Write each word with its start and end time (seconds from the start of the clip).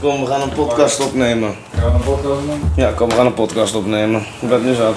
Kom, 0.00 0.20
we 0.20 0.26
gaan 0.26 0.40
een 0.40 0.52
podcast 0.52 1.00
opnemen. 1.00 1.54
Gaan 1.74 1.90
we 1.90 1.98
een 1.98 2.04
podcast 2.04 2.46
doen? 2.46 2.60
Ja, 2.76 2.92
kom, 2.92 3.08
we 3.08 3.14
gaan 3.14 3.26
een 3.26 3.34
podcast 3.34 3.74
opnemen. 3.74 4.20
Ik 4.40 4.48
ben 4.48 4.64
nu 4.64 4.74
zat. 4.74 4.96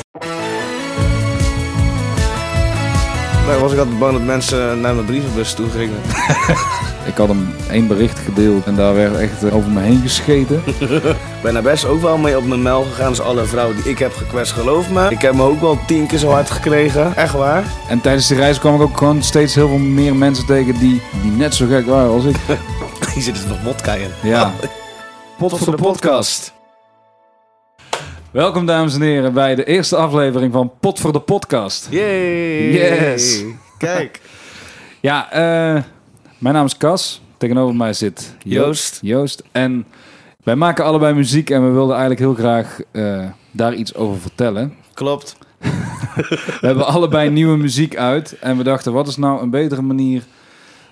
Daar 3.48 3.60
was 3.60 3.72
ik 3.72 3.78
altijd 3.80 4.00
bang 4.00 4.14
dat 4.14 4.22
mensen 4.22 4.82
naar 4.82 4.94
mijn 4.94 5.06
brievenbus 5.06 5.54
toe 5.54 5.70
gingen. 5.70 5.98
Ik 7.06 7.18
had 7.18 7.28
hem 7.28 7.54
één 7.70 7.88
bericht 7.88 8.20
gedeeld 8.20 8.66
en 8.66 8.76
daar 8.76 8.96
werd 8.96 9.16
echt 9.16 9.44
eh, 9.44 9.56
over 9.56 9.70
me 9.70 9.82
heen 9.82 10.02
gescheten. 10.02 10.64
Ik 10.80 11.02
ben 11.44 11.54
daar 11.54 11.64
best 11.64 11.86
ook 11.86 12.02
wel 12.02 12.18
mee 12.18 12.38
op 12.38 12.46
mijn 12.46 12.62
mel 12.62 12.84
gegaan. 12.84 13.10
Dus 13.10 13.22
alle 13.22 13.46
vrouwen 13.46 13.76
die 13.76 13.92
ik 13.92 14.00
heb 14.00 14.14
gekwetst, 14.16 14.54
geloof 14.54 14.90
me. 14.90 15.10
Ik 15.10 15.22
heb 15.22 15.34
me 15.34 15.44
ook 15.44 15.62
wel 15.62 15.78
tien 15.88 16.08
keer 16.08 16.18
zo 16.18 16.30
hard 16.30 16.50
gekregen. 16.50 17.16
Echt 17.16 17.34
waar. 17.34 17.64
En 17.88 18.02
tijdens 18.02 18.28
die 18.28 18.38
reis 18.38 18.60
kwam 18.60 18.76
ik 18.76 18.82
ook 18.82 18.98
gewoon 18.98 19.24
steeds 19.24 19.56
heel 19.56 19.68
veel 19.68 19.78
meer 19.78 20.16
mensen 20.16 20.46
tegen 20.46 20.80
die, 20.80 21.02
die 21.22 21.32
net 21.32 21.56
zo 21.56 21.66
gek 21.68 21.86
waren 21.86 22.12
als 22.12 22.26
ik. 22.26 22.36
Hier 23.14 23.24
zit 23.24 23.38
er 23.38 23.48
nog 23.48 23.58
vodka 23.64 23.94
in. 23.94 24.12
Ja. 24.22 24.54
Pot 25.42 25.58
voor 25.58 25.76
de 25.76 25.82
podcast. 25.84 26.54
Welkom 28.32 28.66
dames 28.66 28.96
en 28.96 29.02
heren 29.02 29.34
bij 29.34 29.56
de 29.56 29.64
eerste 29.64 29.96
aflevering 29.96 30.54
van 30.54 30.72
Pot 30.80 31.00
voor 31.00 31.12
de 31.14 31.20
podcast. 31.20 31.88
Yay. 31.90 32.72
Yes. 32.72 33.44
Kijk. 33.78 34.22
Ja, 35.00 35.32
eh, 35.32 35.84
mijn 36.38 36.56
naam 36.56 36.66
is 36.66 36.78
Cas. 36.78 37.22
Tegenover 37.38 37.76
mij 37.76 37.94
zit 37.94 38.36
Jo- 38.44 38.62
Joost. 38.62 39.00
Joost. 39.02 39.44
En 39.52 39.86
wij 40.44 40.56
maken 40.56 40.86
allebei 40.86 41.14
muziek 41.14 41.50
en 41.50 41.66
we 41.66 41.72
wilden 41.72 41.96
eigenlijk 41.98 42.20
heel 42.22 42.34
graag 42.34 42.80
eh, 42.92 43.26
daar 43.52 43.74
iets 43.74 43.96
over 43.96 44.22
vertellen. 44.22 44.76
Klopt. 44.94 45.38
We 46.62 46.68
hebben 46.68 46.86
allebei 46.86 47.30
nieuwe 47.30 47.58
muziek 47.58 47.98
uit. 47.98 48.40
En 48.40 48.58
we 48.58 48.64
dachten, 48.64 48.94
wat 48.94 49.08
is 49.08 49.18
nou 49.18 49.42
een 49.42 49.50
betere 49.50 49.82
manier 49.82 50.24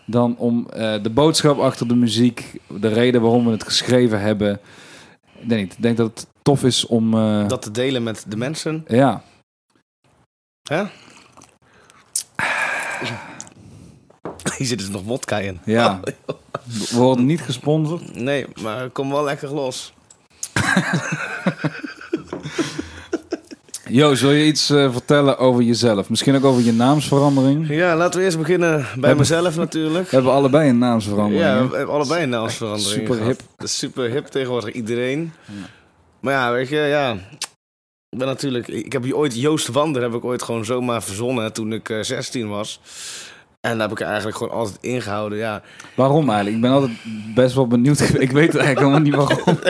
dan 0.09 0.35
om 0.37 0.67
eh, 0.69 1.03
de 1.03 1.09
boodschap 1.09 1.59
achter 1.59 1.87
de 1.87 1.95
muziek, 1.95 2.59
de 2.67 2.87
reden 2.87 3.21
waarom 3.21 3.45
we 3.45 3.51
het 3.51 3.63
geschreven 3.63 4.21
hebben. 4.21 4.59
Ik 5.39 5.49
denk, 5.49 5.71
ik 5.71 5.81
denk 5.81 5.97
dat 5.97 6.07
het 6.09 6.27
tof 6.41 6.63
is 6.63 6.85
om. 6.85 7.13
eh, 7.13 7.47
Dat 7.47 7.61
te 7.61 7.71
delen 7.71 8.03
met 8.03 8.25
de 8.27 8.37
mensen. 8.37 8.83
Ja, 8.87 9.23
Hè? 10.69 10.83
Hier 14.57 14.67
zit 14.67 14.81
er 14.81 14.91
nog 14.91 15.01
vodka 15.05 15.37
in. 15.39 15.59
ja. 15.65 15.99
We 16.63 16.87
worden 16.97 17.25
niet 17.25 17.41
gesponsord. 17.41 18.15
Nee, 18.15 18.45
maar 18.61 18.89
kom 18.89 19.09
wel 19.09 19.23
lekker 19.23 19.53
los. 19.53 19.93
Jo, 23.89 24.15
wil 24.15 24.31
je 24.31 24.45
iets 24.45 24.69
eh, 24.69 24.91
vertellen 24.91 25.37
over 25.37 25.61
jezelf? 25.61 26.09
Misschien 26.09 26.35
ook 26.35 26.43
over 26.43 26.63
je 26.63 26.73
naamsverandering? 26.73 27.67
We 27.67 27.73
Ja, 27.73 27.95
laten 27.95 28.19
we 28.19 28.25
eerst 28.25 28.37
beginnen 28.37 28.85
bij 28.97 29.15
mezelf 29.15 29.55
natuurlijk. 29.55 30.11
hebben 30.11 30.31
allebei 30.31 30.69
een 30.69 30.77
naamsverandering. 30.77 31.41
Ja, 31.41 31.67
we 31.67 31.77
hebben 31.77 31.95
allebei 31.95 32.23
een 32.23 32.29
naamsverandering. 32.29 32.99
Super 32.99 33.25
hip. 33.25 33.41
Dat 33.57 33.67
is 33.67 33.77
super 33.77 34.09
hip 34.09 34.25
tegenwoordig, 34.25 34.73
iedereen. 34.73 35.31
Maar 36.19 36.33
ja, 36.33 36.51
weet 36.51 36.69
je, 36.69 36.75
ja. 36.75 37.13
Ik 38.09 38.17
ben 38.17 38.27
natuurlijk... 38.27 38.67
Ik 38.67 38.91
heb 38.91 39.03
hier 39.03 39.15
ooit 39.15 39.39
Joost 39.39 39.67
Wander 39.67 40.01
heb 40.01 40.13
ik 40.13 40.23
ooit 40.23 40.43
gewoon 40.43 40.65
zomaar 40.65 41.03
verzonnen 41.03 41.53
toen 41.53 41.73
ik 41.73 41.89
eh, 41.89 42.01
16 42.01 42.49
was. 42.49 42.79
En 43.61 43.77
daar 43.77 43.89
heb 43.89 43.99
ik 43.99 44.05
eigenlijk 44.05 44.37
gewoon 44.37 44.53
altijd 44.53 44.77
ingehouden, 44.81 45.37
ja. 45.37 45.61
Waarom 45.95 46.29
eigenlijk? 46.29 46.55
Ik 46.55 46.61
ben 46.61 46.71
altijd 46.71 46.91
best 47.35 47.55
wel 47.55 47.67
benieuwd. 47.67 47.99
Ik 48.19 48.31
weet 48.31 48.55
eigenlijk 48.55 48.79
helemaal 48.79 48.99
niet 48.99 49.15
waarom. 49.15 49.59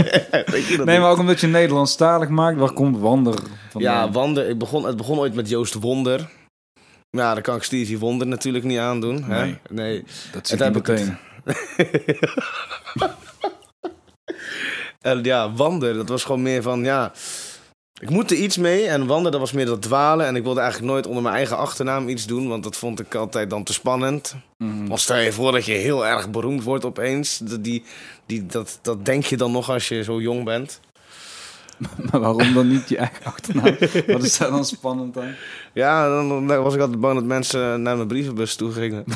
Nee, 0.52 0.66
niet? 0.70 0.86
maar 0.86 1.12
ook 1.12 1.18
omdat 1.18 1.40
je 1.40 1.48
Nederlandstalig 1.48 2.30
maakt. 2.30 2.58
Waar 2.58 2.72
komt 2.72 2.98
Wander 2.98 3.40
vandaan? 3.70 3.94
Ja, 3.94 4.12
Wander, 4.12 4.50
ik 4.50 4.58
begon, 4.58 4.86
het 4.86 4.98
begon 4.98 5.18
ooit 5.18 5.34
met 5.34 5.50
Joost 5.50 5.73
Wonder. 5.73 6.30
Ja, 7.09 7.34
dan 7.34 7.42
kan 7.42 7.56
ik 7.56 7.64
Stevie 7.64 8.00
Wonder 8.00 8.28
natuurlijk 8.28 8.66
niet 8.66 8.80
aandoen. 8.80 9.23
Hè? 9.23 9.44
Nee. 9.44 9.58
nee. 9.70 10.03
dat 10.31 10.48
zit 10.48 10.59
het 10.59 10.74
niet 10.74 10.88
heb 10.88 10.98
ik 10.98 11.06
meteen. 11.06 11.18
En 15.00 15.24
ja, 15.24 15.53
Wander, 15.53 15.94
dat 15.94 16.09
was 16.09 16.24
gewoon 16.24 16.42
meer 16.42 16.62
van, 16.62 16.84
ja... 16.84 17.12
Ik 18.00 18.09
moet 18.09 18.32
er 18.32 18.38
iets 18.38 18.58
mee. 18.58 18.88
En 18.88 19.06
Wander, 19.06 19.32
dat 19.32 19.40
was 19.40 19.52
meer 19.52 19.66
dat 19.66 19.82
dwalen. 19.82 20.26
En 20.26 20.36
ik 20.36 20.44
wilde 20.44 20.59
eigenlijk 20.59 20.92
nooit 20.92 21.08
onder 21.08 21.23
mijn 21.23 21.36
eigen 21.36 21.58
achternaam 21.58 22.09
iets 22.09 22.25
doen. 22.25 22.47
Want 22.47 22.63
dat 22.63 22.75
vond 22.75 23.00
ik 23.00 23.16
altijd 23.16 23.50
dan 23.50 23.63
te 23.63 23.74
spannend. 23.74 24.36
Mhm. 24.58 24.88
Want 24.88 25.00
stel 25.00 25.18
je 25.18 25.31
voor 25.31 25.52
dat 25.52 25.66
je 25.66 25.72
heel 25.72 26.08
erg 26.08 26.30
beroemd 26.30 26.63
wordt 26.63 26.86
opeens. 26.86 27.38
Dat, 27.38 27.63
die, 27.63 27.84
die, 28.25 28.46
dat, 28.46 28.80
dat 28.81 29.06
denk 29.06 29.25
je 29.25 29.38
dan 29.38 29.52
nog 29.52 29.69
als 29.69 29.88
je 29.88 30.03
zo 30.03 30.22
jong 30.22 30.44
bent. 30.44 30.80
Maar 32.12 32.19
waarom 32.19 32.53
dan 32.53 32.68
niet 32.68 32.90
je 32.90 32.97
eigen 32.97 33.25
achternaam? 33.25 33.78
Wat 34.08 34.24
is 34.24 34.38
daar 34.38 34.50
dan 34.50 34.66
spannend 34.66 35.18
aan? 35.18 35.36
Ja, 35.74 36.09
dan, 36.09 36.47
dan 36.47 36.63
was 36.63 36.74
ik 36.74 36.80
altijd 36.80 37.00
bang 37.00 37.16
dat 37.16 37.24
mensen 37.24 37.81
naar 37.81 37.96
mijn 37.96 38.08
brievenbus 38.08 38.56
toe 38.56 38.72
gingen. 38.72 39.03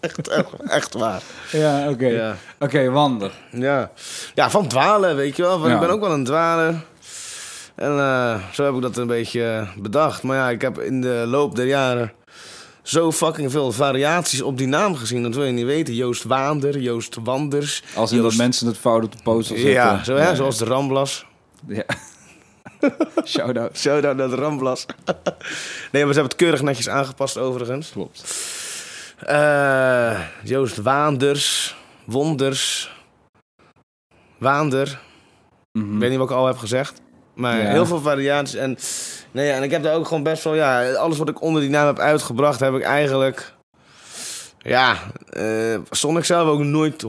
echt, 0.00 0.28
echt, 0.28 0.46
echt 0.68 0.94
waar. 0.94 1.22
Ja, 1.52 1.88
oké. 1.90 2.06
Ja. 2.06 2.36
Oké, 2.58 2.90
Wander. 2.90 3.32
Ja. 3.50 3.90
ja, 4.34 4.50
van 4.50 4.68
dwalen, 4.68 5.16
weet 5.16 5.36
je 5.36 5.42
wel. 5.42 5.68
Ja. 5.68 5.74
Ik 5.74 5.80
ben 5.80 5.90
ook 5.90 6.00
wel 6.00 6.12
een 6.12 6.24
dwaler. 6.24 6.74
En 7.74 7.98
eh, 7.98 8.42
zo 8.52 8.64
heb 8.64 8.74
ik 8.74 8.82
dat 8.82 8.96
een 8.96 9.06
beetje 9.06 9.44
eh, 9.44 9.68
bedacht. 9.82 10.22
Maar 10.22 10.36
ja, 10.36 10.50
ik 10.50 10.60
heb 10.60 10.78
in 10.80 11.00
de 11.00 11.24
loop 11.26 11.56
der 11.56 11.66
jaren 11.66 12.12
zo 12.82 13.12
fucking 13.12 13.50
veel 13.50 13.72
variaties 13.72 14.42
op 14.42 14.58
die 14.58 14.66
naam 14.66 14.94
gezien. 14.94 15.22
Dat 15.22 15.34
wil 15.34 15.44
je 15.44 15.52
niet 15.52 15.64
weten. 15.64 15.94
Joost 15.94 16.24
Waander, 16.24 16.78
Joost 16.78 17.16
Wanders. 17.24 17.82
Als 17.94 18.12
in 18.12 18.22
dat 18.22 18.34
mensen 18.34 18.66
het 18.66 18.78
fout 18.78 19.04
op 19.04 19.12
de 19.16 19.22
poster 19.22 19.56
zetten. 19.56 19.74
Ja, 19.74 20.04
zo, 20.04 20.14
hè, 20.14 20.28
Ja. 20.28 20.34
zoals 20.34 20.58
de 20.58 20.64
Ramblas. 20.64 21.26
Ja. 21.66 21.84
Shout-out. 23.24 23.78
Shout-out 23.78 24.16
naar 24.16 24.28
de 24.28 24.36
Ramblas. 24.36 24.86
nee, 25.92 26.04
maar 26.04 26.14
ze 26.14 26.20
hebben 26.20 26.22
het 26.22 26.36
keurig 26.36 26.62
netjes 26.62 26.88
aangepast 26.88 27.38
overigens. 27.38 27.90
Klopt. 27.90 28.24
Eh, 29.16 30.20
Joost 30.42 30.76
Waanders, 30.76 31.76
Wonders, 32.04 32.94
Waander. 34.38 35.00
Mhm. 35.72 35.94
Ik 35.94 36.00
weet 36.00 36.10
niet 36.10 36.18
wat 36.18 36.30
ik 36.30 36.36
al 36.36 36.46
heb 36.46 36.56
gezegd. 36.58 37.00
Maar 37.34 37.56
Ja. 37.62 37.70
heel 37.70 37.86
veel 37.86 38.00
variaties. 38.00 38.54
En, 38.54 38.78
nee, 39.30 39.50
en 39.50 39.62
ik 39.62 39.70
heb 39.70 39.82
daar 39.82 39.94
ook 39.94 40.06
gewoon 40.06 40.22
best 40.22 40.44
wel... 40.44 40.54
Ja, 40.54 40.92
alles 40.92 41.18
wat 41.18 41.28
ik 41.28 41.40
onder 41.42 41.60
die 41.60 41.70
naam 41.70 41.86
heb 41.86 41.98
uitgebracht, 41.98 42.60
heb 42.60 42.74
ik 42.74 42.82
eigenlijk... 42.82 43.54
Ja, 44.58 44.96
eh 45.30 45.78
stond 45.90 46.18
ik 46.18 46.24
zelf 46.24 46.48
ook 46.48 46.60
nooit 46.62 47.04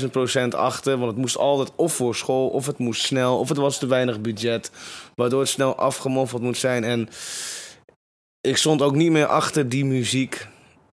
100.000 0.00 0.10
procent 0.10 0.54
achter. 0.54 0.96
Want 0.98 1.10
het 1.10 1.20
moest 1.20 1.36
altijd 1.36 1.70
of 1.76 1.92
voor 1.92 2.14
school, 2.14 2.48
of 2.48 2.66
het 2.66 2.78
moest 2.78 3.02
snel, 3.02 3.38
of 3.38 3.48
het 3.48 3.56
was 3.58 3.78
te 3.78 3.86
weinig 3.86 4.20
budget. 4.20 4.70
Waardoor 5.14 5.40
het 5.40 5.48
snel 5.48 5.76
afgemoffeld 5.76 6.42
moet 6.42 6.56
zijn. 6.56 6.84
En 6.84 7.08
ik 8.40 8.56
stond 8.56 8.82
ook 8.82 8.94
niet 8.94 9.10
meer 9.10 9.26
achter 9.26 9.68
die 9.68 9.84
muziek 9.84 10.46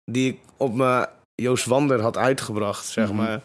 die 0.08 0.28
ik 0.32 0.38
op 0.56 0.74
mijn 0.74 1.06
Joost 1.34 1.64
Wander 1.66 2.00
had 2.00 2.16
uitgebracht, 2.16 2.86
zeg 2.86 3.06
Mhm. 3.08 3.16
maar. 3.16 3.40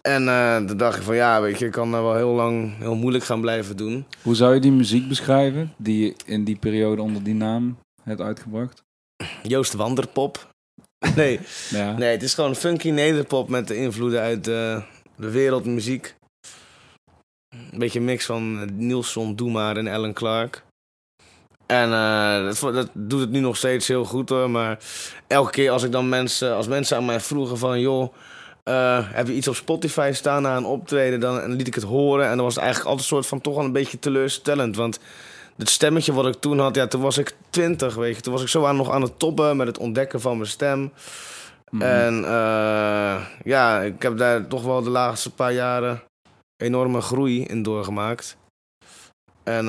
En 0.00 0.28
eh 0.28 0.56
toen 0.56 0.76
dacht 0.76 0.96
ik 0.96 1.02
van 1.02 1.14
ja, 1.14 1.40
weet 1.40 1.58
je, 1.58 1.66
ik 1.66 1.72
kan 1.72 1.90
dat 1.90 2.00
wel 2.02 2.14
heel 2.14 2.30
lang 2.34 2.76
heel 2.78 2.94
moeilijk 2.94 3.24
gaan 3.24 3.40
blijven 3.40 3.76
doen. 3.76 4.06
Hoe 4.22 4.34
zou 4.34 4.54
je 4.54 4.60
die 4.60 4.72
muziek 4.72 5.08
beschrijven 5.08 5.72
die 5.76 6.04
je 6.06 6.14
in 6.24 6.44
die 6.44 6.56
periode 6.56 7.02
onder 7.02 7.22
die 7.22 7.34
naam 7.34 7.78
hebt 8.02 8.20
uitgebracht? 8.20 8.82
Joost 9.42 9.72
Wanderpop. 9.72 10.48
Nee, 11.16 11.40
Ja. 11.70 11.92
nee, 11.96 12.10
het 12.10 12.22
is 12.22 12.34
gewoon 12.34 12.54
funky 12.56 12.90
nederpop 12.90 13.48
met 13.48 13.68
de 13.68 13.76
invloeden 13.76 14.20
uit 14.20 14.44
de, 14.44 14.82
de 15.16 15.30
wereldmuziek. 15.30 16.14
Een 17.72 17.78
beetje 17.78 17.98
een 17.98 18.04
mix 18.04 18.26
van 18.26 18.60
eh, 18.60 18.68
Nielsen, 18.72 19.36
Doe 19.36 19.50
maar 19.50 19.76
en 19.76 19.86
Ellen 19.86 20.12
Clark. 20.12 20.62
En 21.70 21.92
eh, 21.92 22.74
dat, 22.74 22.88
doet 22.92 23.20
het 23.20 23.30
nu 23.30 23.40
nog 23.40 23.56
steeds 23.56 23.88
heel 23.88 24.04
goed 24.04 24.28
hoor. 24.28 24.50
Maar 24.50 24.78
elke 25.26 25.50
keer 25.50 25.70
als 25.70 25.82
ik 25.82 25.92
dan 25.92 26.08
mensen, 26.08 26.54
als 26.54 26.68
mensen 26.68 26.96
aan 26.96 27.04
mij 27.04 27.20
vroegen 27.20 27.58
van 27.58 27.80
joh, 27.80 28.14
eh, 28.64 28.98
heb 29.02 29.26
je 29.26 29.34
iets 29.34 29.48
op 29.48 29.54
Spotify 29.54 30.10
staan 30.14 30.42
na 30.42 30.56
een 30.56 30.64
optreden? 30.64 31.20
Dan 31.20 31.40
en 31.40 31.52
liet 31.52 31.66
ik 31.66 31.74
het 31.74 31.84
horen. 31.84 32.28
En 32.28 32.36
dan 32.36 32.44
was 32.44 32.54
het 32.54 32.62
eigenlijk 32.62 32.90
altijd 32.90 33.10
een 33.10 33.16
soort 33.16 33.26
van 33.26 33.40
toch 33.40 33.54
wel 33.54 33.64
een 33.64 33.72
beetje 33.72 33.98
teleurstellend. 33.98 34.76
Want 34.76 34.98
het 35.56 35.68
stemmetje 35.68 36.12
wat 36.12 36.26
ik 36.26 36.34
toen 36.34 36.58
had, 36.58 36.74
ja, 36.74 36.86
toen 36.86 37.00
was 37.00 37.18
ik 37.18 37.34
twintig, 37.50 37.94
weet 37.94 38.16
je. 38.16 38.22
Toen 38.22 38.32
was 38.32 38.42
ik 38.42 38.48
zo 38.48 38.64
aan, 38.64 38.76
nog 38.76 38.90
aan 38.90 39.02
het 39.02 39.18
toppen 39.18 39.56
met 39.56 39.66
het 39.66 39.78
ontdekken 39.78 40.20
van 40.20 40.36
mijn 40.36 40.50
stem. 40.50 40.92
Mhm. 41.70 41.82
En 41.82 42.24
eh, 42.24 43.16
ja, 43.44 43.80
ik 43.80 44.02
heb 44.02 44.18
daar 44.18 44.46
toch 44.46 44.62
wel 44.62 44.82
de 44.82 44.90
laatste 44.90 45.30
paar 45.30 45.52
jaren 45.52 46.02
enorme 46.56 47.00
groei 47.00 47.44
in 47.44 47.62
doorgemaakt. 47.62 48.38
En 49.50 49.58
eh, 49.58 49.64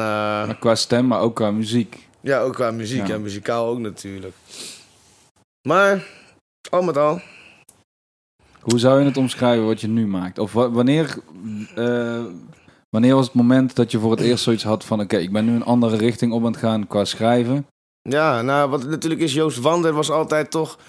Maar 0.47 0.57
qua 0.59 0.75
stem, 0.75 1.07
maar 1.07 1.19
ook 1.19 1.35
qua 1.35 1.51
muziek. 1.51 2.07
ja, 2.21 2.39
ook 2.39 2.53
qua 2.53 2.71
muziek 2.71 3.07
Ja. 3.07 3.13
en 3.13 3.21
muzikaal 3.21 3.67
ook 3.67 3.79
natuurlijk. 3.79 4.35
Maar, 5.67 6.03
al 6.69 6.81
met 6.81 6.97
al, 6.97 7.21
Hoe 8.61 8.79
zou 8.79 8.99
je 8.99 9.05
het 9.05 9.17
omschrijven 9.17 9.65
wat 9.65 9.81
je 9.81 9.87
nu 9.87 10.07
maakt? 10.07 10.37
Of 10.39 10.53
wa- 10.53 10.69
wanneer, 10.71 11.17
eh, 11.75 12.23
wanneer 12.89 13.15
was 13.15 13.25
het 13.25 13.33
moment 13.35 13.75
dat 13.75 13.91
je 13.91 13.99
voor 13.99 14.11
het 14.11 14.19
eerst 14.19 14.43
zoiets 14.43 14.63
had 14.63 14.85
van... 14.85 14.99
Oké, 15.01 15.17
ik 15.17 15.31
ben 15.31 15.45
nu 15.45 15.55
een 15.55 15.63
andere 15.63 15.97
richting 15.97 16.31
op 16.33 16.39
aan 16.45 16.51
het 16.51 16.57
gaan 16.61 16.87
qua 16.87 17.05
schrijven. 17.05 17.65
ja, 18.01 18.41
nou 18.41 18.69
wat 18.69 18.83
natuurlijk 18.87 19.21
is, 19.21 19.33
Joost 19.33 19.57
Wander 19.59 19.93
was 19.93 20.09
altijd 20.11 20.51
toch 20.51 20.79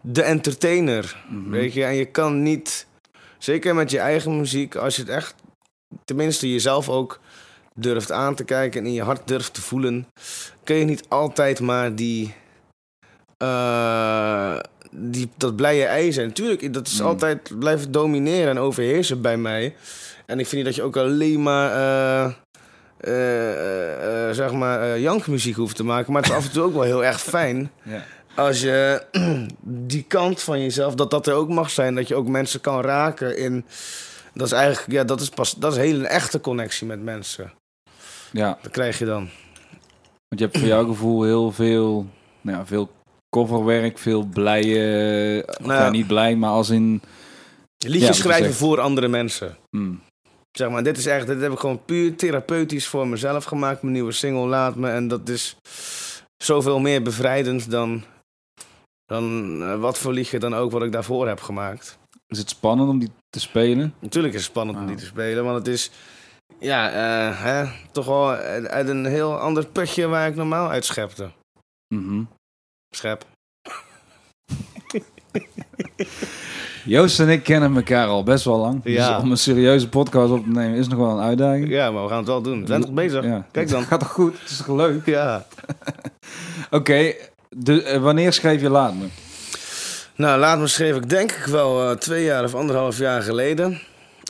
de 0.00 0.22
entertainer. 0.22 1.24
Mhm. 1.30 1.50
Weet 1.50 1.72
je, 1.72 1.84
en 1.84 1.94
je 1.94 2.04
kan 2.04 2.42
niet, 2.42 2.86
zeker 3.38 3.74
met 3.74 3.90
je 3.90 3.98
eigen 3.98 4.36
muziek, 4.38 4.74
als 4.76 4.96
je 4.96 5.02
het 5.02 5.10
echt, 5.10 5.34
tenminste 6.04 6.50
jezelf 6.50 6.88
ook 6.88 7.20
durft 7.74 8.12
aan 8.12 8.34
te 8.34 8.44
kijken 8.44 8.80
en 8.80 8.86
in 8.86 8.92
je 8.92 9.02
hart 9.02 9.28
durft 9.28 9.54
te 9.54 9.60
voelen, 9.62 10.06
kun 10.64 10.76
je 10.76 10.84
niet 10.84 11.04
altijd 11.08 11.60
maar 11.60 11.94
die, 11.94 12.34
eh, 13.36 14.58
die, 14.90 15.30
dat 15.36 15.56
blije 15.56 15.84
ijzer. 15.84 16.26
Natuurlijk, 16.26 16.72
dat 16.74 16.86
is 16.86 17.00
Mm. 17.00 17.06
altijd 17.06 17.58
blijven 17.58 17.92
domineren 17.92 18.48
en 18.50 18.58
overheersen 18.58 19.20
bij 19.22 19.36
mij. 19.36 19.74
En 20.26 20.38
ik 20.38 20.46
vind 20.46 20.56
niet 20.56 20.64
dat 20.64 20.74
je 20.74 20.82
ook 20.82 20.96
alleen 20.96 21.42
maar, 21.42 21.70
eh, 21.72 22.24
eh, 24.28 24.34
zeg 24.34 24.52
maar, 24.52 24.98
jankmuziek 24.98 25.56
hoeft 25.56 25.76
te 25.76 25.84
maken. 25.84 26.12
Maar 26.12 26.22
het 26.22 26.30
is 26.30 26.36
af 26.36 26.44
en 26.44 26.52
toe 26.52 26.62
ook 26.62 26.72
wel 26.72 26.82
heel 26.82 27.04
erg 27.04 27.20
fijn 27.20 27.70
Ja. 27.82 28.04
als 28.34 28.60
je 28.60 29.02
die 29.92 30.04
kant 30.08 30.42
van 30.42 30.60
jezelf, 30.62 30.94
dat 30.94 31.10
dat 31.10 31.26
er 31.26 31.34
ook 31.34 31.48
mag 31.48 31.70
zijn. 31.70 31.94
Dat 31.94 32.08
je 32.08 32.14
ook 32.14 32.28
mensen 32.28 32.60
kan 32.60 32.80
raken 32.80 33.36
in... 33.38 33.64
Dat 34.34 34.46
is 34.46 34.52
eigenlijk, 34.52 34.92
ja, 34.92 35.04
dat 35.04 35.20
is 35.20 35.28
pas, 35.28 35.54
dat 35.54 35.72
is 35.72 35.78
een 35.78 35.84
hele 35.84 36.06
echte 36.06 36.40
connectie 36.40 36.86
met 36.86 37.02
mensen. 37.02 37.52
Ja, 38.32 38.58
Dat 38.62 38.72
krijg 38.72 38.98
je 38.98 39.04
dan. 39.04 39.28
want 40.28 40.40
je 40.40 40.44
hebt 40.44 40.58
voor 40.58 40.66
jouw 40.68 40.86
gevoel 40.86 41.22
heel 41.22 41.52
veel, 41.52 42.06
nou 42.40 42.58
ja, 42.58 42.66
veel 42.66 42.90
coverwerk, 43.36 43.98
veel 43.98 44.24
blije, 44.24 45.44
Nou 45.60 45.72
ja. 45.72 45.90
niet 45.90 46.06
blij, 46.06 46.36
maar 46.36 46.50
als 46.50 46.70
in... 46.70 47.02
Liedjes 47.86 48.08
Ja, 48.16 48.22
schrijven 48.22 48.54
voor 48.54 48.80
andere 48.80 49.08
mensen. 49.08 49.56
hmm, 49.76 50.00
Zeg 50.58 50.70
maar, 50.70 50.82
dit 50.82 50.98
is 50.98 51.06
echt, 51.06 51.26
dit 51.26 51.40
heb 51.40 51.52
ik 51.52 51.58
gewoon 51.58 51.84
puur 51.84 52.16
therapeutisch 52.16 52.86
voor 52.86 53.06
mezelf 53.08 53.44
gemaakt. 53.44 53.82
Mijn 53.82 53.94
nieuwe 53.94 54.12
single 54.12 54.46
Laat 54.46 54.76
Me. 54.76 54.90
En 54.90 55.08
dat 55.08 55.28
is 55.28 55.56
zoveel 56.44 56.78
meer 56.80 57.02
bevrijdend 57.02 57.70
dan, 57.70 58.02
dan 59.06 59.58
eh, 59.62 59.80
wat 59.80 59.98
voor 59.98 60.12
liedje 60.12 60.38
dan 60.38 60.54
ook 60.54 60.70
wat 60.70 60.82
ik 60.82 60.92
daarvoor 60.92 61.28
heb 61.28 61.40
gemaakt. 61.40 61.98
is 62.26 62.38
het 62.38 62.48
spannend 62.48 62.88
om 62.88 62.98
die 62.98 63.10
te 63.30 63.40
spelen? 63.40 63.94
Natuurlijk 63.98 64.34
is 64.34 64.40
het 64.40 64.50
spannend 64.50 64.76
om 64.78 64.82
Ah. 64.84 64.88
die 64.90 64.98
te 64.98 65.04
spelen, 65.06 65.44
want 65.44 65.56
het 65.58 65.66
is 65.74 65.90
ja, 66.58 66.90
eh, 66.90 67.42
hè, 67.42 67.64
toch 67.92 68.06
wel 68.06 68.30
uit 68.66 68.88
een 68.88 69.04
heel 69.04 69.38
ander 69.38 69.66
putje 69.66 70.06
waar 70.06 70.28
ik 70.28 70.34
normaal 70.34 70.70
uit 70.70 70.84
schepte. 70.84 71.30
Mhm. 71.94 72.22
Schep. 72.96 73.24
Joost 76.84 77.20
en 77.20 77.28
ik 77.28 77.42
kennen 77.42 77.76
elkaar 77.76 78.06
al 78.06 78.22
best 78.22 78.44
wel 78.44 78.58
lang. 78.58 78.80
Ja. 78.84 79.14
Dus 79.14 79.24
om 79.24 79.30
een 79.30 79.36
serieuze 79.36 79.88
podcast 79.88 80.32
op 80.32 80.44
te 80.44 80.50
nemen 80.50 80.78
is 80.78 80.88
nog 80.88 80.98
wel 80.98 81.10
een 81.10 81.24
uitdaging. 81.24 81.68
Ja, 81.68 81.90
maar 81.90 82.02
we 82.02 82.08
gaan 82.08 82.18
het 82.18 82.26
wel 82.26 82.42
doen. 82.42 82.60
We 82.60 82.66
zijn 82.66 82.80
toch 82.80 82.92
bezig? 82.92 83.24
Ja. 83.24 83.46
Kijk 83.50 83.68
dan. 83.68 83.82
Gaat 83.90 84.00
toch 84.00 84.10
goed? 84.10 84.40
Het 84.40 84.50
is 84.50 84.56
toch 84.56 84.76
leuk? 84.76 85.06
Ja. 85.06 85.46
Oké, 86.70 87.12
eh, 87.64 88.02
wanneer 88.02 88.32
schreef 88.32 88.60
je 88.60 88.70
Laat 88.70 88.94
Me? 88.94 89.06
Nou, 90.16 90.38
laat 90.38 90.58
me 90.58 90.66
schreef 90.66 90.96
ik 90.96 91.08
denk 91.08 91.32
ik 91.32 91.44
wel 91.44 91.90
eh, 91.90 91.96
twee 91.96 92.24
jaar 92.24 92.44
of 92.44 92.54
anderhalf 92.54 92.98
jaar 92.98 93.22
geleden. 93.22 93.80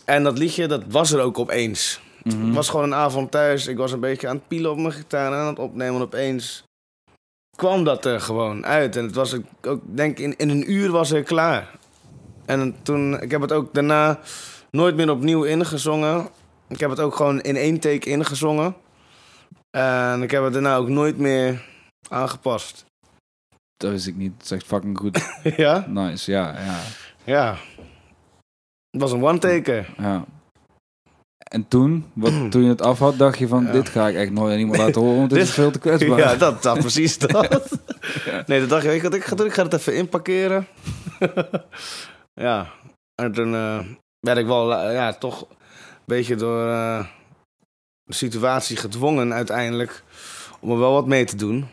En 0.04 0.22
dat 0.22 0.38
liedje, 0.38 0.66
dat 0.66 0.82
was 0.88 1.12
er 1.12 1.20
ook 1.20 1.38
opeens. 1.38 2.00
Mhm. 2.22 2.44
Het 2.46 2.54
was 2.54 2.68
gewoon 2.68 2.84
een 2.84 2.94
avond 2.94 3.30
thuis. 3.30 3.66
Ik 3.66 3.76
was 3.76 3.92
een 3.92 4.00
beetje 4.00 4.28
aan 4.28 4.36
het 4.36 4.48
pielen 4.48 4.70
op 4.70 4.78
mijn 4.78 4.92
gitaar 4.92 5.32
en 5.32 5.38
aan 5.38 5.46
het 5.46 5.58
opnemen. 5.58 5.94
En 5.94 6.02
opeens 6.02 6.64
kwam 7.56 7.84
dat 7.84 8.04
er 8.04 8.20
gewoon 8.20 8.66
uit. 8.66 8.96
En 8.96 9.04
het 9.04 9.14
was 9.14 9.34
ook, 9.34 9.44
ook 9.66 9.80
denk 9.84 10.18
ik, 10.18 10.24
in, 10.24 10.36
in 10.36 10.50
een 10.50 10.72
uur 10.72 10.90
was 10.90 11.10
er 11.10 11.22
klaar. 11.22 11.70
En 12.44 12.76
toen, 12.82 13.20
ik 13.20 13.30
heb 13.30 13.40
het 13.40 13.52
ook 13.52 13.74
daarna 13.74 14.20
nooit 14.70 14.96
meer 14.96 15.10
opnieuw 15.10 15.42
ingezongen. 15.42 16.28
Ik 16.68 16.80
heb 16.80 16.90
het 16.90 17.00
ook 17.00 17.14
gewoon 17.14 17.40
in 17.40 17.56
één 17.56 17.78
take 17.80 18.08
ingezongen. 18.08 18.74
En 19.70 20.22
ik 20.22 20.30
heb 20.30 20.44
het 20.44 20.52
daarna 20.52 20.76
ook 20.76 20.88
nooit 20.88 21.18
meer 21.18 21.64
aangepast. 22.08 22.84
Dat 23.76 23.90
wist 23.90 24.06
ik 24.06 24.16
niet. 24.16 24.32
Dat 24.36 24.44
is 24.44 24.50
echt 24.50 24.66
fucking 24.66 24.98
goed. 24.98 25.40
ja? 25.56 25.84
Nice, 25.88 26.30
ja, 26.30 26.58
ja, 26.60 26.80
Ja. 27.24 27.56
Het 28.90 29.00
was 29.00 29.12
een 29.12 29.24
one-taker. 29.24 29.94
ja. 29.98 30.24
En 31.52 31.68
toen, 31.68 32.04
wat, 32.12 32.32
toen 32.50 32.62
je 32.62 32.68
het 32.68 32.82
af 32.82 32.98
had, 32.98 33.18
dacht 33.18 33.38
je 33.38 33.48
van... 33.48 33.64
Ja. 33.64 33.72
dit 33.72 33.88
ga 33.88 34.08
ik 34.08 34.14
echt 34.14 34.30
nooit 34.30 34.52
aan 34.52 34.58
iemand 34.58 34.78
laten 34.78 35.00
horen, 35.00 35.16
want 35.16 35.30
dit 35.30 35.42
is 35.42 35.50
veel 35.50 35.70
te 35.70 35.78
kwetsbaar. 35.78 36.18
Ja, 36.18 36.34
dat, 36.34 36.62
dat 36.62 36.78
precies 36.78 37.18
dat. 37.26 37.78
Nee, 38.46 38.60
dat 38.60 38.68
dacht 38.68 38.84
weet 38.84 38.96
je 38.96 39.02
wat 39.02 39.14
ik 39.14 39.24
ga 39.24 39.36
doen? 39.36 39.46
Ik 39.46 39.52
ga 39.52 39.62
het 39.62 39.72
even 39.72 39.96
inparkeren. 39.96 40.66
ja, 42.46 42.72
en 43.14 43.32
toen 43.32 43.54
eh, 43.54 43.78
werd 44.20 44.38
ik 44.38 44.46
wel, 44.46 44.74
eh, 44.74 44.94
ja, 44.94 45.12
toch 45.12 45.40
een 45.40 45.56
beetje 46.04 46.36
door 46.36 46.68
eh, 46.68 47.06
de 48.02 48.14
situatie 48.14 48.76
gedwongen 48.76 49.32
uiteindelijk 49.32 50.02
om 50.60 50.70
er 50.70 50.78
wel 50.78 50.92
wat 50.92 51.06
mee 51.06 51.24
te 51.24 51.36
doen. 51.36 51.66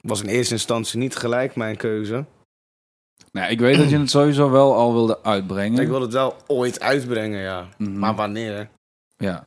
Was 0.00 0.22
in 0.22 0.28
eerste 0.28 0.54
instantie 0.54 0.98
niet 0.98 1.16
gelijk 1.16 1.56
mijn 1.56 1.76
keuze. 1.76 2.24
Nou, 3.32 3.50
ik 3.50 3.60
weet 3.60 3.76
dat 3.76 3.90
je 3.90 3.98
het 3.98 4.10
sowieso 4.10 4.50
wel 4.50 4.74
al 4.74 4.92
wilde 4.92 5.22
uitbrengen. 5.22 5.82
Ik 5.82 5.88
wil 5.88 6.00
het 6.00 6.12
wel 6.12 6.36
ooit 6.46 6.80
uitbrengen, 6.80 7.40
ja. 7.40 7.68
Mhm. 7.78 7.98
Maar 7.98 8.14
wanneer? 8.14 8.68
Ja. 9.22 9.46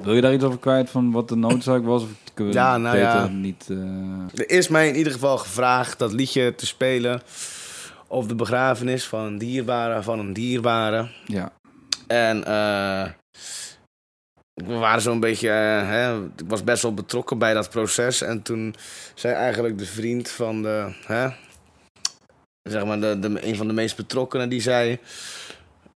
Wil 0.00 0.14
je 0.14 0.20
daar 0.20 0.32
iets 0.34 0.44
over 0.44 0.58
kwijt 0.58 0.90
van 0.90 1.12
wat 1.12 1.28
de 1.28 1.36
noodzaak 1.36 1.84
was? 1.84 2.02
Of 2.02 2.08
kunnen 2.34 2.52
we 2.54 2.58
Ja, 2.60 2.76
nou 2.76 2.94
beter 2.96 3.10
ja. 3.20 3.26
niet... 3.26 3.66
eh, 3.70 4.38
Er 4.40 4.50
is 4.50 4.68
mij 4.68 4.88
in 4.88 4.96
ieder 4.96 5.12
geval 5.12 5.38
gevraagd 5.38 5.98
dat 5.98 6.12
liedje 6.12 6.54
te 6.54 6.66
spelen 6.66 7.22
op 8.06 8.28
de 8.28 8.34
begrafenis 8.34 9.06
van 9.06 9.20
een 9.20 9.38
dierbare 9.38 10.02
van 10.02 10.18
een 10.18 10.32
dierbare. 10.32 11.10
ja. 11.26 11.52
En 12.06 12.44
eh, 12.44 13.10
we 14.54 14.74
waren 14.74 15.02
zo'n 15.02 15.20
beetje, 15.20 15.48
eh, 15.48 15.88
hè, 15.88 16.24
ik 16.24 16.44
was 16.46 16.64
best 16.64 16.82
wel 16.82 16.94
betrokken 16.94 17.38
bij 17.38 17.54
dat 17.54 17.70
proces. 17.70 18.20
En 18.20 18.42
toen 18.42 18.74
zei 19.14 19.34
eigenlijk 19.34 19.78
de 19.78 19.86
vriend 19.86 20.30
van 20.30 20.62
de, 20.62 20.92
hè, 21.06 21.28
zeg 22.62 22.84
maar, 22.84 23.00
de, 23.00 23.18
de, 23.18 23.46
een 23.46 23.56
van 23.56 23.66
de 23.66 23.72
meest 23.72 23.96
betrokkenen, 23.96 24.48
die 24.48 24.60
zei... 24.60 24.98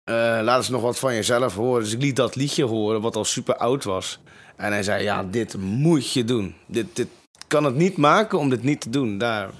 eh, 0.04 0.14
laat 0.42 0.56
eens 0.56 0.68
nog 0.68 0.82
wat 0.82 0.98
van 0.98 1.14
jezelf 1.14 1.54
horen. 1.54 1.82
Dus 1.82 1.92
ik 1.92 2.02
liet 2.02 2.16
dat 2.16 2.36
liedje 2.36 2.64
horen, 2.64 3.00
wat 3.00 3.16
al 3.16 3.24
super 3.24 3.56
oud 3.56 3.84
was. 3.84 4.20
En 4.56 4.72
hij 4.72 4.82
zei, 4.82 5.02
ja, 5.02 5.24
dit 5.24 5.56
moet 5.56 6.12
je 6.12 6.24
doen. 6.24 6.54
Dit, 6.66 6.96
dit 6.96 7.08
kan 7.46 7.64
het 7.64 7.74
niet 7.74 7.96
maken 7.96 8.38
om 8.38 8.48
dit 8.48 8.62
niet 8.62 8.80
te 8.80 8.90
doen. 8.90 9.18
Daar. 9.18 9.50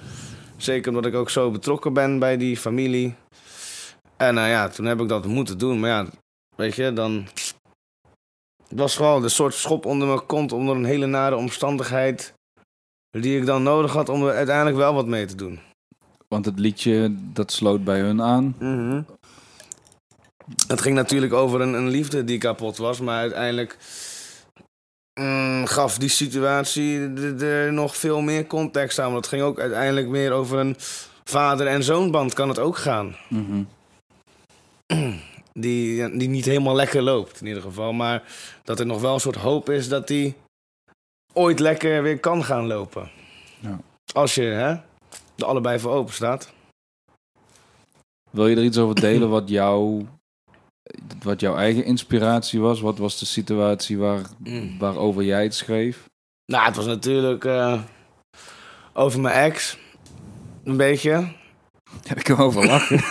Zeker 0.57 0.89
omdat 0.89 1.07
ik 1.07 1.15
ook 1.15 1.31
zo 1.31 1.51
betrokken 1.51 1.93
ben 1.93 2.19
bij 2.19 2.37
die 2.37 2.57
familie. 2.57 3.15
En 4.17 4.35
nou 4.35 4.49
ja, 4.49 4.69
toen 4.69 4.87
heb 4.87 5.01
ik 5.01 5.09
dat 5.09 5.27
moeten 5.27 5.59
doen. 5.59 5.81
Maar 5.81 5.91
ja, 5.91 6.07
weet 6.57 6.75
je, 6.75 6.93
dan... 6.93 7.27
Het 8.69 8.79
was 8.79 8.97
gewoon 8.97 9.23
een 9.23 9.31
soort 9.31 9.55
schop 9.55 9.87
onder 9.87 10.09
mijn 10.09 10.27
kont, 10.27 10.53
onder 10.53 10.77
een 10.77 10.85
hele 10.85 11.07
nare 11.07 11.37
omstandigheid... 11.37 12.35
die 13.11 13.39
ik 13.39 13.47
dan 13.47 13.63
nodig 13.63 13.93
had 13.93 14.09
om 14.09 14.27
er 14.27 14.35
uiteindelijk 14.35 14.77
wel 14.77 14.95
wat 14.95 15.07
mee 15.07 15.27
te 15.27 15.35
doen. 15.35 15.61
Want 16.29 16.45
het 16.45 16.59
liedje, 16.59 17.15
dat 17.33 17.53
sloot 17.53 17.85
bij 17.85 18.01
hun 18.01 18.23
aan. 18.23 18.55
Het 20.67 20.81
ging 20.81 20.95
natuurlijk 20.95 21.33
over 21.33 21.61
een, 21.61 21.73
een 21.73 21.89
liefde 21.89 22.25
die 22.25 22.39
kapot 22.39 22.77
was, 22.77 23.01
maar 23.01 23.21
uiteindelijk 23.21 23.77
mm, 25.21 25.67
gaf 25.67 25.99
die 25.99 26.09
situatie 26.09 26.99
er 27.39 27.73
nog 27.73 27.97
veel 27.97 28.21
meer 28.21 28.47
context 28.47 28.99
aan. 28.99 29.13
Want 29.13 29.17
het 29.17 29.35
ging 29.35 29.43
ook 29.43 29.59
uiteindelijk 29.59 30.09
meer 30.09 30.33
over 30.33 30.59
een 30.59 30.77
vader- 31.25 31.67
en 31.67 31.83
zoonband, 31.83 32.35
kan 32.35 32.49
het 32.49 32.59
ook 32.59 32.77
gaan. 32.77 33.17
Mhm. 33.29 33.63
Die, 35.53 36.17
die 36.19 36.29
niet 36.29 36.45
helemaal 36.45 36.75
lekker 36.75 37.03
loopt, 37.03 37.41
in 37.41 37.47
ieder 37.47 37.63
geval. 37.63 37.93
Maar 37.93 38.23
dat 38.65 38.81
er 38.81 38.87
nog 38.87 39.01
wel 39.01 39.15
een 39.15 39.21
soort 39.21 39.37
hoop 39.37 39.71
is 39.71 39.89
dat 39.89 40.09
die 40.09 40.35
ooit 41.33 41.59
lekker 41.59 42.03
weer 42.03 42.19
kan 42.21 42.45
gaan 42.45 42.67
lopen. 42.67 43.11
Ja. 43.61 43.81
Als 44.13 44.35
je 44.35 44.43
hè, 44.43 44.71
er 45.37 45.45
allebei 45.45 45.79
voor 45.79 45.91
open 45.91 46.15
staat. 46.15 46.53
Wil 48.31 48.47
je 48.47 48.57
er 48.57 48.65
iets 48.65 48.79
over 48.79 48.95
delen 48.95 49.29
wat, 49.29 49.49
jou, 49.49 50.07
wat 51.23 51.41
jouw 51.41 51.57
eigen 51.57 51.85
inspiratie 51.85 52.61
was? 52.61 52.81
Wat 52.81 52.99
was 52.99 53.19
de 53.19 53.27
situatie 53.27 53.99
waar, 53.99 54.21
Mm. 54.39 54.77
waarover 54.79 55.23
jij 55.23 55.43
het 55.43 55.55
schreef? 55.55 56.05
Nou, 56.47 56.65
het 56.67 56.77
was 56.77 56.87
natuurlijk 56.87 57.45
eh, 57.45 57.81
over 58.93 59.21
mijn 59.21 59.35
ex. 59.35 59.79
Een 60.65 60.77
beetje. 60.77 61.11
Ja, 62.03 62.15
ik 62.17 62.25
kan 62.25 62.39
over 62.39 62.67
lachen. 62.67 63.01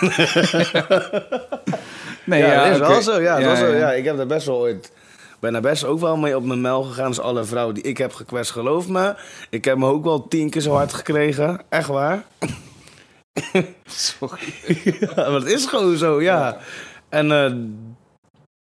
nee, 2.24 2.40
ja, 2.40 2.52
ja, 2.52 2.64
dat 2.64 2.72
is 2.72 2.78
wel 2.88 3.02
zo. 3.02 3.20
Ja, 3.20 3.42
was 3.44 3.58
zo, 3.58 3.66
ja. 3.74 3.92
Ik 3.92 4.04
heb 4.04 4.16
daar 4.16 4.26
best 4.26 4.46
wel 4.46 4.56
ooit... 4.58 4.92
ben 5.40 5.52
daar 5.52 5.62
best 5.62 5.84
ook 5.84 6.00
wel 6.00 6.16
mee 6.16 6.36
op 6.36 6.44
mijn 6.44 6.60
mel 6.60 6.82
gegaan. 6.82 7.08
Dus 7.08 7.20
alle 7.20 7.44
vrouwen 7.44 7.74
die 7.74 7.82
ik 7.84 7.98
heb 7.98 8.12
gekwetst, 8.12 8.50
geloof 8.52 8.88
me. 8.88 9.14
Ik 9.50 9.64
heb 9.64 9.76
me 9.78 9.86
ook 9.86 10.04
wel 10.04 10.28
tien 10.28 10.50
keer 10.50 10.60
zo 10.62 10.72
hard 10.72 10.92
gekregen. 10.92 11.60
Echt 11.68 11.88
waar. 11.88 12.24
Sorry. 13.84 14.42
ja, 15.00 15.14
maar 15.14 15.32
het 15.32 15.50
is 15.50 15.66
gewoon 15.66 15.96
zo, 15.96 16.22
ja. 16.22 16.58
En 17.14 17.30
eh, 17.30 17.52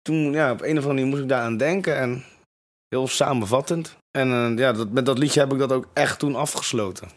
toen, 0.01 0.31
ja, 0.31 0.51
op 0.51 0.61
een 0.61 0.77
of 0.77 0.83
andere 0.83 0.87
manier 0.87 1.05
moest 1.05 1.21
ik 1.21 1.29
daar 1.29 1.41
aan 1.41 1.57
denken. 1.57 1.97
En 1.97 2.23
heel 2.87 3.07
samenvattend. 3.07 3.97
En 4.17 4.31
eh, 4.31 4.57
ja, 4.57 4.71
dat, 4.71 4.89
met 4.91 5.05
dat 5.05 5.17
liedje 5.17 5.39
heb 5.39 5.53
ik 5.53 5.59
dat 5.59 5.71
ook 5.71 5.87
echt 5.93 6.19
toen 6.19 6.35
afgesloten. 6.35 7.07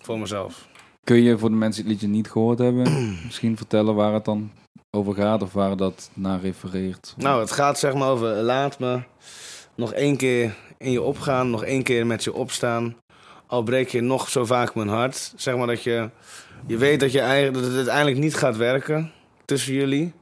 Voor 0.00 0.18
mezelf. 0.18 0.68
Kun 1.04 1.22
je 1.22 1.38
voor 1.38 1.48
de 1.48 1.56
mensen 1.56 1.82
die 1.82 1.92
het 1.92 2.02
liedje 2.02 2.16
niet 2.16 2.30
gehoord 2.30 2.58
hebben, 2.58 2.82
misschien 3.26 3.56
vertellen 3.56 3.94
waar 3.94 4.12
het 4.12 4.24
dan 4.24 4.50
over 4.90 5.14
gaat 5.14 5.42
of 5.42 5.52
waar 5.52 5.76
dat 5.76 6.10
naar 6.14 6.40
refereert? 6.40 7.14
Nou, 7.16 7.40
het 7.40 7.50
gaat 7.50 7.78
zeg 7.78 7.94
maar 7.94 8.08
over 8.08 8.28
laat 8.28 8.78
me 8.78 9.02
nog 9.74 9.92
één 9.92 10.16
keer 10.16 10.54
in 10.78 10.90
je 10.90 11.02
opgaan, 11.02 11.50
nog 11.50 11.64
één 11.64 11.82
keer 11.82 12.06
met 12.06 12.24
je 12.24 12.32
opstaan. 12.32 12.96
Al 13.46 13.62
breek 13.62 13.88
je 13.88 14.00
nog 14.00 14.28
zo 14.28 14.44
vaak 14.44 14.74
mijn 14.74 14.88
hart. 14.88 15.32
Zeg 15.36 15.56
maar 15.56 15.66
dat 15.66 15.82
je, 15.82 16.10
je 16.66 16.76
weet 16.76 17.00
dat, 17.00 17.12
je, 17.12 17.50
dat 17.52 17.64
het 17.64 17.74
uiteindelijk 17.74 18.18
niet 18.18 18.34
gaat 18.34 18.56
werken 18.56 19.12
tussen 19.44 19.72
jullie. 19.72 20.12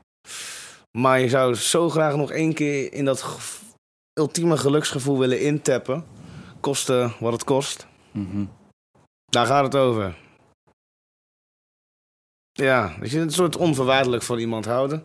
Maar 0.99 1.21
je 1.21 1.29
zou 1.29 1.55
zo 1.55 1.89
graag 1.89 2.17
nog 2.17 2.31
één 2.31 2.55
keer 2.55 2.93
in 2.93 3.05
dat 3.05 3.39
ultieme 4.13 4.57
geluksgevoel 4.57 5.19
willen 5.19 5.41
intappen. 5.41 6.05
Koste 6.61 7.13
wat 7.21 7.33
het 7.33 7.45
kost. 7.45 7.87
Mhm. 8.11 8.45
Daar 9.25 9.47
gaat 9.47 9.65
het 9.65 9.77
over. 9.77 10.19
Ja, 12.53 12.97
dat 13.01 13.11
je 13.11 13.19
een 13.19 13.31
soort 13.31 13.57
onverwaardelijk 13.57 14.23
van 14.23 14.39
iemand 14.39 14.65
houden. 14.65 15.05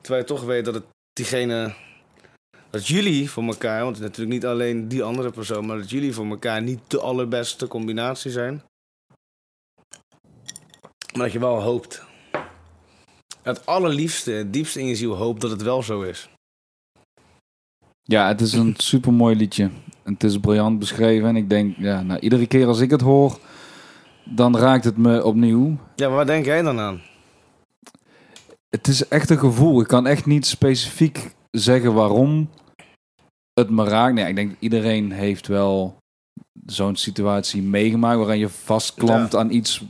Terwijl 0.00 0.22
je 0.22 0.28
toch 0.28 0.44
weet 0.44 0.64
dat 0.64 0.74
het 0.74 0.84
diegene. 1.12 1.74
Dat 2.70 2.86
jullie 2.86 3.30
voor 3.30 3.42
elkaar, 3.42 3.82
want 3.82 3.96
het 3.96 4.04
is 4.04 4.08
natuurlijk 4.10 4.34
niet 4.34 4.46
alleen 4.46 4.88
die 4.88 5.02
andere 5.02 5.30
persoon, 5.30 5.66
maar 5.66 5.78
dat 5.78 5.90
jullie 5.90 6.14
voor 6.14 6.26
elkaar 6.26 6.62
niet 6.62 6.80
de 6.90 7.00
allerbeste 7.00 7.66
combinatie 7.66 8.30
zijn. 8.30 8.62
Maar 11.12 11.22
dat 11.22 11.32
je 11.32 11.38
wel 11.38 11.62
hoopt. 11.62 12.02
Het 13.42 13.66
allerliefste, 13.66 14.30
het 14.30 14.52
diepste 14.52 14.80
in 14.80 14.86
je 14.86 14.96
ziel 14.96 15.14
hoopt 15.14 15.40
dat 15.40 15.50
het 15.50 15.62
wel 15.62 15.82
zo 15.82 16.00
is. 16.02 16.28
Ja, 18.02 18.26
het 18.28 18.40
is 18.40 18.52
een 18.52 18.74
super 18.90 19.12
mooi 19.12 19.36
liedje. 19.36 19.70
Het 20.02 20.24
is 20.24 20.38
briljant 20.38 20.78
beschreven. 20.78 21.28
En 21.28 21.36
ik 21.36 21.50
denk, 21.50 21.76
ja, 21.78 22.02
nou, 22.02 22.20
iedere 22.20 22.46
keer 22.46 22.66
als 22.66 22.80
ik 22.80 22.90
het 22.90 23.00
hoor, 23.00 23.38
dan 24.24 24.56
raakt 24.56 24.84
het 24.84 24.96
me 24.96 25.24
opnieuw. 25.24 25.76
Ja, 25.96 26.06
maar 26.08 26.16
waar 26.16 26.26
denk 26.26 26.44
jij 26.44 26.62
dan 26.62 26.78
aan? 26.80 27.00
Het 28.68 28.88
is 28.88 29.08
echt 29.08 29.30
een 29.30 29.38
gevoel. 29.38 29.80
Ik 29.80 29.86
kan 29.86 30.06
echt 30.06 30.26
niet 30.26 30.46
specifiek 30.46 31.34
zeggen 31.50 31.94
waarom 31.94 32.50
het 33.54 33.70
me 33.70 33.84
raakt. 33.84 34.14
Nee, 34.14 34.28
ik 34.28 34.34
denk 34.36 34.56
iedereen 34.58 35.12
heeft 35.12 35.46
wel 35.46 35.96
zo'n 36.66 36.96
situatie 36.96 37.62
meegemaakt 37.62 38.18
waarin 38.18 38.38
je 38.38 38.48
vastklampt 38.48 39.32
Ja. 39.32 39.38
aan 39.38 39.50
iets 39.50 39.82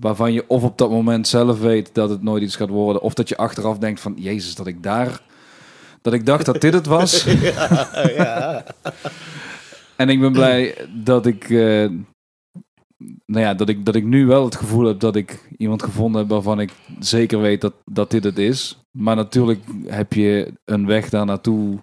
waarvan 0.00 0.32
je 0.32 0.48
of 0.48 0.62
op 0.62 0.78
dat 0.78 0.90
moment 0.90 1.28
zelf 1.28 1.60
weet 1.60 1.94
dat 1.94 2.10
het 2.10 2.22
nooit 2.22 2.42
iets 2.42 2.56
gaat 2.56 2.68
worden, 2.68 3.02
of 3.02 3.14
dat 3.14 3.28
je 3.28 3.36
achteraf 3.36 3.78
denkt 3.78 4.00
van 4.00 4.14
Jezus, 4.16 4.54
dat 4.54 4.66
ik 4.66 4.82
daar, 4.82 5.20
dat 6.02 6.12
ik 6.12 6.26
dacht 6.26 6.46
dat 6.46 6.60
dit 6.60 6.72
het 6.72 6.86
was. 6.86 7.24
ja, 7.24 7.88
ja. 8.16 8.64
En 9.96 10.08
ik 10.08 10.20
ben 10.20 10.32
blij 10.32 10.88
dat 11.04 11.26
ik, 11.26 11.44
eh, 11.50 11.88
nou 13.26 13.44
ja, 13.44 13.54
dat 13.54 13.68
ik, 13.68 13.84
dat 13.84 13.94
ik 13.94 14.04
nu 14.04 14.26
wel 14.26 14.44
het 14.44 14.56
gevoel 14.56 14.86
heb 14.86 15.00
dat 15.00 15.16
ik 15.16 15.48
iemand 15.56 15.82
gevonden 15.82 16.20
heb 16.20 16.30
waarvan 16.30 16.60
ik 16.60 16.72
zeker 16.98 17.40
weet 17.40 17.60
dat, 17.60 17.74
dat 17.84 18.10
dit 18.10 18.24
het 18.24 18.38
is. 18.38 18.78
Maar 18.90 19.16
natuurlijk 19.16 19.60
heb 19.86 20.12
je 20.12 20.52
een 20.64 20.86
weg 20.86 21.08
daar 21.08 21.26
naartoe 21.26 21.78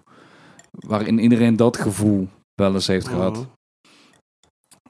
waarin 0.72 1.20
iedereen 1.20 1.56
dat 1.56 1.78
gevoel 1.78 2.28
wel 2.56 2.74
eens 2.74 2.88
heeft 2.88 3.08
gehad. 3.08 3.36
Mhm. 3.36 3.46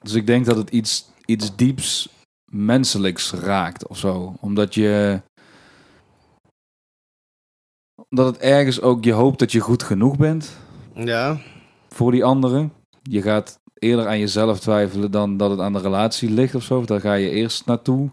Dus 0.02 0.14
ik 0.14 0.28
denk 0.28 0.46
dat 0.46 0.58
het 0.58 0.70
iets, 0.70 1.06
iets 1.26 1.56
dieps 1.56 2.10
menselijks 2.50 3.32
raakt 3.32 3.88
of 3.88 3.98
zo. 3.98 4.36
Omdat 4.40 4.74
je. 4.74 5.22
Omdat 8.10 8.26
het 8.26 8.38
ergens 8.38 8.82
ook 8.82 9.04
je 9.04 9.12
hoopt 9.12 9.40
dat 9.40 9.52
je 9.52 9.60
goed 9.60 9.84
genoeg 9.84 10.18
bent 10.18 10.58
Ja, 10.94 11.38
voor 11.90 12.12
die 12.12 12.24
anderen. 12.24 12.74
Je 13.02 13.22
gaat 13.22 13.60
eerder 13.74 14.08
aan 14.08 14.20
jezelf 14.20 14.60
twijfelen 14.60 15.12
dan 15.12 15.38
dat 15.38 15.50
het 15.50 15.60
aan 15.60 15.74
de 15.74 15.80
relatie 15.80 16.30
ligt 16.32 16.56
of 16.56 16.64
zo. 16.64 16.86
Daar 16.86 17.00
ga 17.00 17.14
je 17.14 17.30
eerst 17.30 17.66
naartoe. 17.66 18.10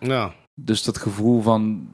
ja. 0.00 0.34
Dus 0.60 0.82
dat 0.82 0.98
gevoel 0.98 1.42
van, 1.42 1.88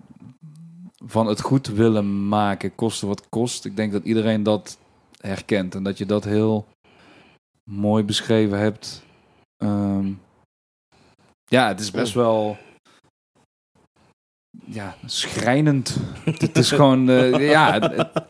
van 1.07 1.27
het 1.27 1.41
goed 1.41 1.67
willen 1.67 2.29
maken, 2.29 2.75
koste 2.75 3.07
wat 3.07 3.29
kost. 3.29 3.65
Ik 3.65 3.77
denk 3.77 3.93
dat 3.93 4.05
iedereen 4.05 4.43
dat 4.43 4.79
herkent 5.21 5.75
en 5.75 5.83
dat 5.83 5.99
je 5.99 6.07
dat 6.07 6.25
heel 6.25 6.67
mooi 7.65 8.05
beschreven 8.05 8.59
hebt. 8.59 9.03
Ehm, 9.57 10.13
ja, 11.45 11.69
het 11.69 11.81
is 11.81 11.91
best 11.91 12.15
wel 12.15 12.57
ja, 14.65 14.97
schrijnend. 15.07 15.97
het 16.25 16.57
is 16.57 16.71
gewoon, 16.71 17.09
eh, 17.09 17.49
ja. 17.51 17.79
het- 17.79 18.27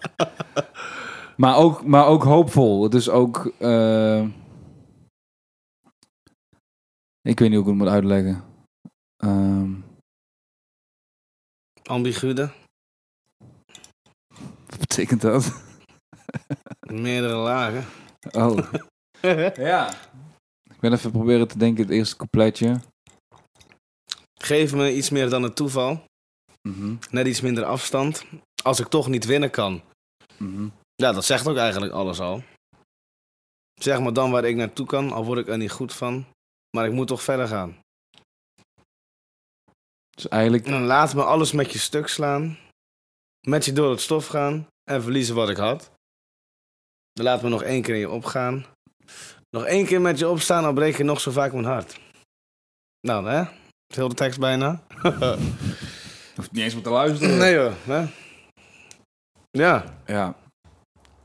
maar, 1.37 1.57
ook, 1.57 1.85
maar 1.87 2.07
ook 2.07 2.23
hoopvol. 2.23 2.83
Het 2.83 2.95
is 2.95 3.09
ook. 3.09 3.47
eh, 3.59 4.23
ik 7.21 7.39
weet 7.39 7.49
niet 7.49 7.59
hoe 7.59 7.61
ik 7.61 7.67
het 7.67 7.75
moet 7.75 7.89
uitleggen. 7.89 8.45
Ambigude. 11.83 12.53
wat 14.67 14.79
betekent 14.79 15.21
dat? 15.21 15.63
Meerdere 16.81 17.35
lagen. 17.35 17.85
Oh. 18.33 18.73
ja. 19.71 19.95
Ik 20.71 20.81
ben 20.81 20.93
even 20.93 21.11
proberen 21.11 21.49
te 21.49 21.59
denken, 21.59 21.83
het 21.83 21.93
eerste 21.93 22.17
coupletje. 22.17 22.81
Geef 24.45 24.75
me 24.75 24.95
iets 24.95 25.11
meer 25.11 25.29
dan 25.31 25.43
het 25.43 25.57
toeval. 25.57 26.05
Mhm, 26.69 26.95
Net 27.11 27.27
iets 27.27 27.41
minder 27.41 27.65
afstand. 27.65 28.25
Als 28.63 28.81
ik 28.81 28.89
toch 28.89 29.09
niet 29.09 29.25
winnen 29.25 29.51
kan. 29.51 29.83
mhm. 30.39 30.69
Ja, 30.95 31.13
dat 31.13 31.25
zegt 31.25 31.47
ook 31.47 31.57
eigenlijk 31.57 31.93
alles 31.93 32.21
al. 32.21 32.43
Zeg 33.81 34.01
maar 34.01 34.13
dan 34.13 34.31
waar 34.31 34.45
ik 34.45 34.57
naartoe 34.57 34.87
kan, 34.87 35.13
al 35.13 35.25
word 35.25 35.39
ik 35.39 35.49
er 35.49 35.57
niet 35.59 35.71
goed 35.71 35.95
van. 35.95 36.25
Maar 36.77 36.87
ik 36.87 36.93
moet 36.93 37.07
toch 37.09 37.23
verder 37.23 37.49
gaan. 37.49 37.79
Dus 40.11 40.29
eigenlijk, 40.29 40.65
En 40.67 40.73
dan 40.73 40.83
laat 40.85 41.15
me 41.15 41.25
alles 41.25 41.53
met 41.53 41.73
je 41.73 41.79
stuk 41.79 42.09
slaan. 42.09 42.59
Met 43.47 43.65
je 43.65 43.73
door 43.73 43.91
het 43.91 44.01
stof 44.01 44.27
gaan. 44.27 44.67
En 44.91 45.03
verliezen 45.03 45.35
wat 45.35 45.49
ik 45.49 45.57
had. 45.57 45.91
Dan 47.13 47.25
laat 47.25 47.43
me 47.43 47.49
nog 47.49 47.63
één 47.63 47.83
keer 47.83 47.95
in 47.95 48.01
je 48.01 48.11
opgaan. 48.11 48.67
Nog 49.51 49.65
één 49.65 49.87
keer 49.87 50.01
met 50.01 50.19
je 50.19 50.29
opstaan, 50.29 50.63
dan 50.63 50.75
breek 50.75 50.97
je 50.97 51.05
nog 51.05 51.21
zo 51.21 51.31
vaak 51.31 51.53
mijn 51.53 51.65
hart. 51.65 51.99
Nou, 53.01 53.29
hè? 53.29 53.45
Heel 53.87 54.09
de 54.09 54.15
tekst 54.15 54.39
bijna. 54.39 54.83
hoeft 56.37 56.53
niet 56.53 56.63
eens 56.63 56.75
meer 56.75 56.83
te 56.83 56.91
luisteren. 56.91 57.39
nee 57.39 57.57
hoor, 57.57 57.73
hè? 57.85 58.05
Ja, 59.51 59.85
Ja. 60.07 60.35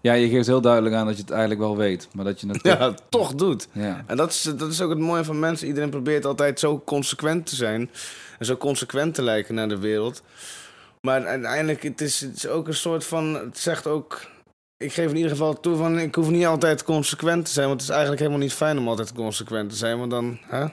Ja, 0.02 0.14
je 0.14 0.30
geeft 0.30 0.48
heel 0.48 0.62
duidelijk 0.62 0.96
aan 0.96 1.06
dat 1.06 1.16
je 1.16 1.22
het 1.22 1.32
eigenlijk 1.32 1.62
wel 1.62 1.78
weet. 1.78 2.08
Maar 2.14 2.26
dat 2.26 2.42
je 2.42 2.48
het 2.48 2.64
toch... 2.64 2.78
ja, 2.80 2.94
toch 3.10 3.36
doet. 3.36 3.68
Ja. 3.72 4.04
En 4.08 4.18
dat 4.18 4.30
is, 4.30 4.42
dat 4.42 4.72
is 4.72 4.82
ook 4.82 4.90
het 4.90 5.00
mooie 5.00 5.24
van 5.24 5.40
mensen. 5.40 5.68
Iedereen 5.68 5.90
probeert 5.90 6.26
altijd 6.26 6.60
zo 6.60 6.82
consequent 6.86 7.46
te 7.46 7.56
zijn. 7.56 7.90
En 8.40 8.46
zo 8.46 8.58
consequent 8.58 9.14
te 9.14 9.22
lijken 9.22 9.56
naar 9.56 9.70
de 9.70 9.80
wereld. 9.80 10.22
Maar 11.02 11.26
uiteindelijk, 11.26 11.84
het 11.84 12.02
is, 12.02 12.22
het 12.22 12.36
is 12.36 12.48
ook 12.48 12.68
een 12.68 12.74
soort 12.74 13.06
van... 13.06 13.34
Het 13.34 13.58
zegt 13.58 13.88
ook... 13.88 14.28
Ik 14.78 14.94
geef 14.94 15.10
in 15.10 15.16
ieder 15.16 15.32
geval 15.32 15.60
toe 15.60 15.76
van... 15.76 16.00
Ik 16.00 16.16
hoef 16.16 16.30
niet 16.30 16.46
altijd 16.46 16.84
consequent 16.84 17.46
te 17.46 17.52
zijn. 17.52 17.68
Want 17.68 17.80
het 17.80 17.90
is 17.90 17.96
eigenlijk 17.96 18.22
helemaal 18.22 18.44
niet 18.44 18.54
fijn 18.54 18.78
om 18.78 18.88
altijd 18.88 19.14
consequent 19.14 19.70
te 19.70 19.76
zijn. 19.76 20.00
Want 20.00 20.12
dan... 20.12 20.38
Hè? 20.42 20.66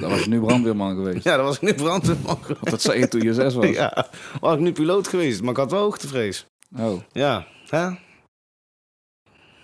Dan 0.00 0.10
was 0.10 0.22
je 0.22 0.28
nu 0.28 0.40
brandweerman 0.40 0.94
geweest. 0.94 1.24
Ja, 1.24 1.36
dan 1.36 1.44
was 1.44 1.56
ik 1.56 1.62
nu 1.62 1.74
brandweerman 1.74 2.38
Want 2.48 2.70
dat 2.70 2.82
zei 2.82 2.98
je 2.98 3.08
toen 3.08 3.20
je 3.20 3.34
zes 3.34 3.54
was. 3.54 3.66
Ja, 3.66 4.06
was 4.40 4.54
ik 4.54 4.60
nu 4.60 4.72
piloot 4.72 5.08
geweest. 5.08 5.40
Maar 5.42 5.50
ik 5.50 5.56
had 5.56 5.70
wel 5.70 5.80
hoogtevrees. 5.80 6.46
Oh, 6.78 7.00
Ja, 7.12 7.46
hè? 7.68 7.88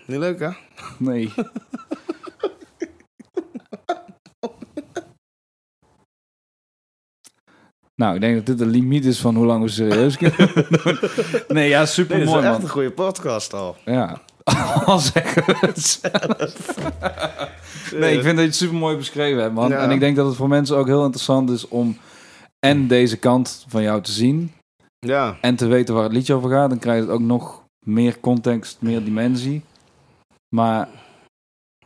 Niet 0.06 0.18
leuk, 0.18 0.40
hè? 0.40 0.50
nee. 0.98 1.32
Nou, 7.94 8.14
ik 8.14 8.20
denk 8.20 8.34
dat 8.36 8.46
dit 8.46 8.58
de 8.58 8.66
limiet 8.66 9.04
is 9.04 9.20
van 9.20 9.34
hoe 9.36 9.46
lang 9.46 9.62
we 9.62 9.68
serieus 9.70 10.16
kunnen 10.16 10.36
doen. 10.54 10.98
Nee, 11.56 11.68
ja, 11.68 11.86
super 11.86 12.16
Nee, 12.16 12.24
dat 12.24 12.34
mooi 12.34 12.44
is 12.46 12.48
echt 12.50 12.58
man. 12.58 12.66
een 12.66 12.72
goede 12.74 12.90
podcast 12.92 13.52
al. 13.54 13.76
Ja. 13.84 14.20
Al 14.86 14.98
zeggen 14.98 15.44
we 15.44 15.56
het 15.60 15.80
zelf. 15.80 16.76
Nee, 17.92 18.16
ik 18.16 18.22
vind 18.22 18.24
dat 18.24 18.44
je 18.44 18.50
het 18.50 18.56
super 18.56 18.76
mooi 18.76 18.96
beschreven 18.96 19.42
hebt, 19.42 19.54
man. 19.54 19.70
Ja. 19.70 19.78
En 19.78 19.90
ik 19.90 20.00
denk 20.00 20.16
dat 20.16 20.26
het 20.26 20.36
voor 20.36 20.48
mensen 20.48 20.76
ook 20.76 20.86
heel 20.86 21.04
interessant 21.04 21.50
is 21.50 21.68
om 21.68 21.98
en 22.58 22.86
deze 22.86 23.16
kant 23.16 23.64
van 23.68 23.82
jou 23.82 24.02
te 24.02 24.12
zien 24.12 24.52
Ja, 24.98 25.36
en 25.40 25.56
te 25.56 25.66
weten 25.66 25.94
waar 25.94 26.02
het 26.02 26.12
liedje 26.12 26.34
over 26.34 26.50
gaat. 26.50 26.68
Dan 26.68 26.78
krijg 26.78 26.96
je 26.96 27.02
het 27.02 27.14
ook 27.14 27.20
nog 27.20 27.62
meer 27.86 28.20
context, 28.20 28.76
meer 28.80 29.04
dimensie. 29.04 29.62
Maar 30.48 30.88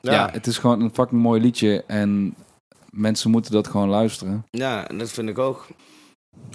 ja. 0.00 0.12
ja. 0.12 0.28
het 0.32 0.46
is 0.46 0.58
gewoon 0.58 0.80
een 0.80 0.94
fucking 0.94 1.22
mooi 1.22 1.40
liedje 1.40 1.84
en 1.86 2.34
mensen 2.90 3.30
moeten 3.30 3.52
dat 3.52 3.68
gewoon 3.68 3.88
luisteren. 3.88 4.44
Ja, 4.50 4.88
en 4.88 4.98
dat 4.98 5.10
vind 5.10 5.28
ik 5.28 5.38
ook. 5.38 5.66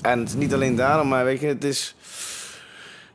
En 0.01 0.20
het 0.20 0.27
is 0.27 0.36
niet 0.36 0.53
alleen 0.53 0.75
daarom, 0.75 1.08
maar 1.08 1.25
weet 1.25 1.39
je, 1.39 1.48
het 1.48 1.63
is... 1.63 1.96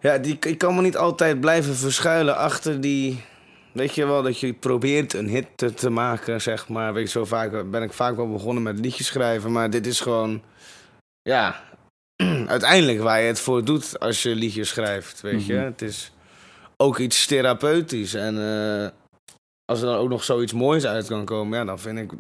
Ja, 0.01 0.19
die, 0.19 0.37
ik 0.41 0.59
kan 0.59 0.75
me 0.75 0.83
niet 0.83 0.97
altijd 0.97 1.41
blijven 1.41 1.75
verschuilen 1.75 2.37
achter 2.37 2.81
die... 2.81 3.25
Weet 3.73 3.95
je 3.95 4.07
wel, 4.07 4.23
dat 4.23 4.41
je 4.41 4.53
probeert 4.53 5.13
een 5.13 5.29
hit 5.29 5.47
te, 5.55 5.75
te 5.75 5.91
maken, 5.91 6.41
zeg 6.41 6.69
maar. 6.69 6.93
Weet 6.95 7.05
je, 7.05 7.11
zo 7.19 7.25
vaak 7.25 7.71
ben 7.71 7.83
ik 7.83 7.93
vaak 7.93 8.17
wel 8.17 8.33
begonnen 8.33 8.63
met 8.63 8.79
liedjes 8.79 9.07
schrijven, 9.07 9.53
maar 9.53 9.71
dit 9.71 9.87
is 9.87 10.01
gewoon... 10.01 10.43
Ja, 11.23 11.63
uiteindelijk 12.47 13.01
waar 13.01 13.21
je 13.21 13.27
het 13.27 13.41
voor 13.41 13.65
doet 13.65 13.99
als 13.99 14.23
je 14.23 14.35
liedjes 14.35 14.69
schrijft, 14.69 15.21
weet 15.21 15.47
je. 15.47 15.55
Mhm. 15.55 15.65
Het 15.65 15.83
is 15.83 16.13
ook 16.77 16.99
iets 16.99 17.27
therapeutisch 17.27 18.15
en... 18.15 18.39
eh, 18.39 18.89
als 19.65 19.81
er 19.81 19.87
dan 19.87 19.97
ook 19.97 20.09
nog 20.09 20.25
zoiets 20.25 20.53
moois 20.53 20.87
uit 20.87 21.07
kan 21.07 21.25
komen, 21.25 21.59
ja, 21.59 21.65
dan 21.65 21.79
vind 21.79 21.99
ik, 21.99 22.11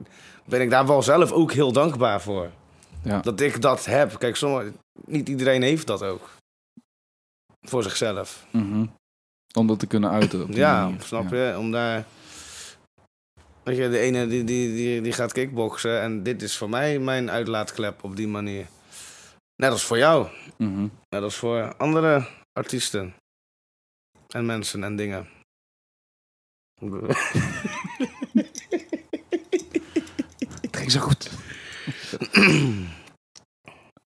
ben 0.44 0.60
ik 0.60 0.70
daar 0.70 0.86
wel 0.86 1.02
zelf 1.02 1.32
ook 1.32 1.52
heel 1.52 1.72
dankbaar 1.72 2.20
voor. 2.20 2.50
Ja. 3.02 3.20
Dat 3.20 3.40
ik 3.40 3.60
dat 3.60 3.84
heb. 3.84 4.18
Kijk, 4.18 4.36
sommige, 4.36 4.72
niet 5.04 5.28
iedereen 5.28 5.62
heeft 5.62 5.86
dat 5.86 6.02
ook. 6.02 6.28
Voor 7.66 7.82
zichzelf. 7.82 8.46
Mhm. 8.52 8.86
Om 9.54 9.66
dat 9.66 9.78
te 9.78 9.86
kunnen 9.86 10.10
uiten. 10.10 10.42
op 10.42 10.46
die 10.48 10.56
Ja, 10.56 10.84
manier. 10.84 11.02
snap 11.02 11.30
Ja. 11.30 11.48
je? 11.48 11.58
Om 11.58 11.70
daar... 11.72 12.04
Weet 13.62 13.76
je, 13.76 13.88
de 13.88 13.98
ene 13.98 14.26
die, 14.26 14.44
die, 14.44 14.74
die, 14.74 15.00
die 15.00 15.12
gaat 15.12 15.32
kickboksen 15.32 16.00
en 16.00 16.22
dit 16.22 16.42
is 16.42 16.56
voor 16.56 16.68
mij 16.68 16.98
mijn 16.98 17.30
uitlaatklep 17.30 18.04
op 18.04 18.16
die 18.16 18.28
manier. 18.28 18.66
Net 19.56 19.70
als 19.70 19.84
voor 19.84 19.98
jou. 19.98 20.28
Mhm. 20.58 20.88
Net 21.08 21.22
als 21.22 21.36
voor 21.36 21.74
andere 21.76 22.28
artiesten. 22.52 23.14
En 24.28 24.46
mensen 24.46 24.84
en 24.84 24.96
dingen. 24.96 25.28
ging 30.70 30.90
zo 30.90 31.00
goed. 31.00 31.30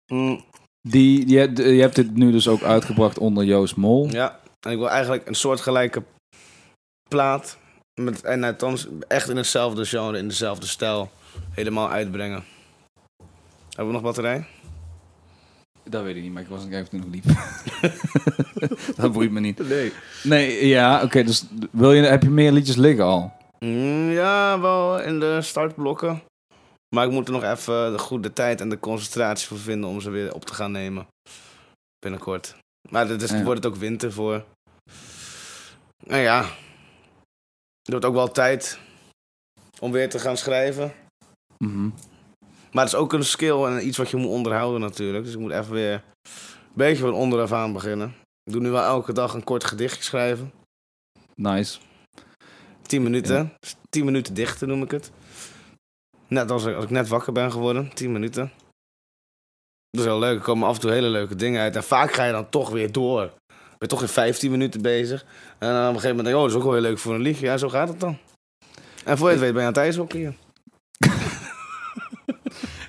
Mm, 0.07 0.45
Die, 0.89 1.29
je, 1.29 1.39
hebt- 1.39 1.59
je 1.59 1.81
hebt 1.81 1.95
dit 1.95 2.15
nu 2.17 2.31
dus 2.31 2.49
ook 2.49 2.63
uitgebracht 2.63 3.19
onder 3.19 3.45
Joost 3.45 3.77
Mol. 3.77 4.09
ja, 4.11 4.41
en 4.61 4.71
ik 4.73 4.79
wil 4.79 4.91
eigenlijk 4.91 5.29
een 5.29 5.35
soortgelijke 5.35 6.03
plaat. 7.09 7.59
Met, 8.01 8.23
en 8.23 8.41
nou, 8.41 8.57
thans 8.57 8.87
echt 9.09 9.29
in 9.29 9.37
hetzelfde 9.37 9.85
genre, 9.85 10.19
in 10.19 10.29
dezelfde 10.29 10.67
stijl. 10.67 11.11
Helemaal 11.51 11.91
uitbrengen. 11.91 12.45
Hebben 13.69 13.87
we 13.87 13.93
nog 13.93 14.03
batterij? 14.03 14.47
Dat 15.89 16.03
weet 16.03 16.17
ik 16.17 16.23
niet, 16.23 16.33
maar 16.33 16.43
ik 16.43 16.49
was 16.49 16.63
nog 16.65 16.73
even 16.73 16.89
toen 16.89 17.01
nog 17.01 17.09
liep. 17.11 17.25
dat 19.01 19.13
boeit 19.13 19.31
me 19.31 19.41
niet. 19.41 19.69
Nee. 19.69 19.93
Nee, 20.23 20.67
ja, 20.67 21.03
oké. 21.03 21.23
dus 21.23 21.45
wil 21.71 21.93
je, 21.93 22.03
heb 22.03 22.23
je 22.23 22.31
meer 22.31 22.53
liedjes 22.53 22.77
liggen 22.77 23.05
al? 23.05 23.33
Mm, 23.59 24.11
ja, 24.11 24.61
wel 24.61 25.01
in 25.01 25.21
de 25.21 25.43
startblokken. 25.43 26.23
Maar 26.95 27.07
ik 27.07 27.13
moet 27.13 27.27
er 27.27 27.33
nog 27.33 27.43
even 27.43 27.93
de 27.93 27.99
goede 27.99 28.33
tijd 28.33 28.61
en 28.61 28.69
de 28.69 28.79
concentratie 28.79 29.49
voor 29.49 29.59
vinden 29.59 29.91
om 29.91 30.01
ze 30.01 30.11
weer 30.11 30.35
op 30.35 30.45
te 30.45 30.55
gaan 30.55 30.73
nemen. 30.73 31.07
Binnenkort. 31.99 32.57
Maar 32.91 33.07
Ja. 33.07 33.43
wordt 33.43 33.65
het 33.65 33.73
ook 33.73 33.79
winter 33.79 34.13
voor. 34.13 34.45
Nou 36.07 36.21
ja. 36.23 36.43
Het 37.83 37.91
wordt 37.91 38.05
ook 38.05 38.15
wel 38.15 38.31
tijd 38.31 38.79
om 39.81 39.93
weer 39.93 40.11
te 40.11 40.19
gaan 40.19 40.37
schrijven. 40.37 40.93
Mhm. 41.59 41.89
Maar 42.73 42.85
het 42.85 42.93
is 42.93 42.99
ook 42.99 43.13
een 43.13 43.25
skill 43.25 43.65
en 43.65 43.87
iets 43.87 43.97
wat 43.97 44.11
je 44.11 44.17
moet 44.17 44.31
onderhouden 44.31 44.81
natuurlijk. 44.81 45.25
Dus 45.25 45.35
ik 45.35 45.41
moet 45.41 45.53
even 45.53 45.73
weer 45.73 45.93
een 45.93 46.73
beetje 46.75 47.03
van 47.03 47.13
onderaf 47.15 47.53
aan 47.53 47.73
beginnen. 47.73 48.15
Ik 48.45 48.53
doe 48.53 48.63
nu 48.63 48.71
wel 48.71 48.83
elke 48.83 49.13
dag 49.13 49.35
een 49.35 49.45
kort 49.45 49.65
gedichtje 49.65 50.03
schrijven. 50.03 50.53
Nice. 51.35 51.79
10 52.83 53.03
minuten. 53.03 53.53
10 53.91 54.05
minuten 54.05 54.35
dichten 54.35 54.69
noem 54.69 54.83
ik 54.83 54.91
het. 54.91 55.11
Net 56.35 56.51
als, 56.51 56.65
ik- 56.65 56.75
als 56.75 56.85
ik 56.85 56.91
net 56.91 57.09
wakker 57.09 57.33
ben 57.33 57.53
geworden. 57.53 57.91
10 57.95 58.13
minuten. 58.13 58.53
Dat 59.91 60.01
is 60.01 60.05
heel 60.05 60.19
leuk. 60.19 60.39
Er 60.39 60.45
komen 60.45 60.69
af 60.69 60.75
en 60.75 60.81
toe 60.81 60.91
hele 60.91 61.09
leuke 61.09 61.35
dingen 61.37 61.61
uit. 61.61 61.77
En 61.77 61.85
vaak 61.85 62.13
ga 62.13 62.25
je 62.25 62.33
dan 62.33 62.49
toch 62.49 62.71
weer 62.71 62.93
door. 62.93 63.33
Ben 63.47 63.79
je 63.79 63.87
toch 63.87 64.03
in 64.03 64.09
15 64.09 64.51
minuten 64.51 64.83
bezig. 64.83 65.25
En 65.59 65.69
dan 65.73 65.81
op 65.81 65.95
een 65.95 66.01
gegeven 66.01 66.17
moment 66.17 66.25
denk 66.25 66.29
je, 66.29 66.35
oh, 66.37 66.41
dat 66.43 66.51
is 66.51 66.57
ook 66.57 66.63
wel 66.63 66.73
heel 66.73 66.83
leuk 66.83 66.99
voor 66.99 67.15
een 67.15 67.21
liedje. 67.21 67.47
Ja, 67.47 67.57
zo 67.57 67.69
gaat 67.69 67.89
het 67.89 68.01
dan. 68.01 68.19
En 69.05 69.19
voor 69.19 69.27
je 69.27 69.33
het 69.35 69.43
weet 69.43 69.53
ben 69.53 69.63
je 69.63 69.69
aan 69.69 69.97
het 69.99 70.13
hier. 70.13 70.35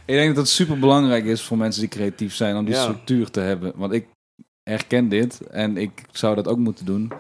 Ik 0.06 0.16
denk 0.16 0.28
dat 0.28 0.38
het 0.44 0.54
super 0.54 0.80
belangrijk 0.80 1.26
is 1.26 1.42
voor 1.42 1.58
mensen 1.58 1.82
die 1.82 1.90
creatief 1.90 2.34
zijn 2.36 2.56
om 2.56 2.66
die 2.66 2.74
Ja. 2.74 2.82
structuur 2.82 3.30
te 3.32 3.40
hebben. 3.40 3.72
Want 3.76 3.94
ik 3.94 4.08
herken 4.70 5.10
dit 5.10 5.48
en 5.48 5.78
ik 5.78 5.92
zou 6.12 6.36
dat 6.36 6.48
ook 6.48 6.58
moeten 6.58 6.86
doen. 6.86 7.12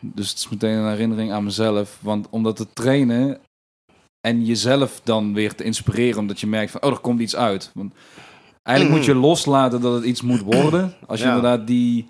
Dus 0.00 0.28
het 0.28 0.38
is 0.38 0.48
meteen 0.48 0.76
een 0.76 0.90
herinnering 0.90 1.32
aan 1.32 1.44
mezelf. 1.44 1.98
Want 2.00 2.26
om 2.30 2.42
dat 2.42 2.56
te 2.56 2.72
trainen 2.72 3.40
en 4.26 4.44
jezelf 4.44 5.00
dan 5.04 5.34
weer 5.34 5.54
te 5.54 5.64
inspireren, 5.64 6.18
omdat 6.20 6.40
je 6.40 6.46
merkt 6.46 6.70
van, 6.70 6.82
oh, 6.82 6.90
er 6.90 6.98
komt 6.98 7.20
iets 7.20 7.36
uit. 7.36 7.70
Want 7.74 7.92
eigenlijk 8.62 8.96
moet 8.96 9.06
je 9.06 9.14
loslaten 9.14 9.80
dat 9.80 9.94
het 9.94 10.04
iets 10.04 10.22
moet 10.22 10.40
worden. 10.40 10.94
Als 11.06 11.18
je 11.20 11.26
Ja. 11.26 11.34
inderdaad 11.34 11.66
die, 11.66 12.08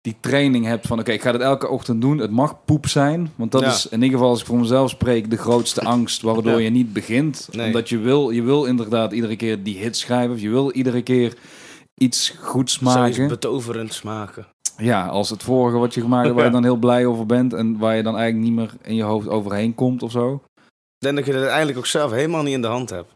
die 0.00 0.16
training 0.20 0.64
hebt 0.66 0.86
van, 0.86 0.98
oké, 0.98 1.12
ik 1.12 1.22
ga 1.22 1.32
dit 1.32 1.40
elke 1.40 1.68
ochtend 1.68 2.00
doen. 2.00 2.18
Het 2.18 2.30
mag 2.30 2.64
poep 2.64 2.86
zijn, 2.88 3.32
want 3.36 3.52
dat 3.52 3.60
Ja. 3.60 3.68
is 3.68 3.86
in 3.88 4.02
ieder 4.02 4.16
geval, 4.18 4.28
als 4.30 4.40
ik 4.40 4.46
voor 4.46 4.58
mezelf 4.58 4.90
spreek, 4.90 5.30
de 5.30 5.36
grootste 5.36 5.80
angst 5.80 6.22
waardoor 6.22 6.52
Ja. 6.52 6.58
je 6.64 6.70
niet 6.70 6.92
begint. 6.92 7.48
Nee. 7.52 7.66
Omdat 7.66 7.88
je 7.88 7.98
wil, 7.98 8.30
je 8.30 8.42
wil 8.42 8.64
inderdaad 8.64 9.12
iedere 9.12 9.36
keer 9.36 9.62
die 9.62 9.78
hit 9.78 9.96
schrijven. 9.96 10.34
Of 10.34 10.40
je 10.40 10.50
wil 10.50 10.72
iedere 10.72 11.02
keer 11.02 11.34
iets 11.94 12.34
goeds 12.40 12.78
Zoiets 12.78 12.96
maken. 12.96 13.28
betoverend 13.28 13.92
smaken. 13.94 14.46
Ja, 14.76 15.06
als 15.06 15.30
het 15.30 15.42
vorige 15.42 15.78
wat 15.78 15.94
je 15.94 16.00
gemaakt 16.00 16.24
hebt, 16.24 16.36
waar 16.36 16.44
je 16.46 16.50
dan 16.52 16.62
heel 16.62 16.76
blij 16.76 17.06
over 17.06 17.26
bent. 17.26 17.52
En 17.52 17.78
waar 17.78 17.96
je 17.96 18.02
dan 18.02 18.16
eigenlijk 18.16 18.44
niet 18.48 18.56
meer 18.58 18.72
in 18.82 18.94
je 18.94 19.02
hoofd 19.02 19.28
overheen 19.28 19.74
komt 19.74 20.02
of 20.02 20.10
zo. 20.10 20.42
Denk 21.02 21.16
dat 21.16 21.24
je 21.26 21.30
het 21.32 21.40
uiteindelijk 21.40 21.78
ook 21.78 21.86
zelf 21.86 22.10
helemaal 22.10 22.42
niet 22.42 22.54
in 22.54 22.62
de 22.62 22.66
hand 22.68 22.90
hebt. 22.90 23.12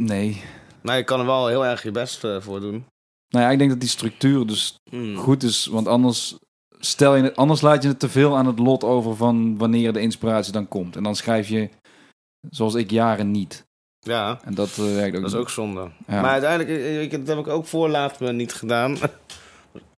Nee. 0.00 0.42
Maar 0.82 0.96
je 0.96 1.04
kan 1.04 1.20
er 1.20 1.26
wel 1.26 1.46
heel 1.46 1.64
erg 1.66 1.82
je 1.82 1.90
best 1.90 2.24
eh, 2.24 2.40
voor 2.40 2.60
doen. 2.60 2.84
Nou 3.28 3.44
ja, 3.44 3.50
ik 3.50 3.58
denk 3.58 3.70
dat 3.70 3.80
die 3.80 3.88
structuur 3.88 4.46
dus 4.46 4.74
Mm. 4.90 5.16
goed 5.16 5.42
is. 5.42 5.66
Want 5.66 5.86
anders, 5.88 6.36
stel 6.78 7.14
je 7.14 7.34
anders 7.34 7.60
laat 7.60 7.82
je 7.82 7.88
het 7.88 7.98
te 7.98 8.08
veel 8.08 8.36
aan 8.36 8.46
het 8.46 8.58
lot 8.58 8.84
over 8.84 9.16
van 9.16 9.58
wanneer 9.58 9.92
de 9.92 10.00
inspiratie 10.00 10.52
dan 10.52 10.68
komt. 10.68 10.96
En 10.96 11.02
dan 11.02 11.16
schrijf 11.16 11.48
je, 11.48 11.68
zoals 12.50 12.74
ik, 12.74 12.90
jaren 12.90 13.30
niet. 13.30 13.64
Ja, 13.98 14.40
En 14.44 14.54
dat 14.54 14.68
eh, 14.68 14.94
werkt 14.94 15.16
ook 15.16 15.22
dat 15.22 15.32
is 15.32 15.36
ook 15.38 15.50
zonde. 15.50 15.90
Ja. 16.06 16.20
Maar 16.20 16.30
uiteindelijk, 16.30 16.70
eh, 16.78 17.02
ik- 17.02 17.10
dat 17.10 17.26
heb 17.36 17.38
ik 17.38 17.52
ook 17.52 17.66
voorlaat 17.66 18.20
me 18.20 18.32
niet 18.32 18.52
gedaan. 18.54 18.96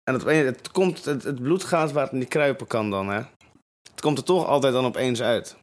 En 0.03 0.13
het, 0.15 0.23
het, 0.23 0.71
komt, 0.71 1.05
het, 1.05 1.23
het 1.23 1.41
bloed 1.41 1.63
gaat 1.63 1.91
waar 1.91 2.03
het 2.03 2.11
niet 2.11 2.27
kruipen 2.27 2.67
kan 2.67 2.89
dan, 2.89 3.07
hè. 3.09 3.21
Het 3.91 4.01
komt 4.01 4.17
er 4.17 4.23
toch 4.23 4.45
altijd 4.47 4.73
dan 4.73 4.85
opeens 4.85 5.21
uit. 5.21 5.55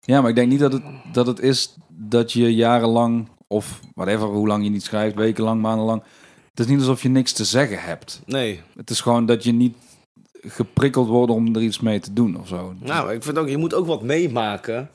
Ja, 0.00 0.20
maar 0.20 0.30
ik 0.30 0.36
denk 0.36 0.50
niet 0.50 0.60
dat 0.60 0.72
het, 0.72 0.82
dat 1.12 1.26
het 1.26 1.40
is 1.40 1.76
dat 1.88 2.32
je 2.32 2.54
jarenlang, 2.54 3.28
of 3.46 3.80
whatever, 3.94 4.26
hoe 4.26 4.46
lang 4.46 4.64
je 4.64 4.70
niet 4.70 4.84
schrijft, 4.84 5.14
wekenlang, 5.14 5.62
maandenlang. 5.62 6.02
Het 6.50 6.60
is 6.60 6.66
niet 6.66 6.78
alsof 6.78 7.02
je 7.02 7.08
niks 7.08 7.32
te 7.32 7.44
zeggen 7.44 7.82
hebt. 7.82 8.22
Nee. 8.26 8.60
Het 8.76 8.90
is 8.90 9.00
gewoon 9.00 9.26
dat 9.26 9.44
je 9.44 9.52
niet 9.52 9.76
geprikkeld 10.42 11.08
wordt 11.08 11.32
om 11.32 11.54
er 11.54 11.62
iets 11.62 11.80
mee 11.80 12.00
te 12.00 12.12
doen 12.12 12.40
of 12.40 12.48
zo. 12.48 12.74
Nou, 12.78 13.12
ik 13.12 13.22
vind 13.22 13.38
ook, 13.38 13.48
je 13.48 13.56
moet 13.56 13.74
ook 13.74 13.86
wat 13.86 14.02
meemaken. 14.02 14.90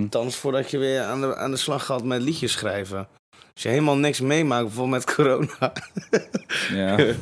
Althans, 0.00 0.36
voordat 0.36 0.70
je 0.70 0.78
weer 0.78 1.02
aan 1.02 1.20
de, 1.20 1.36
aan 1.36 1.50
de 1.50 1.56
slag 1.56 1.84
gaat 1.84 2.04
met 2.04 2.22
liedjes 2.22 2.52
schrijven. 2.52 3.08
Als 3.54 3.62
je 3.62 3.68
helemaal 3.68 3.96
niks 3.96 4.20
meemaakt, 4.20 4.64
bijvoorbeeld 4.64 5.06
met 5.06 5.14
corona. 5.14 5.72
Ja. 6.70 6.98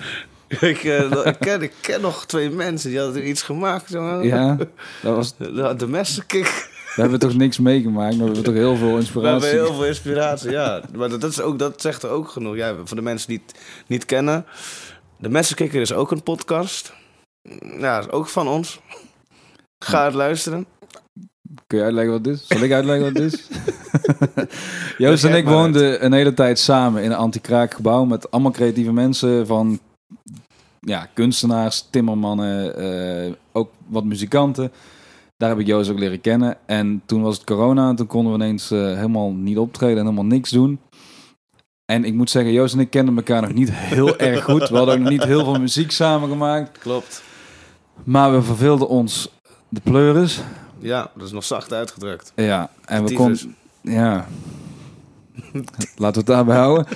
ik, 0.73 0.85
eh, 0.85 1.27
ik, 1.27 1.37
ken, 1.41 1.63
ik 1.63 1.73
ken 1.81 2.01
nog 2.01 2.27
twee 2.27 2.51
mensen 2.51 2.91
die 2.91 2.99
hadden 2.99 3.29
iets 3.29 3.43
gemaakt. 3.43 3.91
Zo. 3.91 4.23
ja, 4.23 4.57
dat 5.03 5.15
was, 5.17 5.37
De, 5.37 5.75
de. 5.77 5.87
We 6.95 7.01
hebben 7.01 7.19
toch 7.19 7.35
niks 7.35 7.59
meegemaakt, 7.59 8.17
maar 8.17 8.27
we 8.27 8.33
hebben 8.35 8.45
toch 8.45 8.55
heel 8.55 8.77
veel 8.77 8.79
We 8.79 8.85
hebben 8.85 9.01
inspiratie. 9.01 9.49
heel 9.49 9.75
veel 9.75 9.87
inspiratie, 9.87 10.51
ja. 10.51 10.83
Maar 10.97 11.09
dat, 11.09 11.25
is 11.25 11.41
ook, 11.41 11.59
dat 11.59 11.81
zegt 11.81 12.03
er 12.03 12.11
ook 12.11 12.29
genoeg. 12.29 12.57
Ja, 12.57 12.75
voor 12.85 12.97
de 12.97 13.03
mensen 13.03 13.29
die 13.29 13.43
het 13.47 13.59
niet 13.87 14.05
kennen. 14.05 14.47
De 15.19 15.29
Messenkikker 15.29 15.81
is 15.81 15.93
ook 15.93 16.11
een 16.11 16.23
podcast. 16.23 16.93
Ja, 17.79 17.99
is 17.99 18.11
ook 18.11 18.29
van 18.29 18.49
ons. 18.49 18.81
Ga 19.85 20.05
het 20.05 20.15
luisteren. 20.15 20.67
Kun 21.67 21.79
je 21.79 21.85
uitleggen 21.85 22.13
wat 22.13 22.25
dit 22.25 22.35
is? 22.35 22.47
Zal 22.47 22.61
ik 22.61 22.73
uitleggen 22.73 23.05
wat 23.05 23.15
dit 23.15 23.33
is? 23.33 23.49
Joost 24.99 25.25
en 25.25 25.35
ik 25.35 25.45
woonden 25.45 26.05
een 26.05 26.13
hele 26.13 26.35
tijd 26.35 26.59
samen 26.59 27.03
in 27.03 27.11
een 27.11 27.17
anti-kraakgebouw 27.17 28.05
met 28.05 28.31
allemaal 28.31 28.51
creatieve 28.53 28.93
mensen 28.93 29.47
van 29.47 29.81
ja, 30.81 31.09
kunstenaars, 31.15 31.87
timmermannen, 31.91 32.77
eh, 32.77 33.33
ook 33.53 33.71
wat 33.87 34.05
muzikanten. 34.05 34.73
Daar 35.45 35.53
heb 35.53 35.63
ik 35.63 35.69
Joost 35.69 35.91
ook 35.91 35.99
leren 35.99 36.21
kennen. 36.21 36.57
En 36.67 37.03
toen 37.07 37.23
was 37.23 37.37
het 37.37 37.47
corona 37.47 37.89
en 37.89 37.97
toen 37.97 38.07
konden 38.07 38.33
we 38.33 38.39
ineens 38.39 38.71
eh, 38.71 38.79
helemaal 38.79 39.33
niet 39.33 39.59
optreden 39.59 39.97
en 39.97 40.03
helemaal 40.03 40.25
niks 40.25 40.51
doen. 40.51 40.81
En 41.85 42.05
ik 42.05 42.15
moet 42.15 42.31
zeggen, 42.31 42.53
Joost 42.53 42.75
en 42.75 42.81
ik 42.81 42.91
kenden 42.91 43.17
elkaar 43.17 43.43
nog 43.43 43.53
niet 43.53 43.73
heel 43.73 44.17
erg 44.29 44.45
goed. 44.45 44.69
We 44.69 44.77
hadden 44.77 44.95
ook 44.95 45.01
nog 45.01 45.11
niet 45.11 45.25
heel 45.25 45.45
veel 45.45 45.61
muziek 45.61 45.91
samen 45.91 46.29
gemaakt. 46.29 46.79
Klopt. 46.79 47.23
Maar 48.05 48.33
we 48.33 48.43
verveelden 48.43 48.89
ons 48.89 49.33
de 49.69 49.81
pleuris. 49.81 50.41
Ja, 50.79 51.11
dat 51.15 51.27
is 51.27 51.33
nog 51.33 51.45
zacht 51.45 51.73
uitgedrukt. 51.73 52.33
Ja, 52.35 52.71
en 52.85 53.05
we 53.05 53.15
konden... 53.15 53.57
Ja. 53.81 54.27
Laten 55.97 55.97
we 55.97 56.19
het 56.19 56.27
daarbij 56.27 56.57
houden. 56.57 56.87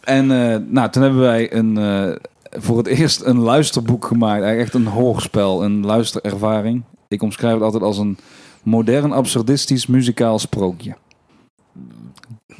En 0.00 0.30
eh, 0.30 0.60
nou, 0.66 0.90
toen 0.90 1.02
hebben 1.02 1.20
wij 1.20 1.52
een, 1.52 1.78
eh, 1.78 2.16
voor 2.62 2.76
het 2.76 2.86
eerst 2.86 3.22
een 3.22 3.38
luisterboek 3.38 4.04
gemaakt. 4.04 4.42
Eigenlijk 4.42 4.60
echt 4.60 4.74
een 4.74 4.92
hoorspel, 4.92 5.64
een 5.64 5.86
luisterervaring. 5.86 6.84
Ik 7.08 7.22
omschrijf 7.22 7.54
het 7.54 7.62
altijd 7.62 7.82
als 7.82 7.98
een 7.98 8.18
modern, 8.62 9.12
absurdistisch, 9.12 9.86
muzikaal 9.86 10.38
sprookje. 10.38 10.96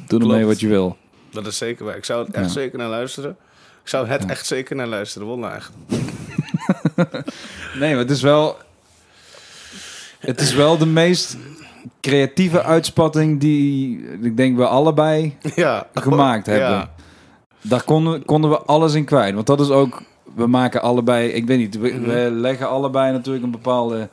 Doe 0.07 0.19
ermee 0.19 0.45
wat 0.45 0.59
je 0.59 0.67
wil. 0.67 0.97
Dat 1.31 1.45
is 1.47 1.57
zeker 1.57 1.85
waar. 1.85 1.95
Ik 1.97 2.05
zou 2.05 2.25
het 2.25 2.35
echt 2.35 2.45
Ja. 2.45 2.51
zeker 2.51 2.77
naar 2.77 2.89
luisteren. 2.89 3.37
Ik 3.83 3.87
zou 3.89 4.07
het 4.07 4.23
Ja. 4.23 4.29
echt 4.29 4.45
zeker 4.45 4.75
naar 4.75 4.87
luisteren. 4.87 5.27
Wel 5.27 5.49
echt. 5.51 5.71
Nee, 7.79 7.89
maar 7.89 7.99
het 7.99 8.11
is 8.11 8.21
wel... 8.21 8.57
Het 10.19 10.41
is 10.41 10.53
wel 10.53 10.77
de 10.77 10.85
meest 10.85 11.37
creatieve 12.01 12.63
uitspatting 12.63 13.39
die 13.39 13.99
ik 14.21 14.37
denk 14.37 14.57
we 14.57 14.67
allebei 14.67 15.37
Ja. 15.55 15.87
gemaakt 15.93 16.45
hebben. 16.45 16.69
Ja. 16.69 16.91
Daar 17.61 17.83
konden, 17.83 18.25
konden 18.25 18.49
we 18.49 18.57
alles 18.57 18.93
in 18.93 19.05
kwijt. 19.05 19.33
Want 19.33 19.47
dat 19.47 19.59
is 19.59 19.69
ook, 19.69 20.01
we 20.35 20.47
maken 20.47 20.81
allebei, 20.81 21.27
ik 21.29 21.45
weet 21.47 21.57
niet, 21.57 21.77
we, 21.79 21.89
Mhm. 21.89 22.09
we 22.09 22.29
leggen 22.31 22.69
allebei 22.69 23.11
natuurlijk 23.11 23.45
een 23.45 23.51
bepaalde 23.51 24.09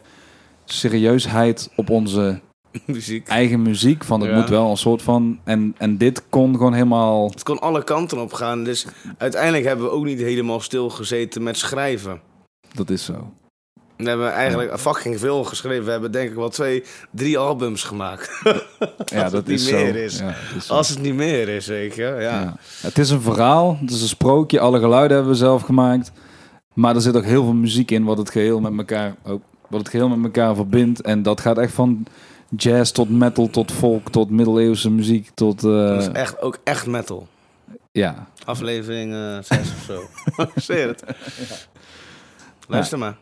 serieusheid 0.65 1.71
op 1.77 1.91
onze 1.91 2.41
Muziek. 2.87 3.29
eigen 3.29 3.63
muziek. 3.63 4.05
Van 4.05 4.21
het 4.21 4.31
Ja. 4.31 4.37
moet 4.37 4.49
wel 4.49 4.71
een 4.71 4.77
soort 4.77 5.03
van, 5.03 5.39
en, 5.45 5.75
en 5.79 5.97
dit 5.99 6.23
kon 6.29 6.53
gewoon 6.57 6.73
helemaal, 6.73 7.29
Het 7.31 7.43
kon 7.43 7.59
alle 7.61 7.85
kanten 7.85 8.19
op 8.19 8.33
gaan. 8.33 8.65
Dus 8.65 8.87
uiteindelijk 9.19 9.65
hebben 9.65 9.85
we 9.87 9.93
ook 9.93 10.05
niet 10.05 10.19
helemaal 10.21 10.61
stilgezeten 10.61 11.43
met 11.43 11.57
schrijven. 11.57 12.21
dat 12.75 12.91
is 12.91 13.05
zo. 13.05 13.33
We 13.97 14.09
hebben 14.09 14.33
eigenlijk 14.33 14.79
fucking 14.79 15.19
veel 15.21 15.45
geschreven. 15.45 15.85
We 15.85 15.91
hebben 15.91 16.13
denk 16.13 16.29
ik 16.31 16.35
wel 16.37 16.49
twee, 16.49 16.85
drie 17.11 17.39
albums 17.39 17.83
gemaakt. 17.83 18.31
Ja, 19.05 19.23
het 19.23 19.33
dat 19.33 19.47
niet 19.47 19.61
is 19.61 19.71
meer 19.71 19.93
zo. 19.93 19.99
is. 19.99 20.19
Ja, 20.19 20.25
dat 20.27 20.35
is 20.57 20.67
zo. 20.67 20.75
Als 20.75 20.89
het 20.89 21.01
niet 21.01 21.15
meer 21.15 21.49
is, 21.49 21.65
zeker. 21.65 22.21
Ja. 22.21 22.41
Ja. 22.41 22.57
Het 22.81 22.99
is 22.99 23.11
een 23.11 23.21
verhaal, 23.21 23.79
het 23.81 23.91
is 23.91 24.03
een 24.03 24.09
sprookje, 24.09 24.61
alle 24.61 24.79
geluiden 24.81 25.17
hebben 25.17 25.33
we 25.35 25.39
zelf 25.39 25.63
gemaakt. 25.63 26.13
Maar 26.75 26.95
er 26.95 27.01
zit 27.01 27.17
ook 27.17 27.25
heel 27.25 27.43
veel 27.45 27.53
muziek 27.55 27.91
in 27.91 28.05
wat 28.05 28.19
het 28.19 28.31
geheel 28.31 28.61
met 28.61 28.73
elkaar, 28.77 29.15
ook, 29.25 29.43
wat 29.69 29.81
het 29.81 29.89
geheel 29.89 30.09
met 30.09 30.25
elkaar 30.25 30.55
verbindt. 30.55 31.01
En 31.01 31.23
dat 31.23 31.41
gaat 31.41 31.59
echt 31.59 31.73
van 31.73 32.07
jazz 32.57 32.91
tot 32.93 33.11
metal, 33.11 33.51
tot 33.51 33.73
folk, 33.73 34.11
tot 34.11 34.31
middeleeuwse 34.31 34.91
muziek, 34.91 35.31
tot... 35.35 35.65
eh, 35.65 35.71
Dat 35.89 36.01
is 36.03 36.09
echt, 36.09 36.41
ook 36.41 36.59
echt 36.65 36.87
metal. 36.87 37.29
ja, 37.93 38.27
Aflevering 38.45 39.13
eh 39.13 39.39
6 39.43 39.59
of 39.59 39.83
zo. 39.87 40.01
Ik 40.55 40.63
zweer 40.63 40.87
het. 40.89 41.03
Luister 42.69 42.99
maar. 42.99 43.17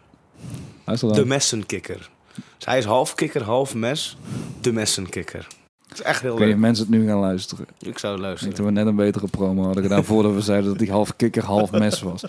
luister 0.85 1.09
dan. 1.09 1.17
De 1.19 1.25
messenkikker. 1.27 2.11
Dus 2.57 2.67
hij 2.67 2.79
is 2.79 2.85
half 2.85 3.15
kikker, 3.15 3.43
half 3.43 3.75
mes. 3.75 4.17
De 4.61 4.73
messenkikker. 4.73 5.47
Het 5.89 6.01
is 6.01 6.03
echt 6.07 6.23
heel 6.23 6.35
Kun 6.35 6.45
je 6.47 6.51
leuk. 6.53 6.61
mensen 6.61 6.85
het 6.87 6.95
nu 6.95 7.07
gaan 7.07 7.19
luisteren? 7.19 7.67
Ik 7.79 7.99
zou 7.99 8.15
Ik 8.15 8.21
luisteren. 8.21 8.55
dat 8.57 8.65
we 8.67 8.71
net 8.73 8.87
een 8.87 8.97
betere 8.97 9.27
promo 9.27 9.65
hadden 9.65 9.83
gedaan 9.83 10.05
voordat 10.05 10.35
we 10.35 10.41
zeiden 10.41 10.71
dat 10.71 10.79
hij 10.81 10.89
half 10.89 11.17
kikker, 11.17 11.45
half 11.45 11.71
mes 11.71 12.03
was. 12.03 12.25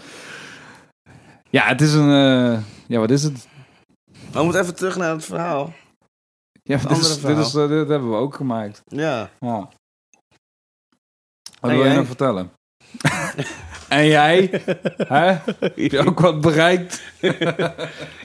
Ja, 1.49 1.65
het 1.67 1.81
is 1.81 1.93
een... 1.93 2.09
eh, 2.53 2.59
ja, 2.87 2.99
wat 2.99 3.11
is 3.11 3.23
het? 3.23 3.47
Maar 4.33 4.41
we 4.41 4.43
moeten 4.43 4.61
even 4.61 4.75
terug 4.75 4.95
naar 4.95 5.11
het 5.11 5.25
verhaal. 5.25 5.73
Ja, 6.65 6.77
dit, 6.77 6.97
is, 6.97 7.21
dit, 7.21 7.37
is, 7.37 7.55
eh, 7.55 7.67
dit 7.67 7.87
hebben 7.87 8.09
we 8.09 8.15
ook 8.15 8.35
gemaakt. 8.35 8.81
Ja. 8.85 9.29
Ja. 9.39 9.57
Wat 9.59 9.69
En 11.59 11.69
wil 11.69 11.77
je 11.77 11.83
jij? 11.83 11.95
nog 11.95 12.07
vertellen? 12.07 12.51
en 13.89 14.05
jij? 14.07 14.49
Hè? 14.97 15.25
Heb 15.59 15.75
je 15.75 16.05
ook 16.07 16.19
wat 16.19 16.41
bereikt? 16.41 17.01
Jij 17.19 17.35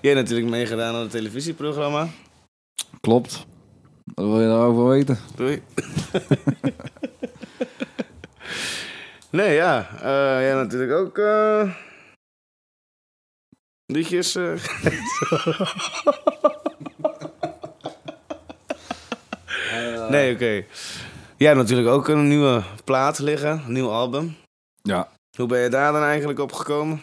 hebt 0.01 0.15
natuurlijk 0.15 0.49
meegedaan 0.49 0.95
aan 0.95 1.01
het 1.01 1.11
televisieprogramma. 1.11 2.09
Klopt. 3.01 3.47
Wat 4.05 4.25
wil 4.27 4.41
je 4.41 4.47
daarover 4.47 4.89
weten? 4.89 5.19
Doei. 5.37 5.63
nee, 9.31 9.55
ja. 9.55 9.89
eh 10.03 10.41
jij 10.43 10.55
natuurlijk 10.55 10.93
ook... 10.93 11.19
eh 11.19 11.75
liedjes... 13.93 14.35
eh, 14.35 14.53
nee, 20.11 20.35
oké. 20.35 20.65
Jij 21.37 21.49
hebt 21.49 21.57
natuurlijk 21.57 21.89
ook 21.89 22.09
een 22.09 22.29
nieuwe 22.29 22.63
plaat 22.85 23.19
liggen. 23.19 23.63
Een 23.67 23.73
nieuw 23.73 23.91
album. 23.91 24.37
Ja. 24.83 25.09
Hoe 25.37 25.47
ben 25.47 25.61
je 25.61 25.69
daar 25.69 25.93
dan 25.93 26.03
eigenlijk 26.03 26.39
op 26.39 26.53
gekomen? 26.53 27.03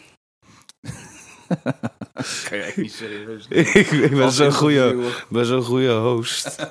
Kan 2.48 2.58
je 2.58 2.62
echt 2.64 2.76
niet 2.76 2.92
serieus 2.92 3.46
ik, 3.74 3.90
ik 3.90 4.10
ben 4.10 4.32
zo'n 4.32 4.52
goede, 4.52 5.10
ben 5.28 5.46
zo'n 5.46 5.62
goede 5.62 5.92
host. 5.92 6.66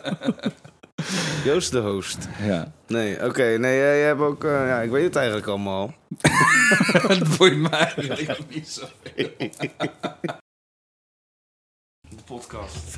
Joost 1.45 1.71
de 1.71 1.79
host. 1.79 2.17
Ja. 2.41 2.71
Nee, 2.87 3.25
oké. 3.25 3.43
Nee, 3.43 3.77
jij, 3.77 3.97
jij 3.97 4.05
hebt 4.05 4.21
ook... 4.21 4.43
eh, 4.43 4.51
ja, 4.51 4.81
ik 4.81 4.89
weet 4.89 5.03
het 5.03 5.15
eigenlijk 5.15 5.47
allemaal. 5.47 5.93
Het 7.07 7.37
boeit 7.37 7.57
mij 7.57 7.93
eigenlijk 7.97 8.55
niet 8.55 8.69
zo. 8.69 8.85
De 12.09 12.23
podcast. 12.25 12.97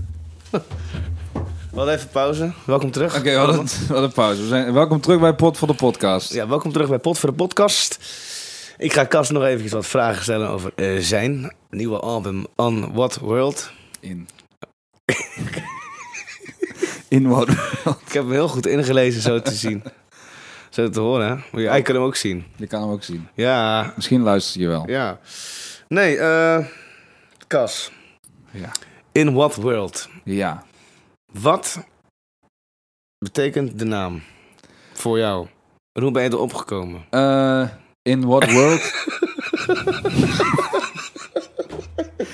Hadden 1.75 1.93
even 1.95 2.09
pauze. 2.09 2.51
Welkom 2.65 2.91
terug. 2.91 3.17
Oké, 3.17 3.35
hadden 3.35 3.67
een 3.89 4.11
pauze. 4.11 4.41
We 4.41 4.47
zijn, 4.47 4.73
welkom 4.73 5.01
terug 5.01 5.19
bij 5.19 5.33
Pot 5.33 5.57
voor 5.57 5.67
de 5.67 5.73
podcast. 5.73 6.33
Ja, 6.33 6.47
welkom 6.47 6.71
terug 6.71 6.89
bij 6.89 6.99
Pot 6.99 7.19
voor 7.19 7.29
de 7.29 7.35
podcast. 7.35 7.99
Ik 8.77 8.93
ga 8.93 9.05
Cas 9.05 9.29
nog 9.29 9.43
eventjes 9.43 9.71
wat 9.71 9.85
vragen 9.85 10.23
stellen 10.23 10.49
over 10.49 10.71
eh, 10.75 10.97
zijn 10.99 11.53
nieuwe 11.69 11.99
album 11.99 12.45
On 12.55 12.93
What 12.93 13.17
World. 13.17 13.71
In. 13.99 14.27
In 17.07 17.27
wat? 17.27 17.49
Ik 18.05 18.13
heb 18.13 18.23
hem 18.23 18.31
heel 18.31 18.47
goed 18.47 18.65
ingelezen 18.65 19.21
zo 19.21 19.41
te 19.41 19.51
zien. 19.53 19.83
Zo 20.69 20.89
te 20.89 20.99
horen, 20.99 21.27
hè? 21.27 21.35
Maar 21.51 21.61
jij 21.61 21.81
kan 21.81 21.95
hem 21.95 22.03
ook 22.03 22.15
zien. 22.15 22.45
Je 22.55 22.67
kan 22.67 22.81
hem 22.81 22.91
ook 22.91 23.03
zien. 23.03 23.27
Ja, 23.33 23.93
Misschien 23.95 24.21
luister 24.21 24.61
je 24.61 24.67
wel. 24.67 24.83
ja. 24.89 25.19
Nee, 25.87 26.17
eh 26.17 26.65
Cas. 27.47 27.91
Ja. 28.51 28.71
In 29.11 29.33
What 29.33 29.55
World. 29.55 30.09
Ja. 30.23 30.63
Wat 31.33 31.79
betekent 33.17 33.79
de 33.79 33.85
naam 33.85 34.21
voor 34.93 35.17
jou? 35.17 35.47
En 35.91 36.01
hoe 36.03 36.11
ben 36.11 36.23
je 36.23 36.29
erop 36.29 36.53
gekomen? 36.53 37.05
Eh, 37.09 37.67
in 38.01 38.25
what 38.25 38.51
world? 38.51 38.81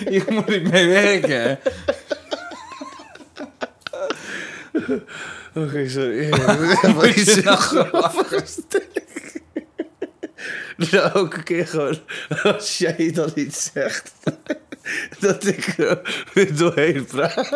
Hier 0.09 0.25
moet 0.29 0.49
ik 0.49 0.71
mee 0.71 0.87
werken, 0.87 1.41
hè? 1.41 1.55
Oké, 5.63 5.89
sorry. 5.89 6.29
Moet 6.95 7.15
je 7.25 7.41
nou 7.43 7.57
gewoon- 7.57 8.11
Nou, 10.91 11.11
elke 11.13 11.43
keer 11.43 11.67
gewoon, 11.67 11.97
als 12.43 12.77
jij 12.77 13.11
dan 13.13 13.31
iets 13.35 13.69
zegt, 13.73 14.13
dat 15.19 15.45
ik 15.47 15.65
er 15.77 16.25
weer 16.33 16.55
doorheen 16.55 17.05
praat. 17.05 17.49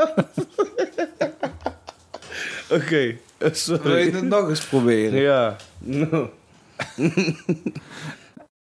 Oké, 2.70 2.98
eh, 2.98 3.16
Wil 3.38 3.50
je 3.50 3.56
sorry. 3.56 4.12
het 4.12 4.24
nog 4.24 4.50
eens 4.50 4.66
proberen? 4.66 5.20
Ja, 5.20 5.56
nou, 5.80 6.28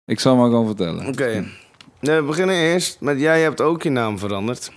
Ik 0.04 0.20
zal 0.20 0.36
maar 0.36 0.46
gewoon 0.48 0.66
vertellen. 0.66 1.06
oké. 1.06 1.44
Nee, 2.00 2.16
we 2.20 2.22
beginnen 2.22 2.56
eerst 2.56 3.00
met, 3.00 3.20
jij 3.20 3.42
hebt 3.42 3.60
ook 3.60 3.82
je 3.82 3.90
naam 3.90 4.18
veranderd. 4.18 4.70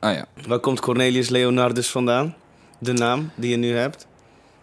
Ah 0.00 0.14
ja. 0.14 0.26
Waar 0.46 0.58
komt 0.58 0.80
Cornelius 0.80 1.28
Leonardus 1.28 1.88
vandaan? 1.90 2.34
De 2.78 2.92
naam 2.92 3.30
die 3.34 3.50
je 3.50 3.56
nu 3.56 3.76
hebt? 3.76 4.06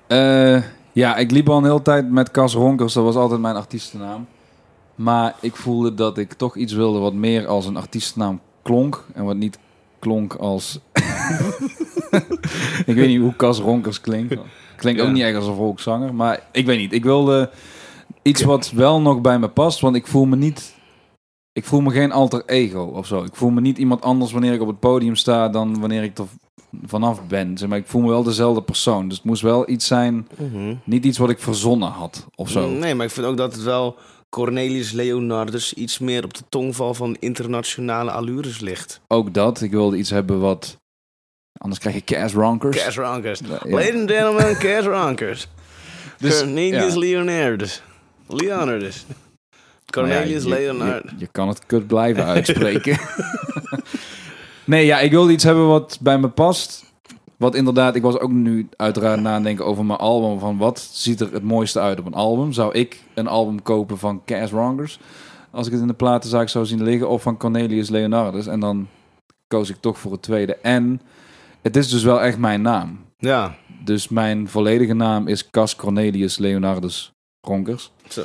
Eh, 0.07 0.63
ja, 0.91 1.15
ik 1.15 1.31
liep 1.31 1.49
al 1.49 1.57
een 1.57 1.63
hele 1.63 1.81
tijd 1.81 2.11
met 2.11 2.31
Cas 2.31 2.53
Ronkers. 2.53 2.93
Dat 2.93 3.03
was 3.03 3.15
altijd 3.15 3.39
mijn 3.39 3.55
artiestennaam. 3.55 4.27
Maar 4.95 5.35
ik 5.41 5.55
voelde 5.55 5.93
dat 5.93 6.17
ik 6.17 6.33
toch 6.33 6.55
iets 6.55 6.73
wilde 6.73 6.99
wat 6.99 7.13
meer 7.13 7.47
als 7.47 7.65
een 7.65 7.77
artiestennaam 7.77 8.41
klonk. 8.61 9.05
En 9.13 9.25
wat 9.25 9.35
niet 9.35 9.59
klonk 9.99 10.33
als... 10.33 10.79
ik 12.85 12.95
weet 12.95 13.07
niet 13.07 13.19
hoe 13.19 13.35
Cas 13.35 13.59
Ronkers 13.59 14.01
klinkt. 14.01 14.35
Klinkt 14.75 15.01
ook 15.01 15.11
niet 15.11 15.23
echt 15.23 15.35
als 15.35 15.47
een 15.47 15.55
volkszanger. 15.55 16.13
Maar 16.13 16.47
ik 16.51 16.65
weet 16.65 16.77
niet. 16.77 16.93
Ik 16.93 17.03
wilde 17.03 17.49
iets 18.21 18.43
wat 18.43 18.71
wel 18.71 19.01
nog 19.01 19.21
bij 19.21 19.39
me 19.39 19.47
past. 19.47 19.79
Want 19.79 19.95
ik 19.95 20.07
voel 20.07 20.25
me 20.25 20.35
niet... 20.35 20.73
Ik 21.51 21.65
voel 21.65 21.81
me 21.81 21.91
geen 21.91 22.11
alter 22.11 22.43
ego 22.45 22.81
of 22.81 23.07
zo. 23.07 23.23
Ik 23.23 23.35
voel 23.35 23.49
me 23.49 23.61
niet 23.61 23.77
iemand 23.77 24.01
anders 24.01 24.31
wanneer 24.31 24.53
ik 24.53 24.61
op 24.61 24.67
het 24.67 24.79
podium 24.79 25.15
sta 25.15 25.49
dan 25.49 25.79
wanneer 25.79 26.03
ik 26.03 26.15
vanaf 26.85 27.27
ben. 27.27 27.57
Zeg 27.57 27.69
maar, 27.69 27.77
ik 27.77 27.87
voel 27.87 28.01
me 28.01 28.07
wel 28.09 28.23
dezelfde 28.23 28.61
persoon. 28.61 29.07
Dus 29.07 29.17
het 29.17 29.25
moest 29.25 29.41
wel 29.41 29.69
iets 29.69 29.87
zijn, 29.87 30.27
niet 30.83 31.05
iets 31.05 31.17
wat 31.17 31.29
ik 31.29 31.39
verzonnen 31.39 31.89
had 31.89 32.25
of 32.35 32.49
zo. 32.49 32.69
Nee, 32.69 32.95
maar 32.95 33.05
ik 33.05 33.11
vind 33.11 33.25
ook 33.25 33.37
dat 33.37 33.53
het 33.53 33.63
wel 33.63 33.97
Cornelius 34.29 34.91
Leonardus 34.91 35.73
iets 35.73 35.99
meer 35.99 36.23
op 36.23 36.33
de 36.33 36.43
tongval 36.49 36.93
van 36.93 37.15
internationale 37.19 38.11
allures 38.11 38.59
ligt. 38.59 39.01
Ook 39.07 39.33
dat. 39.33 39.61
Ik 39.61 39.71
wilde 39.71 39.97
iets 39.97 40.09
hebben 40.09 40.39
wat... 40.39 40.77
Anders 41.57 41.79
krijg 41.81 41.95
je 41.95 42.03
Cash 42.03 42.33
Ronkers. 42.33 42.83
Cash 42.83 42.97
Rankers. 42.97 43.39
Ja. 43.39 43.59
Ladies 43.71 43.99
and 43.99 44.11
gentlemen, 44.11 44.57
Cash 44.57 44.85
Rankers. 44.85 45.47
Dus, 46.19 46.39
Cornelius 46.39 46.93
ja. 46.93 46.99
Leonardus. 46.99 47.81
Leonardus. 48.27 49.05
Cornelius 49.91 50.43
ja, 50.43 50.49
je- 50.49 50.55
Leonardus. 50.55 51.11
Je, 51.11 51.17
je 51.19 51.27
kan 51.31 51.47
het 51.47 51.65
kut 51.65 51.87
blijven 51.87 52.25
uitspreken. 52.25 52.97
nee, 54.65 54.85
ja, 54.85 54.99
ik 54.99 55.11
wilde 55.11 55.31
iets 55.31 55.43
hebben 55.43 55.67
wat 55.67 55.97
bij 56.01 56.17
me 56.17 56.27
past. 56.29 56.83
Wat 57.37 57.55
inderdaad, 57.55 57.95
ik 57.95 58.01
was 58.01 58.19
ook 58.19 58.31
nu 58.31 58.69
uiteraard 58.75 59.19
nadenken 59.21 59.65
over 59.65 59.85
mijn 59.85 59.99
album. 59.99 60.39
Van 60.39 60.57
wat 60.57 60.79
ziet 60.91 61.19
er 61.21 61.33
het 61.33 61.43
mooiste 61.43 61.79
uit 61.79 61.99
op 61.99 62.05
een 62.05 62.13
album? 62.13 62.51
Zou 62.53 62.73
ik 62.73 63.03
een 63.13 63.27
album 63.27 63.61
kopen 63.61 63.97
van 63.97 64.21
Cash 64.25 64.51
Ronkers? 64.51 64.99
Als 65.51 65.65
ik 65.67 65.71
het 65.73 65.81
in 65.81 65.87
de 65.87 65.93
platenzaak 65.93 66.49
zou 66.49 66.65
zien 66.65 66.83
liggen. 66.83 67.09
Of 67.09 67.21
van 67.21 67.37
Cornelius 67.37 67.89
Leonardus. 67.89 68.47
En 68.47 68.59
dan 68.59 68.87
koos 69.47 69.69
ik 69.69 69.75
toch 69.79 69.99
voor 69.99 70.11
het 70.11 70.21
tweede. 70.21 70.55
En 70.55 71.01
het 71.61 71.75
is 71.75 71.89
dus 71.89 72.03
wel 72.03 72.21
echt 72.21 72.37
mijn 72.37 72.61
naam. 72.61 73.03
Ja, 73.17 73.55
Dus 73.83 74.07
mijn 74.07 74.47
volledige 74.49 74.93
naam 74.93 75.27
is 75.27 75.49
Cas 75.49 75.75
Cornelius 75.75 76.37
Leonardus 76.37 77.11
Ronkers. 77.47 77.91
zo. 78.09 78.23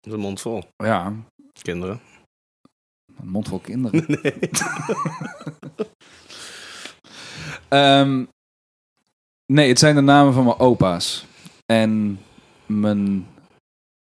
De 0.00 0.16
mond 0.16 0.40
vol. 0.40 0.62
Ja, 0.76 1.12
Kinderen. 1.62 2.00
Een 3.20 3.28
mond 3.28 3.48
vol 3.48 3.58
kinderen. 3.58 4.06
Ehm, 7.68 8.24
nee, 9.52 9.68
het 9.68 9.78
zijn 9.78 9.94
de 9.94 10.00
namen 10.00 10.32
van 10.32 10.44
mijn 10.44 10.58
opa's. 10.58 11.26
En 11.66 12.20
mijn, 12.66 13.26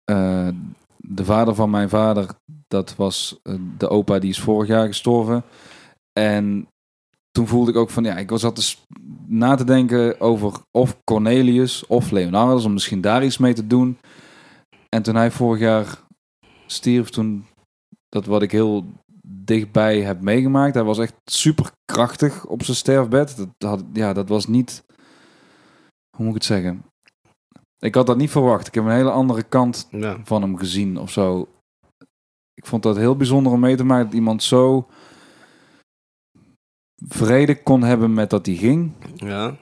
eh, 0.05 0.49
de 0.97 1.25
vader 1.25 1.55
van 1.55 1.71
mijn 1.71 1.89
vader, 1.89 2.29
dat 2.69 2.97
was 2.97 3.39
eh, 3.43 3.55
de 3.79 3.89
opa 3.89 4.19
die 4.19 4.31
is 4.31 4.41
vorig 4.41 4.69
jaar 4.69 4.87
gestorven. 4.87 5.43
En 6.13 6.69
toen 7.31 7.47
voelde 7.47 7.71
ik 7.71 7.77
ook 7.77 7.91
van, 7.91 8.05
ja, 8.05 8.17
ik 8.17 8.31
was 8.31 8.45
altijd 8.45 8.67
dus 8.67 8.85
na 9.27 9.55
te 9.55 9.65
denken 9.65 10.21
over 10.21 10.53
of 10.71 10.97
Cornelius 11.05 11.87
of 11.87 12.11
Leonardus, 12.11 12.65
om 12.65 12.73
misschien 12.73 13.01
daar 13.01 13.25
iets 13.25 13.39
mee 13.39 13.55
te 13.55 13.67
doen. 13.67 13.99
En 14.89 15.03
toen 15.03 15.15
hij 15.15 15.31
vorig 15.31 15.61
jaar 15.61 15.99
stierf, 16.67 17.09
toen 17.09 17.47
dat 18.09 18.27
wat 18.27 18.43
ik 18.43 18.51
heel 18.51 18.87
dichtbij 19.29 20.01
heb 20.01 20.21
meegemaakt. 20.21 20.75
Hij 20.75 20.85
was 20.85 20.99
echt 20.99 21.15
super 21.25 21.71
krachtig 21.85 22.47
op 22.47 22.63
zijn 22.63 22.77
sterfbed. 22.77 23.37
Dat, 23.37 23.71
had, 23.71 23.85
ja, 23.93 24.13
dat 24.13 24.29
was 24.29 24.47
niet. 24.47 24.85
Hoe 26.17 26.25
moet 26.27 26.29
ik 26.29 26.35
het 26.35 26.45
zeggen? 26.45 26.85
Ik 27.79 27.95
had 27.95 28.07
dat 28.07 28.17
niet 28.17 28.31
verwacht. 28.31 28.67
Ik 28.67 28.75
heb 28.75 28.85
een 28.85 28.91
hele 28.91 29.11
andere 29.11 29.43
kant 29.43 29.89
Ja. 29.91 30.17
van 30.25 30.43
hem 30.43 30.57
gezien 30.57 30.99
of 30.99 31.11
zo. 31.11 31.49
Ik 32.55 32.67
vond 32.67 32.83
dat 32.83 32.97
heel 32.97 33.17
bijzonder 33.17 33.53
om 33.53 33.61
mee 33.61 33.77
te 33.77 33.85
maken 33.85 34.05
dat 34.05 34.15
iemand 34.15 34.43
zo 34.43 34.87
vrede 37.09 37.63
kon 37.63 37.83
hebben 37.83 38.15
met 38.15 38.31
dat 38.31 38.47
hij 38.47 38.55
ging. 38.55 38.93
Ja. 39.15 39.57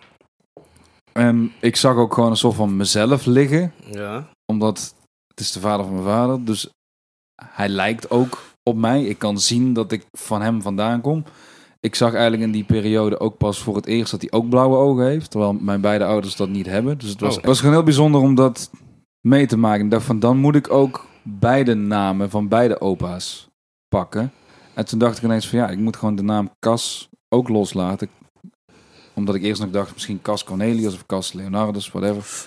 En 1.13 1.53
ik 1.61 1.77
zag 1.77 1.97
ook 1.97 2.15
gewoon 2.15 2.31
een 2.31 2.37
soort 2.37 2.55
van 2.55 2.77
mezelf 2.77 3.25
liggen. 3.25 3.73
Ja. 3.85 4.29
Omdat 4.53 4.95
het 5.27 5.41
is 5.41 5.53
de 5.53 5.61
vader 5.61 5.85
van 5.85 5.95
mijn 5.95 6.07
vader. 6.07 6.45
Dus 6.45 6.69
hij 7.43 7.69
lijkt 7.69 8.11
ook 8.11 8.39
op 8.65 8.77
mij. 8.77 9.05
Ik 9.05 9.19
kan 9.19 9.39
zien 9.39 9.73
dat 9.73 9.93
ik 9.93 10.07
van 10.13 10.43
hem 10.43 10.63
vandaan 10.63 11.01
kom. 11.01 11.25
Ik 11.81 11.95
zag 11.95 12.13
eigenlijk 12.13 12.43
in 12.43 12.51
die 12.51 12.65
periode 12.65 13.21
ook 13.21 13.37
pas 13.37 13.59
voor 13.59 13.77
het 13.77 13.87
eerst 13.87 14.11
dat 14.11 14.21
hij 14.21 14.31
ook 14.33 14.49
blauwe 14.49 14.77
ogen 14.77 15.07
heeft. 15.07 15.31
Terwijl 15.31 15.53
mijn 15.53 15.81
beide 15.81 16.05
ouders 16.05 16.37
dat 16.37 16.49
niet 16.49 16.67
hebben. 16.67 16.99
Dus 16.99 17.09
het 17.09 17.21
was, 17.21 17.37
Oh. 17.39 17.45
was 17.45 17.59
gewoon 17.59 17.75
heel 17.75 17.85
bijzonder 17.85 18.21
om 18.21 18.35
dat 18.35 18.71
mee 19.21 19.47
te 19.47 19.57
maken. 19.57 19.85
Ik 19.85 19.91
dacht 19.91 20.05
van 20.05 20.19
dan 20.19 20.37
moet 20.37 20.55
ik 20.55 20.71
ook 20.71 21.07
beide 21.23 21.75
namen 21.75 22.31
van 22.31 22.49
beide 22.49 22.81
opa's 22.81 23.49
pakken. 23.89 24.33
En 24.75 24.85
toen 24.85 24.99
dacht 24.99 25.17
ik 25.17 25.23
ineens 25.23 25.49
van 25.49 25.59
ja, 25.59 25.69
ik 25.69 25.79
moet 25.79 25.97
gewoon 25.97 26.17
de 26.17 26.23
naam 26.23 26.51
Cas 26.59 27.09
ook 27.29 27.49
loslaten. 27.49 28.09
Omdat 29.15 29.35
ik 29.35 29.43
eerst 29.43 29.61
nog 29.61 29.71
dacht 29.71 29.93
misschien 29.93 30.23
Cas 30.23 30.45
Cornelius 30.45 30.95
of 30.95 31.07
Cas 31.07 31.33
Leonardus, 31.33 31.91
whatever. 31.91 32.47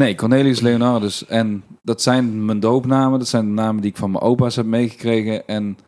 Nee, 0.00 0.14
Cornelius 0.14 0.60
Leonardus. 0.60 1.26
En 1.26 1.64
dat 1.82 2.02
zijn 2.02 2.44
mijn 2.44 2.60
doopnamen. 2.60 3.18
Dat 3.18 3.28
zijn 3.28 3.44
de 3.44 3.50
namen 3.50 3.82
die 3.82 3.90
ik 3.90 3.96
van 3.96 4.10
mijn 4.10 4.24
opa's 4.24 4.56
heb 4.56 4.66
meegekregen. 4.66 5.46
En 5.46 5.78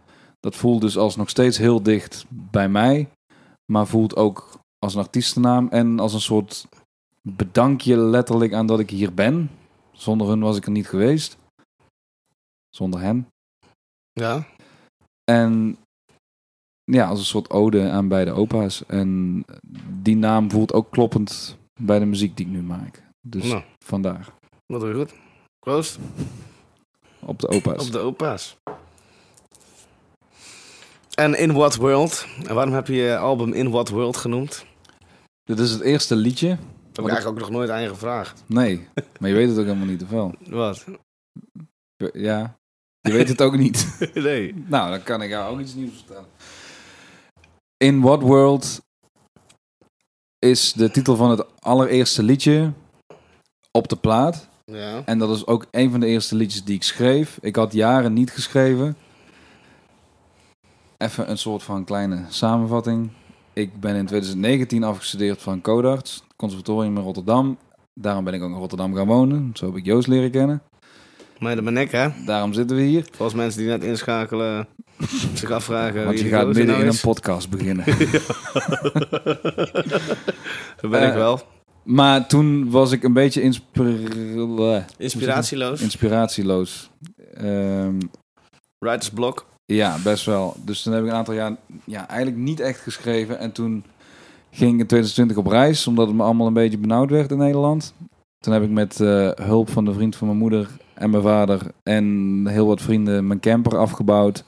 dat 0.40 0.57
voelt 0.57 0.81
dus 0.81 0.96
als 0.96 1.16
nog 1.16 1.29
steeds 1.29 1.59
heel 1.59 1.83
dicht 1.83 2.25
bij 2.29 2.68
mij. 2.68 3.09
Maar 3.72 3.87
voelt 3.87 4.16
ook 4.16 4.59
als 4.79 4.94
een 4.94 5.01
artiestennaam. 5.01 5.68
En 5.68 6.01
als 6.01 6.14
een 6.14 6.20
soort 6.20 6.68
bedankje 7.22 7.96
letterlijk 7.96 8.53
aan 8.53 8.66
dat 8.66 8.81
ik 8.81 8.90
hier 8.90 9.14
ben. 9.14 9.51
Zonder 9.92 10.29
hun 10.29 10.40
was 10.40 10.57
ik 10.57 10.64
er 10.64 10.70
niet 10.70 10.88
geweest. 10.88 11.37
Zonder 12.70 13.01
hen. 13.01 13.27
Ja. 14.12 14.46
En 15.25 15.77
ja, 16.85 17.09
als 17.09 17.18
een 17.18 17.25
soort 17.25 17.51
ode 17.51 17.90
aan 17.90 18.09
beide 18.09 18.31
opa's. 18.31 18.87
En 18.87 19.42
die 20.03 20.16
naam 20.16 20.51
voelt 20.51 20.72
ook 20.72 20.90
kloppend 20.90 21.59
bij 21.81 21.98
de 21.98 22.05
muziek 22.05 22.37
die 22.37 22.46
ik 22.46 22.53
nu 22.53 22.62
maak. 22.62 23.01
Dus 23.26 23.44
Nou, 23.44 23.62
vandaar. 23.85 24.28
dat 24.66 24.80
doe 24.80 24.88
je 24.88 24.94
goed. 24.94 25.12
Proost. 25.58 25.98
Op 27.20 27.38
de 27.38 27.48
opa's. 27.48 27.87
Op 27.87 27.92
de 27.92 27.98
opa's. 27.98 28.56
En 31.14 31.38
In 31.38 31.52
What 31.52 31.76
World? 31.76 32.26
En 32.46 32.54
waarom 32.54 32.74
heb 32.74 32.87
je 32.87 32.94
je 32.94 33.16
album 33.16 33.52
In 33.52 33.70
What 33.70 33.88
World 33.88 34.16
genoemd? 34.16 34.64
Dit 35.42 35.58
is 35.58 35.70
het 35.70 35.80
eerste 35.80 36.16
liedje. 36.16 36.48
Dat 36.48 36.96
heb 36.96 37.04
ik 37.04 37.11
eigenlijk 37.11 37.26
ook 37.28 37.38
nog 37.48 37.50
nooit 37.58 37.70
aan 37.70 37.82
je 37.82 37.88
gevraagd. 37.88 38.42
Nee, 38.46 38.88
maar 39.18 39.28
je 39.28 39.35
weet 39.37 39.48
het 39.48 39.58
ook 39.58 39.64
helemaal 39.64 39.87
niet, 39.87 40.02
of 40.02 40.08
wel? 40.08 40.35
Wat? 40.48 40.85
Ja, 42.12 42.56
je 43.00 43.12
weet 43.12 43.28
het 43.28 43.42
ook 43.42 43.56
niet. 43.56 43.98
nee. 44.14 44.54
nou, 44.66 44.90
dan 44.90 45.02
kan 45.02 45.22
ik 45.22 45.28
jou 45.28 45.52
ook 45.54 45.61
iets 45.61 45.74
nieuws 45.74 45.94
vertellen. 45.96 46.26
In 47.76 48.00
What 48.00 48.22
World 48.22 48.80
is 50.38 50.72
de 50.72 50.90
titel 50.90 51.16
van 51.16 51.30
het 51.30 51.61
allereerste 51.61 52.22
liedje 52.22 52.72
op 53.72 53.88
de 53.88 53.96
plaat. 53.96 54.48
Ja. 54.64 55.02
En 55.04 55.18
dat 55.18 55.37
is 55.37 55.46
ook 55.46 55.66
een 55.70 55.90
van 55.90 56.00
de 56.00 56.06
eerste 56.06 56.35
liedjes 56.37 56.64
die 56.64 56.74
ik 56.74 56.82
schreef. 56.82 57.38
Ik 57.40 57.56
had 57.56 57.72
jaren 57.72 58.12
niet 58.12 58.30
geschreven. 58.30 58.96
Even 60.98 61.30
een 61.30 61.38
soort 61.38 61.62
van 61.62 61.85
kleine 61.85 62.24
samenvatting. 62.28 63.11
Ik 63.52 63.80
ben 63.80 63.94
in 63.94 64.06
2019 64.06 64.85
afgestudeerd 64.85 65.42
van 65.42 65.61
Codarts, 65.61 66.22
conservatorium 66.37 66.96
in 66.96 67.02
Rotterdam. 67.02 67.58
Daarom 67.94 68.24
ben 68.24 68.35
ik 68.35 68.42
ook 68.42 68.50
in 68.50 68.56
Rotterdam 68.56 68.94
gaan 68.94 69.06
wonen. 69.06 69.50
Zo 69.54 69.66
heb 69.66 69.76
ik 69.76 69.85
Joost 69.85 70.08
leren 70.08 70.30
kennen. 70.30 70.62
Maar 71.38 71.56
de 71.56 71.62
nek, 71.62 71.92
hè? 71.92 72.08
Daarom 72.26 72.52
zitten 72.52 72.76
we 72.76 72.82
hier. 72.82 73.04
Volgens 73.12 73.38
mensen 73.38 73.61
die 73.61 73.68
net 73.68 73.82
inschakelen 73.82 74.66
zich 75.35 75.50
afvragen 75.50 76.04
Want 76.04 76.20
je 76.20 76.28
gaat 76.28 76.46
midden 76.46 76.66
nou 76.66 76.80
in 76.80 76.87
een 76.87 77.00
podcast 77.00 77.50
beginnen. 77.50 77.85
Dat 80.80 80.90
ben 80.90 81.02
ik 81.02 81.08
Eh, 81.08 81.14
wel. 81.14 81.40
Maar 81.82 82.26
toen 82.28 82.70
was 82.70 82.92
ik 82.92 83.02
een 83.02 83.12
beetje 83.12 83.42
inspir- 83.42 84.88
Inspiratieloos. 84.98 85.80
inspiratieloos. 85.82 86.90
Ehm, 87.34 87.98
Writer's 88.78 89.10
block. 89.10 89.46
Ja, 89.64 89.96
best 90.04 90.24
wel. 90.26 90.56
Dus 90.64 90.82
toen 90.82 90.92
heb 90.92 91.02
ik 91.04 91.08
een 91.10 91.16
aantal 91.16 91.34
jaar 91.34 91.56
ja, 91.84 92.08
eigenlijk 92.08 92.40
niet 92.42 92.60
echt 92.60 92.80
geschreven. 92.80 93.38
En 93.38 93.52
toen 93.52 93.84
ging 94.50 94.72
ik 94.74 94.80
in 94.80 94.86
2020 94.86 95.36
op 95.36 95.46
reis, 95.46 95.86
omdat 95.86 96.06
het 96.06 96.16
me 96.16 96.22
allemaal 96.22 96.46
een 96.46 96.52
beetje 96.52 96.78
benauwd 96.78 97.10
werd 97.10 97.30
in 97.30 97.38
Nederland. 97.38 97.94
Toen 98.38 98.52
heb 98.52 98.62
ik 98.62 98.70
met 98.70 99.00
eh, 99.00 99.30
hulp 99.30 99.70
van 99.70 99.84
de 99.84 99.92
vriend 99.92 100.16
van 100.16 100.26
mijn 100.26 100.38
moeder 100.38 100.68
en 100.94 101.10
mijn 101.10 101.22
vader 101.22 101.60
en 101.82 102.06
heel 102.48 102.66
wat 102.66 102.80
vrienden 102.82 103.26
mijn 103.26 103.40
camper 103.40 103.76
afgebouwd. 103.78 104.44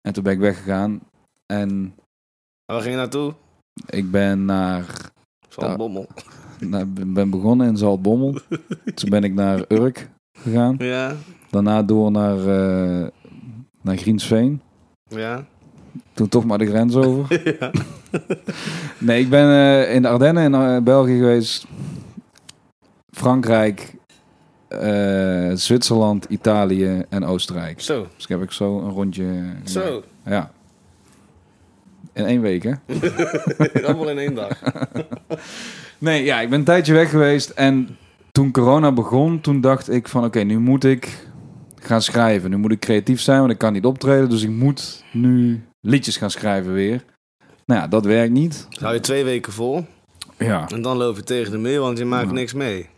En 0.00 0.12
toen 0.12 0.22
ben 0.22 0.32
ik 0.32 0.38
weggegaan. 0.38 1.00
En 1.46 1.94
Waar 2.64 2.80
ging 2.80 2.92
je 2.94 3.00
naartoe? 3.00 3.34
ik 3.86 4.10
ben 4.10 4.44
naar, 4.44 5.10
Van. 5.48 5.76
Bommel. 5.76 6.06
Naar 6.60 6.88
ben 6.88 7.30
begonnen 7.30 7.68
in 7.68 7.76
Zaltbommel. 7.76 8.38
toen 8.94 9.10
ben 9.10 9.24
ik 9.24 9.34
naar 9.34 9.64
Urk 9.68 10.08
gegaan. 10.32 10.76
Ja. 10.78 11.14
Daarna 11.50 11.82
door 11.82 12.10
naar, 12.10 12.38
eh, 12.38 13.06
naar 13.82 13.96
Griensveen. 13.96 14.60
Ja. 15.08 15.44
Toen 16.12 16.28
toch 16.28 16.44
maar 16.44 16.58
de 16.58 16.66
grens 16.66 16.94
over. 16.94 17.42
ja. 17.60 17.70
Nee, 18.98 19.20
ik 19.20 19.30
ben 19.30 19.48
eh, 19.48 19.94
in 19.94 20.02
de 20.02 20.08
Ardennen 20.08 20.44
in 20.44 20.54
eh, 20.54 20.82
België 20.82 21.16
geweest. 21.16 21.66
Frankrijk, 23.10 23.94
Zwitserland, 25.54 26.24
Italië 26.24 27.04
en 27.08 27.24
Oostenrijk. 27.24 27.80
Zo. 27.80 28.06
Dus 28.14 28.22
ik 28.22 28.28
heb 28.28 28.42
ik 28.42 28.50
zo 28.50 28.80
een 28.80 28.90
rondje. 28.90 29.44
Zo. 29.64 30.02
Ja. 30.24 30.50
In 32.12 32.24
één 32.24 32.40
week, 32.40 32.62
hè? 32.62 32.72
Allemaal 33.86 34.08
in 34.08 34.18
één 34.18 34.34
dag. 34.34 34.62
Nee, 35.98 36.24
ja, 36.24 36.40
ik 36.40 36.50
ben 36.50 36.58
een 36.58 36.64
tijdje 36.64 36.92
weg 36.92 37.10
geweest. 37.10 37.50
En 37.50 37.96
toen 38.32 38.50
corona 38.52 38.92
begon, 38.92 39.40
toen 39.40 39.60
dacht 39.60 39.90
ik 39.90 40.08
van... 40.08 40.24
Oké, 40.24 40.40
nu 40.40 40.58
moet 40.58 40.84
ik 40.84 41.28
gaan 41.82 42.02
schrijven. 42.02 42.50
Nu 42.50 42.56
moet 42.56 42.72
ik 42.72 42.80
creatief 42.80 43.20
zijn, 43.20 43.38
want 43.40 43.50
ik 43.52 43.58
kan 43.58 43.72
niet 43.72 43.84
optreden. 43.84 44.28
Dus 44.30 44.42
ik 44.42 44.50
moet 44.50 45.04
nu 45.12 45.62
liedjes 45.80 46.16
gaan 46.16 46.30
schrijven 46.30 46.72
weer. 46.72 47.04
Nou 47.66 47.80
ja, 47.80 47.88
dat 47.88 48.04
werkt 48.04 48.32
niet. 48.32 48.66
Hou 48.80 48.94
je 48.94 49.00
twee 49.00 49.24
weken 49.24 49.52
vol. 49.52 49.86
Ja. 50.38 50.68
En 50.68 50.82
dan 50.82 50.96
loop 50.96 51.16
je 51.16 51.22
tegen 51.22 51.52
de 51.52 51.58
muur, 51.58 51.80
want 51.80 51.98
je 51.98 52.04
maakt 52.04 52.26
Ja. 52.26 52.32
niks 52.32 52.52
mee. 52.52 52.88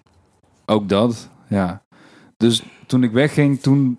Ook 0.67 0.89
dat, 0.89 1.29
ja. 1.49 1.83
Dus 2.37 2.63
toen 2.87 3.03
ik 3.03 3.13
wegging, 3.13 3.61
toen 3.61 3.99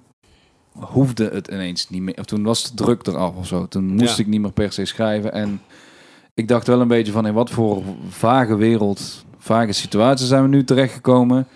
hoefde 0.74 1.30
het 1.34 1.48
ineens 1.48 1.90
niet 1.90 2.02
meer. 2.02 2.18
Of 2.18 2.26
toen 2.26 2.44
was 2.44 2.64
de 2.64 2.84
druk 2.84 3.08
eraf 3.08 3.36
of 3.36 3.48
zo. 3.48 3.68
Toen 3.68 3.86
moest 3.88 4.18
Ja. 4.18 4.24
ik 4.24 4.28
niet 4.30 4.42
meer 4.42 4.52
per 4.52 4.72
se 4.72 4.86
schrijven. 4.86 5.34
En 5.34 5.62
ik 6.40 6.48
dacht 6.48 6.68
wel 6.68 6.82
een 6.82 6.88
beetje 6.88 7.12
van 7.12 7.28
in 7.28 7.34
wat 7.34 7.50
voor 7.50 7.84
vage 8.10 8.56
wereld, 8.56 9.26
vage 9.38 9.72
situatie 9.72 10.26
zijn 10.26 10.42
we 10.42 10.48
nu 10.48 10.64
terechtgekomen. 10.64 11.48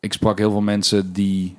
Ik 0.00 0.12
sprak 0.12 0.38
heel 0.38 0.50
veel 0.50 0.60
mensen 0.60 1.12
die 1.12 1.56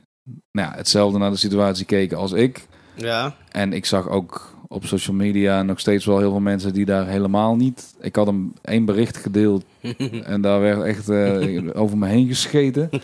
nou 0.51 0.69
ja, 0.69 0.77
hetzelfde 0.77 1.17
naar 1.17 1.31
de 1.31 1.37
situatie 1.37 1.85
keken 1.85 2.17
als 2.17 2.31
ik. 2.31 2.67
Ja. 2.95 3.35
En 3.51 3.73
ik 3.73 3.85
zag 3.85 4.09
ook 4.09 4.55
op 4.67 4.85
social 4.85 5.15
media 5.15 5.63
nog 5.63 5.79
steeds 5.79 6.05
wel 6.05 6.19
heel 6.19 6.31
veel 6.31 6.39
mensen 6.39 6.73
die 6.73 6.85
daar 6.85 7.07
helemaal 7.07 7.55
niet... 7.55 7.93
Ik 7.99 8.15
had 8.15 8.25
hem 8.25 8.53
één 8.61 8.85
bericht 8.85 9.17
gedeeld 9.17 9.63
en 10.33 10.41
daar 10.41 10.59
werd 10.59 10.81
echt 10.81 11.09
eh, 11.09 11.69
over 11.73 11.97
me 11.97 12.07
heen 12.07 12.27
gescheten. 12.27 12.89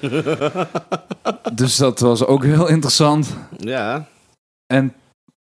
Dus 1.54 1.78
dat 1.78 2.00
was 2.00 2.26
ook 2.26 2.44
heel 2.44 2.68
interessant. 2.68 3.38
ja. 3.58 4.08
En 4.66 4.94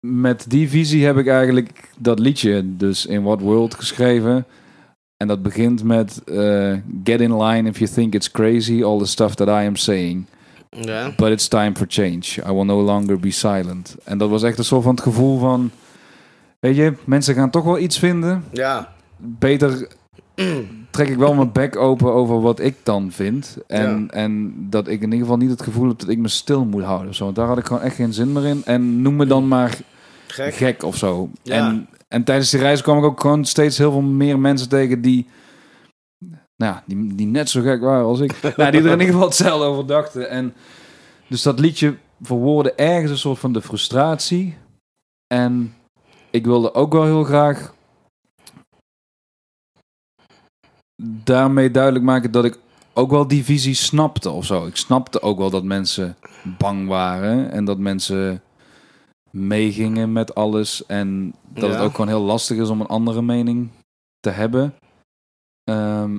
met 0.01 0.45
die 0.49 0.69
visie 0.69 1.05
heb 1.05 1.17
ik 1.17 1.27
eigenlijk 1.27 1.91
dat 1.99 2.19
liedje 2.19 2.77
dus 2.77 3.07
in 3.07 3.23
What 3.23 3.41
World 3.41 3.75
geschreven. 3.75 4.47
En 5.17 5.29
dat 5.29 5.43
begint 5.43 5.85
met 5.85 6.23
eh, 6.25 6.77
Get 7.05 7.21
in 7.21 7.43
line 7.43 7.69
if 7.69 7.79
you 7.79 7.91
think 7.91 8.15
it's 8.15 8.31
crazy, 8.31 8.83
all 8.83 8.99
the 8.99 9.07
stuff 9.07 9.35
that 9.35 9.49
I 9.49 9.67
am 9.67 9.77
saying. 9.77 10.27
But 11.17 11.31
it's 11.31 11.49
time 11.49 11.73
for 11.77 11.87
change. 11.89 12.43
I 12.47 12.53
will 12.53 12.65
no 12.65 12.83
longer 12.83 13.19
be 13.21 13.31
silent. 13.31 13.97
En 14.05 14.19
dat 14.19 14.31
was 14.31 14.43
echt 14.43 14.59
een 14.59 14.65
soort 14.65 14.83
van 14.83 14.95
het 14.95 15.03
gevoel 15.03 15.39
van... 15.39 15.71
Weet 16.61 16.77
je, 16.77 16.93
mensen 17.05 17.35
gaan 17.35 17.51
toch 17.51 17.65
wel 17.65 17.79
iets 17.79 17.99
vinden. 17.99 18.45
Ja. 18.53 18.93
Beter 19.17 19.89
trek 20.91 21.09
ik 21.09 21.17
wel 21.17 21.35
mijn 21.35 21.53
bek 21.53 21.77
open 21.77 22.13
over 22.13 22.41
wat 22.41 22.61
ik 22.61 22.77
dan 22.83 23.11
vind. 23.13 23.57
En, 23.67 24.01
Ja. 24.01 24.07
en 24.13 24.55
dat 24.71 24.87
ik 24.89 24.97
in 25.01 25.03
ieder 25.05 25.19
geval 25.19 25.37
niet 25.37 25.51
het 25.51 25.63
gevoel 25.63 25.89
heb 25.89 25.99
dat 25.99 26.09
ik 26.09 26.19
me 26.19 26.29
stil 26.29 26.65
moet 26.65 26.83
houden. 26.83 27.15
Zo. 27.15 27.25
Want 27.25 27.37
daar 27.37 27.47
had 27.47 27.59
ik 27.59 27.67
gewoon 27.67 27.83
echt 27.83 27.95
geen 27.95 28.13
zin 28.13 28.33
meer 28.33 28.45
in. 28.47 28.63
En 28.65 29.03
noem 29.03 29.17
me 29.17 29.27
dan 29.27 29.49
maar 29.49 29.79
Gek. 30.27 30.55
gek 30.55 30.83
of 30.83 30.97
zo. 30.97 31.31
Ja. 31.43 31.55
En, 31.69 31.89
en 32.09 32.25
tijdens 32.25 32.51
die 32.51 32.61
reis 32.61 32.83
kwam 32.83 32.99
ik 32.99 33.05
ook 33.05 33.21
gewoon 33.21 33.45
steeds 33.45 33.79
heel 33.79 33.91
veel 33.93 34.01
meer 34.01 34.39
mensen 34.39 34.69
tegen 34.69 35.01
die... 35.01 35.27
Nou, 36.57 36.77
die, 36.87 37.15
die 37.15 37.27
net 37.27 37.51
zo 37.51 37.63
gek 37.63 37.81
waren 37.81 38.05
als 38.07 38.21
ik. 38.21 38.33
nou, 38.57 38.71
die 38.71 38.81
er 38.81 38.87
in 38.87 38.91
ieder 38.93 39.07
geval 39.07 39.27
hetzelfde 39.27 39.67
over 39.67 39.87
dachten. 39.87 40.31
En 40.31 40.55
dus 41.27 41.43
dat 41.43 41.59
liedje 41.61 41.97
verwoordde 42.23 42.73
ergens 42.75 43.11
een 43.11 43.19
soort 43.19 43.39
van 43.39 43.53
de 43.53 43.63
frustratie. 43.63 44.57
En 45.35 45.75
ik 46.31 46.45
wilde 46.45 46.75
ook 46.75 46.93
wel 46.93 47.05
heel 47.05 47.25
graag 47.25 47.75
daarmee 51.03 51.71
duidelijk 51.71 52.05
maken 52.05 52.31
dat 52.31 52.45
ik 52.45 52.59
ook 52.93 53.11
wel 53.11 53.29
die 53.29 53.45
visie 53.45 53.75
snapte 53.75 54.31
of 54.31 54.45
zo. 54.45 54.67
Ik 54.67 54.77
snapte 54.77 55.23
ook 55.23 55.39
wel 55.39 55.51
dat 55.51 55.65
mensen 55.65 56.17
bang 56.59 56.89
waren 56.89 57.51
en 57.51 57.65
dat 57.65 57.79
mensen 57.79 58.43
meegingen 59.31 60.13
met 60.13 60.35
alles 60.35 60.87
en 60.87 61.35
dat 61.49 61.71
het 61.71 61.79
ook 61.79 61.91
gewoon 61.91 62.09
heel 62.09 62.21
lastig 62.21 62.57
is 62.57 62.69
om 62.69 62.81
een 62.81 62.87
andere 62.87 63.23
mening 63.23 63.71
te 64.21 64.31
hebben. 64.31 64.75
Ehm, 65.65 66.19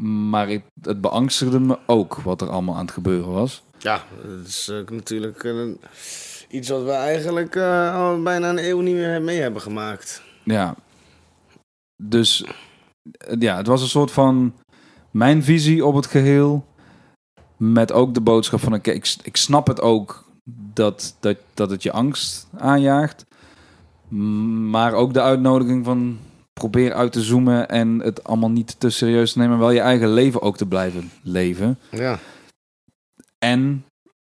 Maar 0.00 0.48
ik, 0.48 0.64
het 0.80 1.00
beangstigde 1.00 1.60
me 1.60 1.78
ook 1.86 2.14
wat 2.14 2.40
er 2.40 2.50
allemaal 2.50 2.74
aan 2.74 2.84
het 2.84 2.94
gebeuren 2.94 3.32
was. 3.32 3.62
Ja, 3.78 4.04
dat 4.22 4.46
is 4.46 4.70
natuurlijk 4.90 5.48
iets 6.48 6.68
wat 6.68 6.82
we 6.82 6.90
eigenlijk 6.90 7.56
eh, 7.56 7.94
al 7.94 8.22
bijna 8.22 8.48
een 8.48 8.68
eeuw 8.68 8.80
niet 8.80 8.94
meer 8.94 9.22
mee 9.22 9.40
hebben 9.40 9.62
gemaakt. 9.62 10.22
Ja. 10.44 10.74
Dus 12.02 12.44
ja, 13.38 13.56
het 13.56 13.66
was 13.66 13.82
een 13.82 13.88
soort 13.88 14.10
van 14.10 14.52
mijn 15.10 15.42
visie 15.42 15.84
op 15.86 15.94
het 15.94 16.06
geheel. 16.06 16.66
Met 17.56 17.92
ook 17.92 18.14
de 18.14 18.20
boodschap 18.20 18.60
van, 18.60 18.74
oké, 18.74 18.90
ik, 18.90 19.16
ik 19.22 19.36
snap 19.36 19.66
het 19.66 19.80
ook 19.80 20.24
dat, 20.74 21.16
dat, 21.20 21.36
dat 21.54 21.70
het 21.70 21.82
je 21.82 21.92
angst 21.92 22.46
aanjaagt. 22.58 23.24
Maar 24.70 24.92
ook 24.92 25.12
de 25.14 25.22
uitnodiging 25.22 25.84
van 25.84 26.18
probeer 26.52 26.92
uit 26.92 27.12
te 27.12 27.22
zoomen 27.22 27.68
en 27.68 28.00
het 28.00 28.24
allemaal 28.24 28.50
niet 28.50 28.80
te 28.80 28.90
serieus 28.90 29.32
te 29.32 29.38
nemen. 29.38 29.58
Wel 29.58 29.70
je 29.70 29.80
eigen 29.80 30.08
leven 30.12 30.42
ook 30.42 30.56
te 30.56 30.66
blijven 30.66 31.10
leven. 31.22 31.78
Ja, 31.90 32.18
En 33.38 33.84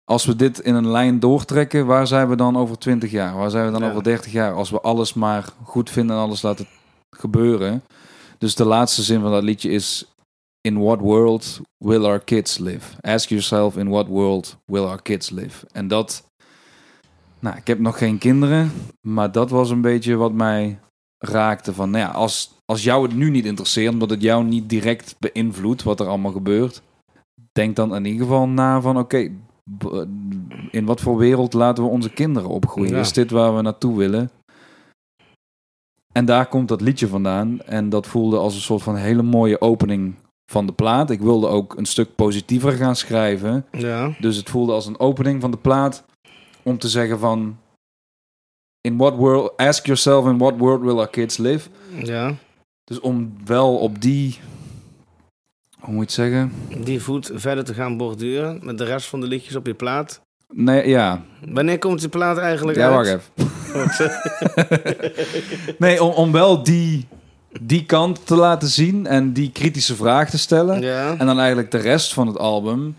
als 0.05 0.25
we 0.25 0.37
dit 0.37 0.59
in 0.59 0.75
een 0.75 0.89
lijn 0.91 1.21
doortrekken, 1.21 1.87
waar 1.87 2.07
zijn 2.07 2.29
we 2.29 2.37
dan 2.37 2.57
over 2.57 2.79
20 2.79 3.11
jaar? 3.11 3.37
Waar 3.37 3.51
zijn 3.51 3.67
we 3.67 3.73
dan 3.73 3.83
Ja. 3.83 3.91
over 3.91 4.03
30 4.03 4.33
jaar? 4.33 4.53
Als 4.53 4.71
we 4.71 4.81
alles 4.81 5.15
maar 5.15 5.45
goed 5.63 5.91
vinden 5.91 6.17
en 6.17 6.23
alles 6.23 6.43
laten 6.43 6.67
gebeuren. 7.17 7.83
Dus 8.39 8.55
de 8.55 8.65
laatste 8.65 9.03
zin 9.03 9.21
van 9.21 9.31
dat 9.31 9.43
liedje 9.43 9.71
is: 9.71 10.15
In 10.61 10.83
what 10.83 11.01
world 11.01 11.61
will 11.77 12.05
our 12.05 12.21
kids 12.21 12.59
live? 12.59 13.01
Ask 13.01 13.29
yourself: 13.29 13.77
In 13.77 13.89
what 13.89 14.07
world 14.07 14.57
will 14.65 14.85
our 14.85 15.03
kids 15.03 15.31
live? 15.31 15.67
En 15.73 15.89
dat. 15.89 16.27
Nou, 17.41 17.57
ik 17.57 17.67
heb 17.67 17.79
nog 17.79 17.99
geen 17.99 18.19
kinderen, 18.19 18.73
maar 19.01 19.33
dat 19.33 19.51
was 19.51 19.71
een 19.71 19.81
beetje 19.81 20.15
wat 20.15 20.33
mij 20.33 20.79
raakte. 21.19 21.73
Van, 21.75 21.91
nou 21.91 22.05
ja, 22.05 22.11
als, 22.11 22.55
als 22.65 22.83
jou 22.83 23.07
het 23.07 23.15
nu 23.15 23.31
niet 23.31 23.45
interesseert, 23.45 23.93
omdat 23.93 24.11
het 24.11 24.23
jou 24.23 24.45
niet 24.45 24.69
direct 24.69 25.17
beïnvloedt 25.19 25.83
wat 25.83 26.01
er 26.01 26.07
allemaal 26.07 26.33
gebeurt, 26.33 26.83
denk 27.53 27.77
dan 27.77 27.95
in 27.95 28.05
ieder 28.05 28.23
geval 28.23 28.49
na 28.49 28.81
van 28.81 28.99
oké, 28.99 29.31
in 30.71 30.85
wat 30.85 31.01
voor 31.01 31.17
wereld 31.17 31.53
laten 31.53 31.85
we 31.85 31.91
onze 31.91 32.11
kinderen 32.11 32.49
opgroeien? 32.49 32.95
Ja. 32.95 33.01
Is 33.01 33.13
dit 33.13 33.31
waar 33.31 33.57
we 33.57 33.63
naartoe 33.63 33.97
willen? 33.97 34.31
En 36.19 36.25
daar 36.25 36.47
komt 36.47 36.69
dat 36.69 36.81
liedje 36.81 37.09
vandaan. 37.09 37.61
En 37.61 37.89
dat 37.89 38.07
voelde 38.07 38.37
als 38.37 38.55
een 38.55 38.61
soort 38.61 38.83
van 38.83 38.97
hele 38.97 39.23
mooie 39.23 39.61
opening 39.61 40.15
van 40.51 40.67
de 40.67 40.73
plaat. 40.73 41.11
Ik 41.11 41.21
wilde 41.21 41.47
ook 41.47 41.77
een 41.77 41.87
stuk 41.87 42.15
positiever 42.15 42.73
gaan 42.73 42.97
schrijven. 42.97 43.67
ja, 43.73 44.17
Dus 44.21 44.37
het 44.37 44.51
voelde 44.51 44.73
als 44.73 44.87
een 44.87 44.99
opening 45.01 45.41
van 45.41 45.51
de 45.51 45.57
plaat 45.57 46.05
om 46.63 46.79
te 46.79 46.89
zeggen 46.89 47.19
van... 47.19 47.59
In 48.81 48.97
what 48.97 49.15
world, 49.17 49.57
ask 49.57 49.87
yourself 49.87 50.27
in 50.27 50.39
what 50.39 50.59
world 50.59 50.81
will 50.81 50.97
our 50.97 51.09
kids 51.09 51.37
live? 51.37 51.69
ja. 52.03 52.35
Dus 52.85 53.01
om 53.01 53.35
wel 53.45 53.79
op 53.79 54.01
die, 54.03 54.39
hoe 55.79 55.95
moet 55.95 56.13
je 56.15 56.23
het 56.23 56.33
zeggen? 56.33 56.53
Die 56.85 57.03
voet 57.03 57.31
verder 57.35 57.65
te 57.65 57.75
gaan 57.75 57.97
borduren 57.97 58.61
met 58.63 58.79
de 58.79 58.85
rest 58.85 59.07
van 59.07 59.21
de 59.21 59.27
liedjes 59.27 59.57
op 59.57 59.67
je 59.67 59.75
plaat. 59.75 60.21
Nee, 60.55 60.89
ja. 60.89 61.23
Wanneer 61.49 61.79
komt 61.79 62.01
die 62.01 62.09
plaat 62.09 62.39
eigenlijk 62.39 62.79
Ja, 62.79 62.97
uit? 62.97 62.97
wacht 62.97 63.09
even. 63.09 64.17
nee, 65.79 66.03
om, 66.03 66.13
om 66.13 66.33
wel 66.33 66.63
die, 66.63 67.07
die 67.61 67.85
kant 67.87 68.27
te 68.27 68.35
laten 68.37 68.69
zien 68.69 69.07
en 69.07 69.33
die 69.33 69.53
kritische 69.53 69.97
vraag 69.97 70.31
te 70.31 70.39
stellen. 70.39 70.81
Ja, 70.81 71.15
En 71.19 71.27
dan 71.27 71.39
eigenlijk 71.39 71.71
de 71.71 71.79
rest 71.79 72.13
van 72.15 72.27
het 72.27 72.39
album 72.39 72.97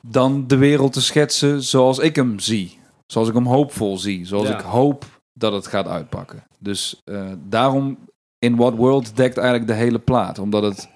dan 0.00 0.44
de 0.46 0.56
wereld 0.56 0.92
te 0.92 1.00
schetsen 1.02 1.62
zoals 1.62 1.98
ik 1.98 2.16
hem 2.16 2.38
zie. 2.38 2.78
Zoals 3.06 3.28
ik 3.28 3.34
hem 3.34 3.46
hoopvol 3.46 3.98
zie. 3.98 4.26
Zoals 4.26 4.48
Ja. 4.48 4.54
ik 4.58 4.64
hoop 4.64 5.04
dat 5.32 5.52
het 5.52 5.66
gaat 5.66 5.86
uitpakken. 5.88 6.42
Dus 6.58 7.00
eh, 7.04 7.20
daarom 7.48 7.98
In 8.38 8.56
What 8.56 8.74
World 8.74 9.16
dekt 9.16 9.36
eigenlijk 9.36 9.66
de 9.68 9.74
hele 9.74 9.98
plaat. 9.98 10.38
Omdat 10.38 10.62
het 10.62 10.88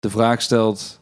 de 0.00 0.10
vraag 0.10 0.42
stelt... 0.42 0.98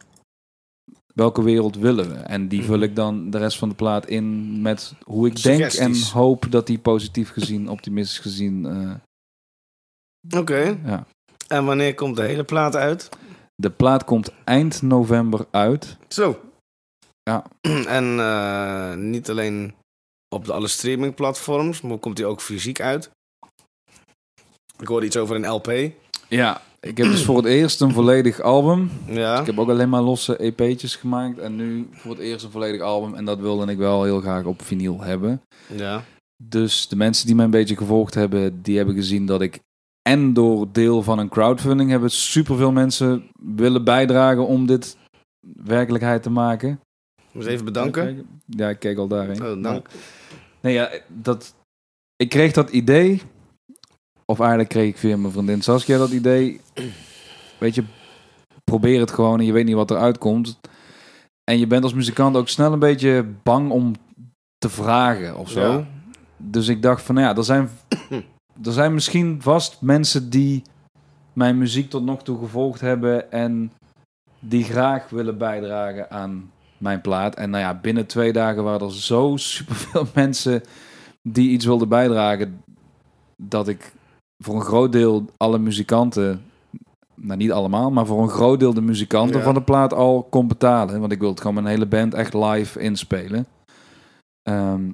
welke 1.17 1.43
wereld 1.43 1.75
willen 1.75 2.09
we? 2.09 2.15
En 2.15 2.47
die 2.47 2.63
vul 2.63 2.79
ik 2.79 2.95
dan 2.95 3.29
de 3.29 3.37
rest 3.37 3.57
van 3.57 3.69
de 3.69 3.75
plaat 3.75 4.07
in 4.07 4.61
met 4.61 4.93
hoe 5.03 5.27
ik 5.27 5.43
denk 5.43 5.73
en 5.73 6.01
hoop 6.11 6.51
dat 6.51 6.67
die 6.67 6.79
positief 6.79 7.29
gezien, 7.31 7.69
optimistisch 7.69 8.19
gezien... 8.19 8.65
eh, 8.65 10.39
oké. 10.39 10.79
ja. 10.85 11.05
En 11.47 11.65
wanneer 11.65 11.95
komt 11.95 12.15
de 12.15 12.21
hele 12.21 12.43
plaat 12.43 12.75
uit? 12.75 13.09
De 13.55 13.69
plaat 13.69 14.03
komt 14.03 14.31
eind 14.43 14.81
november 14.81 15.45
uit. 15.51 15.97
Zo. 16.07 16.39
Ja. 17.23 17.43
En 17.99 18.19
eh, 18.19 18.93
niet 18.93 19.29
alleen 19.29 19.73
op 20.35 20.45
de 20.45 20.53
alle 20.53 20.67
streamingplatforms, 20.67 21.81
maar 21.81 21.97
komt 21.97 22.15
die 22.15 22.25
ook 22.25 22.41
fysiek 22.41 22.81
uit? 22.81 23.09
Ik 24.79 24.87
hoorde 24.87 25.05
iets 25.05 25.17
over 25.17 25.35
een 25.35 25.47
LP. 25.47 25.91
Ja, 26.27 26.61
ik 26.79 26.97
heb 26.97 27.07
dus 27.07 27.25
voor 27.25 27.37
het 27.37 27.45
eerst 27.45 27.81
een 27.81 27.91
volledig 27.91 28.41
album. 28.41 28.89
Ja. 29.07 29.39
Ik 29.39 29.45
heb 29.45 29.59
ook 29.59 29.69
alleen 29.69 29.89
maar 29.89 30.01
losse 30.01 30.37
EP'tjes 30.37 30.95
gemaakt. 30.95 31.37
En 31.37 31.55
nu 31.55 31.87
voor 31.91 32.11
het 32.11 32.19
eerst 32.19 32.45
een 32.45 32.51
volledig 32.51 32.81
album. 32.81 33.15
En 33.15 33.25
dat 33.25 33.39
wilde 33.39 33.71
ik 33.71 33.77
wel 33.77 34.03
heel 34.03 34.19
graag 34.19 34.43
op 34.43 34.61
vinyl 34.61 35.01
hebben. 35.01 35.41
Ja. 35.75 36.03
Dus 36.43 36.87
de 36.87 36.95
mensen 36.95 37.25
die 37.25 37.35
mij 37.35 37.45
een 37.45 37.51
beetje 37.51 37.77
gevolgd 37.77 38.13
hebben, 38.13 38.61
die 38.61 38.77
hebben 38.77 38.95
gezien 38.95 39.25
dat 39.25 39.41
ik... 39.41 39.59
En 40.01 40.33
door 40.33 40.67
deel 40.71 41.03
van 41.03 41.19
een 41.19 41.29
crowdfunding 41.29 41.89
hebben 41.89 42.11
superveel 42.11 42.71
mensen 42.71 43.29
willen 43.55 43.83
bijdragen 43.83 44.47
om 44.47 44.65
dit 44.65 44.97
werkelijkheid 45.63 46.23
te 46.23 46.29
maken. 46.29 46.79
Moet 47.31 47.45
even 47.45 47.65
bedanken. 47.65 48.25
Ja, 48.45 48.69
ik 48.69 48.79
keek 48.79 48.97
al 48.97 49.07
daarheen. 49.07 49.45
Oh, 49.45 49.63
dank. 49.63 49.89
Nee, 50.61 50.73
ja, 50.73 50.89
dat... 51.07 51.55
Ik 52.15 52.29
kreeg 52.29 52.51
dat 52.51 52.69
idee... 52.69 53.21
Of 54.31 54.39
eigenlijk 54.39 54.69
kreeg 54.69 54.89
ik 54.89 54.97
via 54.97 55.17
mijn 55.17 55.33
vriendin 55.33 55.61
Saskia 55.61 55.97
dat 55.97 56.11
idee. 56.11 56.61
Weet 57.57 57.75
je, 57.75 57.83
probeer 58.63 58.99
het 58.99 59.11
gewoon 59.11 59.39
en 59.39 59.45
je 59.45 59.51
weet 59.51 59.65
niet 59.65 59.75
wat 59.75 59.91
eruit 59.91 60.17
komt. 60.17 60.59
En 61.43 61.59
je 61.59 61.67
bent 61.67 61.83
als 61.83 61.93
muzikant 61.93 62.35
ook 62.35 62.47
snel 62.47 62.73
een 62.73 62.79
beetje 62.79 63.25
bang 63.43 63.71
om 63.71 63.93
te 64.57 64.69
vragen 64.69 65.37
of 65.37 65.49
zo. 65.49 65.71
Ja. 65.71 65.87
Dus 66.37 66.67
ik 66.67 66.81
dacht 66.81 67.01
van, 67.01 67.15
nou 67.15 67.27
ja, 67.27 67.35
er 67.35 67.43
zijn, 67.43 67.69
er 68.67 68.71
zijn 68.71 68.93
misschien 68.93 69.41
vast 69.41 69.81
mensen 69.81 70.29
die 70.29 70.61
mijn 71.33 71.57
muziek 71.57 71.89
tot 71.89 72.03
nog 72.03 72.23
toe 72.23 72.39
gevolgd 72.39 72.81
hebben 72.81 73.31
en 73.31 73.71
die 74.39 74.63
graag 74.63 75.09
willen 75.09 75.37
bijdragen 75.37 76.11
aan 76.11 76.51
mijn 76.77 77.01
plaat. 77.01 77.35
En 77.35 77.49
nou 77.49 77.63
ja, 77.63 77.73
binnen 77.73 78.05
twee 78.05 78.33
dagen 78.33 78.63
waren 78.63 78.87
er 78.87 78.93
zo 78.93 79.33
superveel 79.35 80.07
mensen 80.23 80.63
die 81.21 81.49
iets 81.49 81.65
wilden 81.65 81.89
bijdragen, 81.89 82.63
dat 83.35 83.67
ik 83.67 83.93
voor 84.43 84.55
een 84.55 84.61
groot 84.61 84.91
deel 84.91 85.25
alle 85.37 85.57
muzikanten, 85.59 86.43
nou 87.15 87.37
niet 87.37 87.51
allemaal, 87.51 87.91
maar 87.91 88.05
voor 88.05 88.21
een 88.21 88.29
groot 88.29 88.59
deel 88.59 88.73
de 88.73 88.81
muzikanten 88.81 89.37
Ja. 89.37 89.43
van 89.43 89.53
de 89.53 89.61
plaat 89.61 89.93
al 89.93 90.23
kon 90.23 90.47
betalen. 90.47 90.99
Want 90.99 91.11
ik 91.11 91.19
wilde 91.19 91.39
gewoon 91.41 91.55
mijn 91.55 91.65
hele 91.75 91.85
band 91.85 92.13
echt 92.13 92.33
live 92.33 92.79
inspelen. 92.79 93.47
Ehm, 94.49 94.91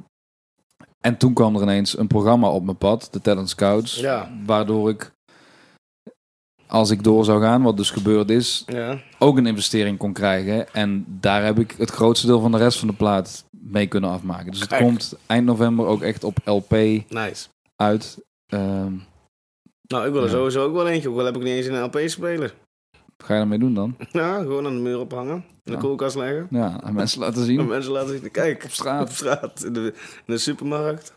en 1.00 1.18
toen 1.18 1.34
kwam 1.34 1.56
er 1.56 1.62
ineens 1.62 1.98
een 1.98 2.08
programma 2.08 2.50
op 2.50 2.64
mijn 2.64 2.78
pad, 2.78 3.08
de 3.12 3.22
Talent 3.22 3.50
Scouts, 3.50 4.00
Ja. 4.00 4.32
waardoor 4.46 4.90
ik, 4.90 5.12
als 6.68 6.90
ik 6.90 7.04
door 7.04 7.26
zou 7.26 7.42
gaan, 7.42 7.62
wat 7.62 7.78
dus 7.78 7.92
gebeurd 7.92 8.30
is, 8.30 8.64
Ja. 8.68 9.00
ook 9.20 9.38
een 9.38 9.46
investering 9.46 9.98
kon 9.98 10.14
krijgen. 10.14 10.74
En 10.74 11.06
daar 11.20 11.44
heb 11.44 11.60
ik 11.60 11.72
het 11.78 11.90
grootste 11.90 12.28
deel 12.28 12.40
van 12.40 12.52
de 12.52 12.58
rest 12.58 12.80
van 12.80 12.88
de 12.88 12.94
plaat 12.94 13.46
mee 13.52 13.88
kunnen 13.88 14.10
afmaken. 14.10 14.52
Dus 14.52 14.60
het 14.60 14.70
Kijk. 14.70 14.82
komt 14.82 15.14
eind 15.28 15.46
november 15.46 15.86
ook 15.86 16.02
echt 16.02 16.24
op 16.24 16.38
LP 16.46 16.72
Nice. 17.10 17.48
uit. 17.76 18.18
Ehm, 18.46 18.94
Nou, 19.88 20.06
ik 20.06 20.12
wil 20.12 20.22
er 20.22 20.28
Ja. 20.30 20.34
sowieso 20.36 20.64
ook 20.66 20.74
wel 20.74 20.88
eentje. 20.88 21.10
Ook 21.10 21.18
al 21.20 21.26
heb 21.26 21.36
ik 21.36 21.44
niet 21.44 21.54
eens 21.54 21.66
een 21.66 21.82
LP-speler. 21.84 22.54
wat 23.18 23.28
ga 23.28 23.34
je 23.34 23.40
ermee 23.42 23.60
doen 23.60 23.74
dan? 23.74 23.96
Ja, 24.12 24.40
gewoon 24.42 24.66
aan 24.66 24.76
de 24.76 24.82
muur 24.82 25.00
ophangen. 25.00 25.36
In 25.36 25.44
de 25.64 25.72
Ja. 25.72 25.78
koelkast 25.78 26.16
leggen. 26.16 26.48
Ja, 26.50 26.82
aan 26.82 26.94
mensen 26.94 27.20
laten 27.20 27.40
En 27.40 27.46
zien. 27.46 27.68
mensen 27.68 27.92
laten 27.92 28.20
zien. 28.20 28.32
Kijk, 28.32 28.64
Op 28.64 28.72
straat. 28.72 29.10
op 29.10 29.16
straat. 29.16 29.64
In 29.64 29.74
de, 29.74 29.94
in 30.26 30.34
de 30.34 30.38
supermarkt. 30.38 31.14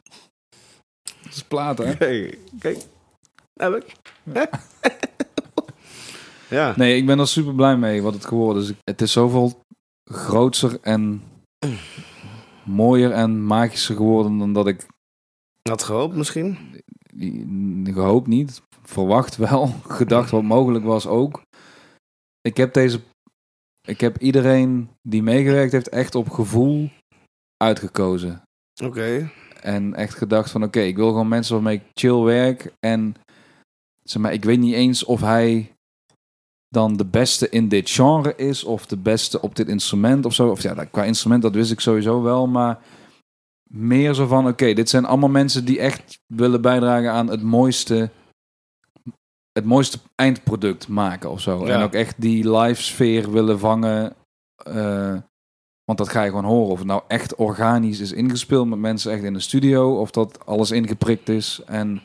Dat 1.23 1.33
is 1.35 1.43
plaat, 1.43 1.79
hè? 1.79 1.97
Kijk, 1.97 2.39
kijk. 2.59 2.79
Heb 3.55 3.75
ik. 3.75 3.93
ja. 6.49 6.75
Nee, 6.77 6.97
ik 6.97 7.07
ben 7.07 7.19
er 7.19 7.29
super 7.29 7.55
blij 7.55 7.77
mee 7.77 8.03
wat 8.03 8.15
het 8.15 8.25
geworden 8.27 8.63
is. 8.63 8.73
Het 8.85 9.01
is 9.03 9.13
zoveel 9.13 9.61
grootser 10.05 10.79
en 10.83 11.23
mooier 12.65 13.11
en 13.13 13.45
magischer 13.45 13.97
geworden 13.97 14.39
dan 14.39 14.53
dat 14.53 14.67
ik 14.67 14.87
Had 15.63 15.83
gehoopt 15.83 16.15
misschien. 16.17 16.59
Gehoopt 17.85 18.27
niet. 18.27 18.63
Verwacht 18.83 19.37
wel. 19.37 19.67
Gedacht 19.99 20.31
wat 20.31 20.43
mogelijk 20.43 20.85
was 20.85 21.07
ook. 21.07 21.43
Ik 22.41 22.57
heb 22.57 22.75
deze. 22.75 23.01
Ik 23.89 24.01
heb 24.01 24.19
iedereen 24.19 24.91
die 25.03 25.23
meegewerkt 25.23 25.73
heeft 25.73 25.89
echt 25.89 26.15
op 26.15 26.31
gevoel 26.31 26.91
uitgekozen. 27.57 28.43
Oké. 28.85 29.31
En 29.61 29.95
echt 29.95 30.15
gedacht 30.15 30.51
van 30.51 30.63
oké, 30.63 30.81
ik 30.81 30.97
wil 30.97 31.09
gewoon 31.09 31.29
mensen 31.29 31.55
waarmee 31.55 31.77
ik 31.77 31.91
chill 31.95 32.21
werk. 32.21 32.73
En 32.81 33.15
zeg 34.03 34.23
maar, 34.23 34.33
ik 34.33 34.45
weet 34.45 34.59
niet 34.59 34.75
eens 34.75 35.05
of 35.05 35.21
hij 35.21 35.73
dan 36.69 36.97
de 36.97 37.05
beste 37.05 37.49
in 37.49 37.69
dit 37.69 37.91
genre 37.91 38.37
is. 38.37 38.65
Of 38.65 38.87
de 38.87 38.97
beste 38.97 39.41
op 39.41 39.57
dit 39.57 39.69
instrument 39.69 40.25
of 40.25 40.35
zo. 40.35 40.49
Of 40.49 40.63
ja, 40.63 40.85
qua 40.85 41.05
instrument, 41.05 41.43
dat 41.43 41.55
wist 41.55 41.71
ik 41.71 41.81
sowieso 41.81 42.23
wel. 42.23 42.47
Maar 42.47 42.79
meer 43.71 44.15
zo 44.15 44.27
van 44.27 44.49
oké, 44.49 44.73
dit 44.73 44.89
zijn 44.89 45.05
allemaal 45.05 45.29
mensen 45.29 45.65
die 45.65 45.81
echt 45.81 46.19
willen 46.27 46.61
bijdragen 46.61 47.11
aan 47.11 47.29
het 47.31 47.43
mooiste 47.43 48.11
het 49.53 49.65
mooiste 49.65 49.99
eindproduct 50.15 50.89
maken 50.89 51.31
of 51.31 51.41
zo. 51.41 51.67
Ja. 51.67 51.75
En 51.75 51.83
ook 51.83 51.93
echt 51.93 52.15
die 52.21 52.51
live 52.57 52.83
sfeer 52.83 53.33
willen 53.33 53.59
vangen. 53.59 54.15
eh, 54.57 55.17
want 55.85 55.99
dat 55.99 56.09
ga 56.09 56.23
je 56.23 56.29
gewoon 56.29 56.45
horen. 56.45 56.73
Of 56.73 56.79
het 56.79 56.87
nou 56.87 57.03
echt 57.09 57.35
organisch 57.35 58.01
is 58.01 58.13
ingespeeld 58.13 58.69
met 58.69 58.79
mensen 58.79 59.13
echt 59.13 59.23
in 59.23 59.33
de 59.33 59.41
studio. 59.41 60.01
Of 60.01 60.11
dat 60.11 60.47
alles 60.47 60.71
ingeprikt 60.71 61.29
is. 61.29 61.61
En, 61.67 62.03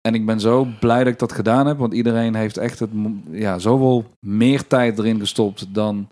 en 0.00 0.14
ik 0.14 0.26
ben 0.26 0.40
zo 0.40 0.66
blij 0.80 0.98
dat 1.04 1.12
ik 1.12 1.18
dat 1.18 1.32
gedaan 1.32 1.66
heb. 1.66 1.78
Want 1.78 1.94
iedereen 1.94 2.34
heeft 2.34 2.56
echt 2.56 2.78
het, 2.78 2.90
ja, 3.30 3.58
zoveel 3.58 4.04
meer 4.26 4.66
tijd 4.66 4.98
erin 4.98 5.18
gestopt 5.18 5.74
dan 5.74 6.08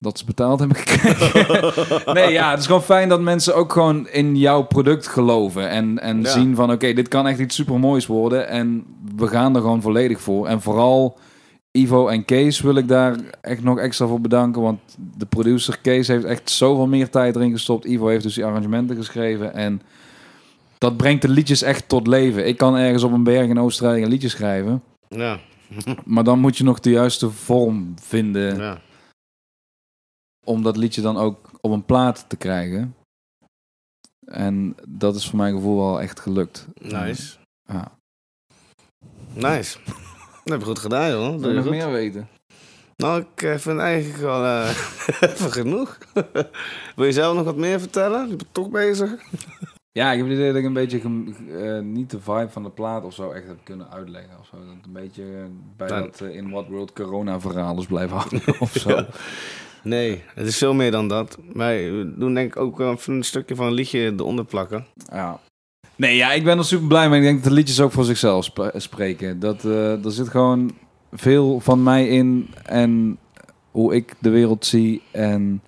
dat 0.00 0.18
ze 0.18 0.24
betaald 0.24 0.58
hebben 0.58 0.76
gekregen. 0.76 1.72
nee, 2.14 2.32
ja, 2.32 2.50
het 2.50 2.58
is 2.58 2.66
gewoon 2.66 2.82
fijn 2.82 3.08
dat 3.08 3.20
mensen 3.20 3.54
ook 3.56 3.72
gewoon 3.72 4.08
in 4.08 4.36
jouw 4.36 4.62
product 4.62 5.06
geloven. 5.06 5.68
En, 5.68 5.98
en 5.98 6.22
Ja. 6.22 6.28
zien 6.30 6.54
van, 6.54 6.72
oké, 6.72 6.92
dit 6.92 7.08
kan 7.08 7.26
echt 7.26 7.38
iets 7.38 7.54
supermoois 7.54 8.06
worden. 8.06 8.48
En 8.48 8.84
we 9.16 9.26
gaan 9.26 9.54
er 9.54 9.60
gewoon 9.60 9.82
volledig 9.82 10.20
voor. 10.20 10.46
En 10.46 10.60
vooral 10.60 11.18
Ivo 11.72 12.08
en 12.08 12.24
Kees 12.24 12.60
wil 12.60 12.74
ik 12.74 12.88
daar 12.88 13.16
echt 13.40 13.62
nog 13.62 13.78
extra 13.78 14.06
voor 14.06 14.20
bedanken. 14.20 14.62
Want 14.62 14.80
de 15.16 15.26
producer 15.26 15.78
Kees 15.82 16.08
heeft 16.08 16.24
echt 16.24 16.50
zoveel 16.50 16.86
meer 16.86 17.10
tijd 17.10 17.36
erin 17.36 17.50
gestopt. 17.52 17.84
Ivo 17.84 18.06
heeft 18.06 18.22
dus 18.22 18.34
die 18.34 18.44
arrangementen 18.44 18.96
geschreven. 18.96 19.54
En 19.54 19.82
dat 20.78 20.96
brengt 20.96 21.22
de 21.22 21.28
liedjes 21.28 21.62
echt 21.62 21.88
tot 21.88 22.06
leven. 22.06 22.46
Ik 22.46 22.56
kan 22.56 22.76
ergens 22.76 23.02
op 23.02 23.12
een 23.12 23.24
berg 23.24 23.48
in 23.48 23.60
Oostenrijk 23.60 24.02
een 24.02 24.08
liedje 24.08 24.28
schrijven. 24.28 24.82
Ja, 25.08 25.38
Maar 26.04 26.24
dan 26.24 26.38
moet 26.38 26.56
je 26.56 26.64
nog 26.64 26.80
de 26.80 26.90
juiste 26.90 27.30
vorm 27.30 27.94
vinden 28.02 28.56
ja. 28.56 28.78
Om 30.46 30.62
dat 30.62 30.76
liedje 30.76 31.00
dan 31.00 31.16
ook 31.16 31.50
op 31.60 31.70
een 31.70 31.84
plaat 31.84 32.24
te 32.28 32.36
krijgen. 32.36 32.94
En 34.26 34.74
dat 34.88 35.16
is 35.16 35.28
voor 35.28 35.38
mijn 35.38 35.54
gevoel 35.54 35.76
wel 35.76 36.00
echt 36.00 36.20
gelukt. 36.20 36.66
Nice. 36.74 37.36
Ja. 37.62 37.92
Nice. 39.34 39.78
Dat 39.84 39.94
heb 40.52 40.60
je 40.60 40.66
goed 40.66 40.78
gedaan, 40.78 41.10
joh. 41.10 41.36
Wil 41.38 41.48
je 41.48 41.54
nog 41.54 41.64
goed. 41.64 41.72
meer 41.72 41.90
weten? 41.90 42.28
Nou, 42.96 43.20
ik 43.20 43.42
eh, 43.42 43.56
vind 43.56 43.78
eigenlijk 43.78 44.20
wel 44.22 44.44
eh, 44.44 44.68
even 45.30 45.52
genoeg. 45.52 45.98
Wil 46.96 47.04
je 47.04 47.12
zelf 47.12 47.36
nog 47.36 47.44
wat 47.44 47.56
meer 47.56 47.80
vertellen? 47.80 48.28
Je 48.28 48.36
bent 48.36 48.54
toch 48.54 48.70
bezig? 48.70 49.10
Ja, 49.92 50.12
ik 50.12 50.18
heb 50.18 50.26
het 50.26 50.36
idee 50.36 50.48
dat 50.48 50.56
ik 50.56 50.64
een 50.64 50.72
beetje 50.72 51.00
eh, 51.58 51.80
niet 51.80 52.10
de 52.10 52.20
vibe 52.20 52.48
van 52.50 52.62
de 52.62 52.70
plaat 52.70 53.04
of 53.04 53.14
zo 53.14 53.30
echt 53.30 53.46
heb 53.46 53.58
kunnen 53.64 53.90
uitleggen. 53.90 54.38
Of 54.38 54.46
zo. 54.46 54.56
Dat 54.56 54.84
een 54.84 54.92
beetje 54.92 55.24
bij 55.76 55.88
Nou. 55.88 56.02
dat 56.02 56.20
in 56.20 56.50
what 56.50 56.68
world 56.68 56.92
corona 56.92 57.40
verhaal 57.40 57.78
is 57.78 57.86
blijven 57.86 58.16
hangen 58.16 58.60
of 58.60 58.72
zo. 58.72 58.90
Ja. 58.90 59.06
Nee, 59.82 60.22
het 60.34 60.46
is 60.46 60.58
veel 60.58 60.74
meer 60.74 60.90
dan 60.90 61.08
dat. 61.08 61.38
Wij 61.52 61.90
doen 62.16 62.34
denk 62.34 62.54
ik 62.54 62.60
ook 62.60 62.80
eh, 62.80 62.92
een 63.06 63.22
stukje 63.24 63.54
van 63.54 63.66
een 63.66 63.72
liedje 63.72 64.00
eronder 64.16 64.44
plakken. 64.44 64.86
Ja. 65.12 65.40
Nee, 65.96 66.16
ja, 66.16 66.32
ik 66.32 66.44
ben 66.44 66.58
er 66.58 66.64
super 66.64 66.86
blij 66.86 67.08
mee. 67.08 67.18
Ik 67.20 67.24
denk 67.24 67.36
dat 67.42 67.48
de 67.48 67.54
liedjes 67.58 67.80
ook 67.80 67.92
voor 67.92 68.04
zichzelf 68.04 68.44
sp- 68.44 68.70
spreken. 68.76 69.40
Dat, 69.40 69.64
eh, 69.64 70.04
er 70.04 70.12
zit 70.12 70.28
gewoon 70.28 70.70
veel 71.12 71.60
van 71.60 71.82
mij 71.82 72.08
in 72.08 72.48
en 72.64 73.18
hoe 73.70 73.94
ik 73.94 74.14
de 74.18 74.30
wereld 74.30 74.66
zie. 74.66 75.02
En 75.10 75.62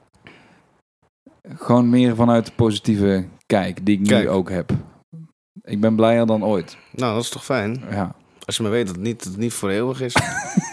gewoon 1.57 1.91
meer 1.91 2.15
vanuit 2.17 2.47
de 2.47 2.53
positieve 2.57 3.27
kijk 3.47 3.87
die 3.87 4.01
ik 4.01 4.11
nu 4.11 4.29
ook 4.29 4.51
heb. 4.51 4.71
Ik 5.63 5.81
ben 5.81 5.97
blijer 5.97 6.27
dan 6.27 6.45
ooit. 6.45 6.77
Nou, 6.93 7.15
dat 7.15 7.23
is 7.23 7.29
toch 7.29 7.45
fijn? 7.45 7.83
Ja, 7.91 8.15
Als 8.45 8.57
je 8.57 8.63
maar 8.63 8.73
weet 8.73 8.87
dat 8.87 8.95
het 8.95 9.05
niet, 9.05 9.19
dat 9.25 9.33
het 9.33 9.41
niet 9.41 9.53
voor 9.53 9.71
eeuwig 9.71 10.01
is. 10.01 10.15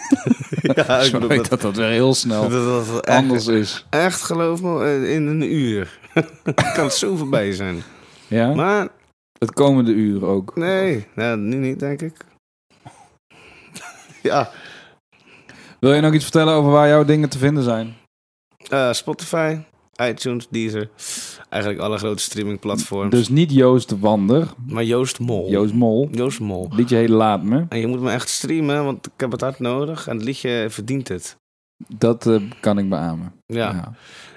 ja, 0.76 0.98
ik 1.00 1.28
dat, 1.28 1.48
dat 1.48 1.60
dat 1.60 1.76
weer 1.76 1.88
heel 1.88 2.14
snel 2.14 2.48
dat, 2.48 2.64
dat, 2.64 2.86
dat 2.86 3.06
echt, 3.06 3.16
anders 3.18 3.46
is. 3.46 3.86
echt 3.90 4.22
geloof 4.22 4.62
me, 4.62 4.84
eh, 4.84 5.14
in 5.14 5.26
een 5.26 5.52
uur 5.54 5.98
kan 6.74 6.84
het 6.84 6.92
zo 6.94 7.16
voorbij 7.16 7.52
zijn. 7.52 7.82
Ja? 8.28 8.54
Maar 8.54 8.88
Het 9.38 9.52
komende 9.52 9.92
uur 9.92 10.24
ook. 10.26 10.56
nee, 10.56 11.06
ja, 11.16 11.34
nu 11.34 11.56
niet 11.56 11.78
denk 11.78 12.02
ik. 12.02 12.16
ja, 14.22 14.50
Wil 15.80 15.92
je 15.94 16.00
nog 16.00 16.12
iets 16.14 16.24
vertellen 16.24 16.54
over 16.54 16.70
waar 16.70 16.88
jouw 16.88 17.04
dingen 17.04 17.28
te 17.28 17.38
vinden 17.38 17.62
zijn? 17.62 17.96
eh, 18.68 18.92
Spotify, 18.92 19.58
iTunes, 20.08 20.46
Deezer. 20.50 20.88
Eigenlijk 21.48 21.82
alle 21.82 21.98
grote 21.98 22.22
streamingplatforms. 22.22 23.10
Dus 23.10 23.28
niet 23.28 23.52
Joost 23.52 23.98
Wander, 23.98 24.48
maar 24.66 24.84
Joost 24.84 25.18
Mol. 25.18 25.50
Joost 25.50 25.74
Mol. 25.74 26.08
Joost 26.10 26.40
Mol. 26.40 26.68
Liedje 26.72 26.96
heet 26.96 27.08
Laat 27.08 27.42
Me. 27.42 27.64
En 27.68 27.78
je 27.78 27.86
moet 27.86 28.00
me 28.00 28.10
echt 28.10 28.28
streamen, 28.28 28.84
want 28.84 29.06
ik 29.06 29.12
heb 29.16 29.30
het 29.30 29.40
hard 29.40 29.58
nodig. 29.58 30.06
En 30.06 30.16
het 30.16 30.24
liedje 30.24 30.66
verdient 30.68 31.08
het. 31.08 31.36
Dat 31.88 32.26
eh, 32.26 32.40
kan 32.60 32.78
ik 32.78 32.88
beamen. 32.88 33.32
Ja, 33.46 33.94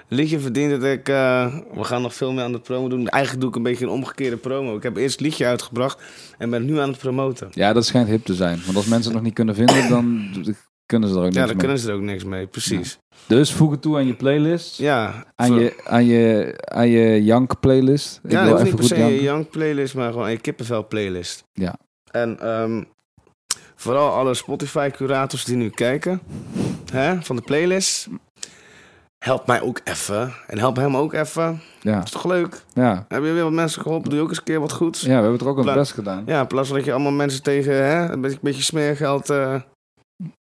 het 0.08 0.18
liedje 0.18 0.40
verdient 0.40 0.70
het. 0.70 0.82
Ik, 0.82 1.08
eh, 1.08 1.56
we 1.74 1.84
gaan 1.84 2.02
nog 2.02 2.14
veel 2.14 2.32
meer 2.32 2.44
aan 2.44 2.52
de 2.52 2.60
promo 2.60 2.88
doen. 2.88 3.08
Eigenlijk 3.08 3.42
doe 3.42 3.50
ik 3.50 3.56
een 3.56 3.62
beetje 3.62 3.84
een 3.84 3.90
omgekeerde 3.90 4.36
promo. 4.36 4.76
Ik 4.76 4.82
heb 4.82 4.96
eerst 4.96 5.12
het 5.12 5.20
liedje 5.20 5.46
uitgebracht 5.46 6.02
en 6.38 6.50
ben 6.50 6.64
nu 6.64 6.78
aan 6.78 6.88
het 6.88 6.98
promoten. 6.98 7.48
Ja, 7.52 7.72
dat 7.72 7.86
schijnt 7.86 8.08
hip 8.08 8.24
te 8.24 8.34
zijn. 8.34 8.60
Want 8.64 8.76
als 8.76 8.86
mensen 8.86 9.04
het 9.04 9.14
nog 9.14 9.22
niet 9.22 9.34
kunnen 9.34 9.54
vinden, 9.54 9.88
dan 9.88 10.32
kunnen 10.94 11.08
ze 11.08 11.14
er 11.14 11.20
ook 11.20 11.24
niks 11.32 11.36
Ja, 11.40 11.44
daar 11.46 11.54
mee. 11.56 11.64
kunnen 11.64 11.78
ze 11.82 11.88
er 11.90 11.94
ook 11.96 12.00
niks 12.02 12.24
mee, 12.24 12.46
precies. 12.46 12.98
Dus 13.26 13.52
voeg 13.52 13.70
het 13.70 13.82
toe 13.82 13.96
aan 13.96 14.06
je 14.06 14.14
playlist. 14.14 14.78
Ja, 14.78 15.24
Aan, 15.34 15.46
voor- 15.46 15.60
je, 15.60 15.80
aan, 15.84 16.04
je, 16.04 16.52
aan 16.64 16.88
je 16.88 17.24
jank 17.24 17.60
playlist. 17.60 18.20
Ik 18.24 18.30
ja 18.30 18.48
dat 18.48 18.62
niet 18.62 18.74
per 18.74 18.84
se 18.84 18.94
een 18.94 19.00
janken. 19.00 19.22
Young 19.22 19.48
playlist, 19.50 19.94
maar 19.94 20.12
gewoon 20.12 20.28
een 20.28 20.40
kippenvel 20.40 20.86
playlist. 20.86 21.44
Ja. 21.52 21.74
En 22.10 22.40
ehm, 22.40 22.82
vooral 23.74 24.10
alle 24.10 24.34
Spotify 24.34 24.90
curators 24.90 25.44
die 25.44 25.56
nu 25.56 25.68
kijken 25.70 26.20
hè, 26.92 27.22
van 27.22 27.36
de 27.36 27.42
playlist. 27.42 28.08
Help 29.24 29.46
mij 29.46 29.60
ook 29.60 29.80
even. 29.84 30.32
En 30.46 30.58
help 30.58 30.76
hem 30.76 30.96
ook 30.96 31.12
even. 31.12 31.60
Ja, 31.80 32.02
is 32.02 32.10
toch 32.10 32.24
leuk? 32.24 32.62
ja. 32.74 33.04
Heb 33.08 33.22
je 33.24 33.32
weer 33.32 33.42
wat 33.42 33.52
mensen 33.52 33.82
geholpen? 33.82 34.08
Doe 34.08 34.18
je 34.18 34.22
ook 34.24 34.28
eens 34.30 34.38
een 34.38 34.44
keer 34.44 34.60
wat 34.60 34.72
goeds? 34.72 35.00
ja, 35.00 35.06
we 35.06 35.12
hebben 35.12 35.32
het 35.32 35.40
er 35.40 35.48
ook 35.48 35.56
ons 35.56 35.66
Pla- 35.66 35.74
best 35.74 35.92
gedaan. 35.92 36.22
Ja, 36.26 36.40
in 36.40 36.46
plaats 36.46 36.68
van 36.68 36.76
dat 36.76 36.86
je 36.86 36.92
allemaal 36.92 37.12
mensen 37.12 37.42
tegen 37.42 37.72
hè, 37.74 38.12
een 38.12 38.20
beetje, 38.20 38.38
beetje 38.42 38.62
smeergeld... 38.62 39.30
eh 39.30 39.54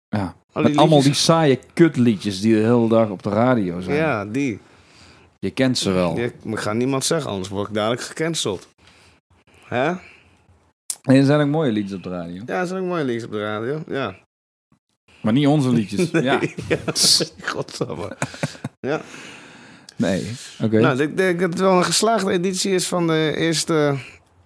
Ja. 0.09 0.35
al 0.53 0.63
Met 0.63 0.77
allemaal 0.77 0.99
die 0.99 1.07
liedjes- 1.07 1.25
saaie 1.25 1.59
kutliedjes 1.75 2.41
die 2.41 2.55
de 2.55 2.61
hele 2.61 2.89
dag 2.89 3.09
op 3.09 3.23
de 3.23 3.31
radio 3.31 3.81
zijn. 3.81 3.97
Ja, 3.97 4.25
die. 4.25 4.59
Je 5.39 5.51
kent 5.51 5.79
ze 5.79 5.91
wel. 5.91 6.15
die. 6.15 6.25
Ik 6.25 6.59
ga 6.59 6.73
niemand 6.73 7.05
zeggen, 7.05 7.31
anders 7.31 7.49
word 7.49 7.69
ik 7.69 7.75
dadelijk 7.75 8.01
gecanceld. 8.03 8.69
Hè? 9.65 9.87
En 11.03 11.15
er 11.17 11.25
zijn 11.25 11.41
ook 11.41 11.47
mooie 11.49 11.73
liedjes 11.73 11.97
op 11.97 12.03
de 12.03 12.09
radio. 12.11 12.43
Ja, 12.47 12.59
dat 12.59 12.69
zijn 12.69 12.81
ook 12.81 12.87
mooie 12.87 13.05
liedjes 13.05 13.25
op 13.25 13.31
de 13.31 13.41
radio. 13.43 13.83
Ja. 13.87 14.17
Maar 15.23 15.33
niet 15.33 15.47
onze 15.47 15.71
liedjes. 15.73 16.11
Nee, 16.13 16.23
Ja. 16.23 16.41
ja. 16.69 16.77
Godsamme. 17.45 18.17
Nee. 19.97 20.33
Oké. 20.63 20.81
Nou, 20.81 21.01
ik 21.03 21.17
denk 21.17 21.41
dat 21.41 21.51
het 21.51 21.59
wel 21.61 21.77
een 21.77 21.85
geslaagde 21.85 22.31
editie 22.33 22.73
is 22.73 22.87
van 22.87 23.07
de 23.07 23.35
eerste 23.37 23.97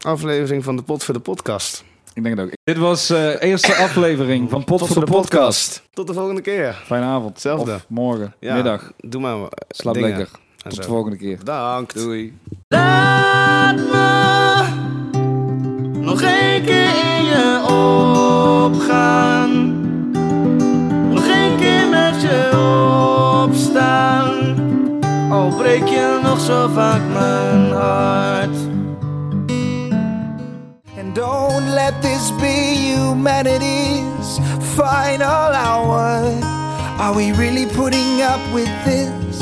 aflevering 0.01 0.65
van 0.65 0.77
de 0.77 0.83
Pot 0.83 1.05
voor 1.05 1.15
de 1.15 1.21
Podcast. 1.21 1.85
Ik 2.15 2.23
denk 2.23 2.37
het 2.39 2.47
ook. 2.47 2.53
Dit 2.65 2.79
was 2.79 3.07
de 3.07 3.37
eerste 3.41 3.75
aflevering 3.75 4.51
van 4.51 4.65
Pot 4.65 4.87
voor 4.87 5.05
de 5.05 5.11
podcast. 5.11 5.83
Tot 5.93 6.07
de 6.07 6.13
volgende 6.13 6.41
keer. 6.41 6.75
Fijne 6.85 7.05
avond. 7.07 7.29
Hetzelfde. 7.29 7.75
Of 7.75 7.85
morgen. 7.89 8.35
Ja. 8.39 8.55
Middag. 8.55 8.93
Doe 8.97 9.21
maar. 9.21 9.35
eh, 9.37 9.47
Slaap 9.69 9.95
dingen 9.95 10.09
lekker. 10.09 10.29
en 10.63 10.71
Tot 10.71 10.83
de 10.83 10.89
volgende 10.89 11.17
keer. 11.17 11.37
Bedankt. 11.39 11.95
Doei. 11.95 12.39
Laat 12.69 13.77
me 13.77 14.65
nog 16.01 16.23
één 16.23 16.63
keer 16.65 16.89
in 17.19 17.25
je 17.25 17.61
opgaan. 18.65 19.81
Nog 21.15 21.27
één 21.27 21.57
keer 21.57 21.89
met 21.89 22.23
je 22.23 22.51
opstaan. 23.49 24.31
Al 25.31 25.49
breek 25.57 25.87
je 25.89 26.21
nog 26.23 26.41
zo 26.41 26.69
vaak 26.69 27.01
mijn 27.13 27.71
hart. 27.71 28.57
Let 31.83 32.01
this 32.01 32.31
be 32.43 32.57
humanity's 32.91 34.29
final 34.77 35.51
hour. 35.67 36.07
Are 37.03 37.15
we 37.15 37.33
really 37.33 37.67
putting 37.67 38.23
up 38.23 38.43
with 38.55 38.73
this? 38.85 39.41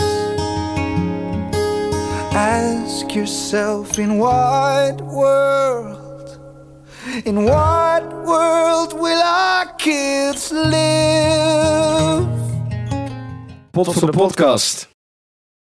Ask 2.33 3.15
yourself 3.15 3.99
in 3.99 4.11
what 4.17 5.03
world, 5.03 6.39
in 7.27 7.45
what 7.45 8.05
world 8.25 8.93
will 8.95 9.23
our 9.23 9.67
kids 9.77 10.51
live? 10.51 12.27
Pot 13.71 13.93
voor 13.93 14.11
de 14.11 14.17
podcast. 14.17 14.90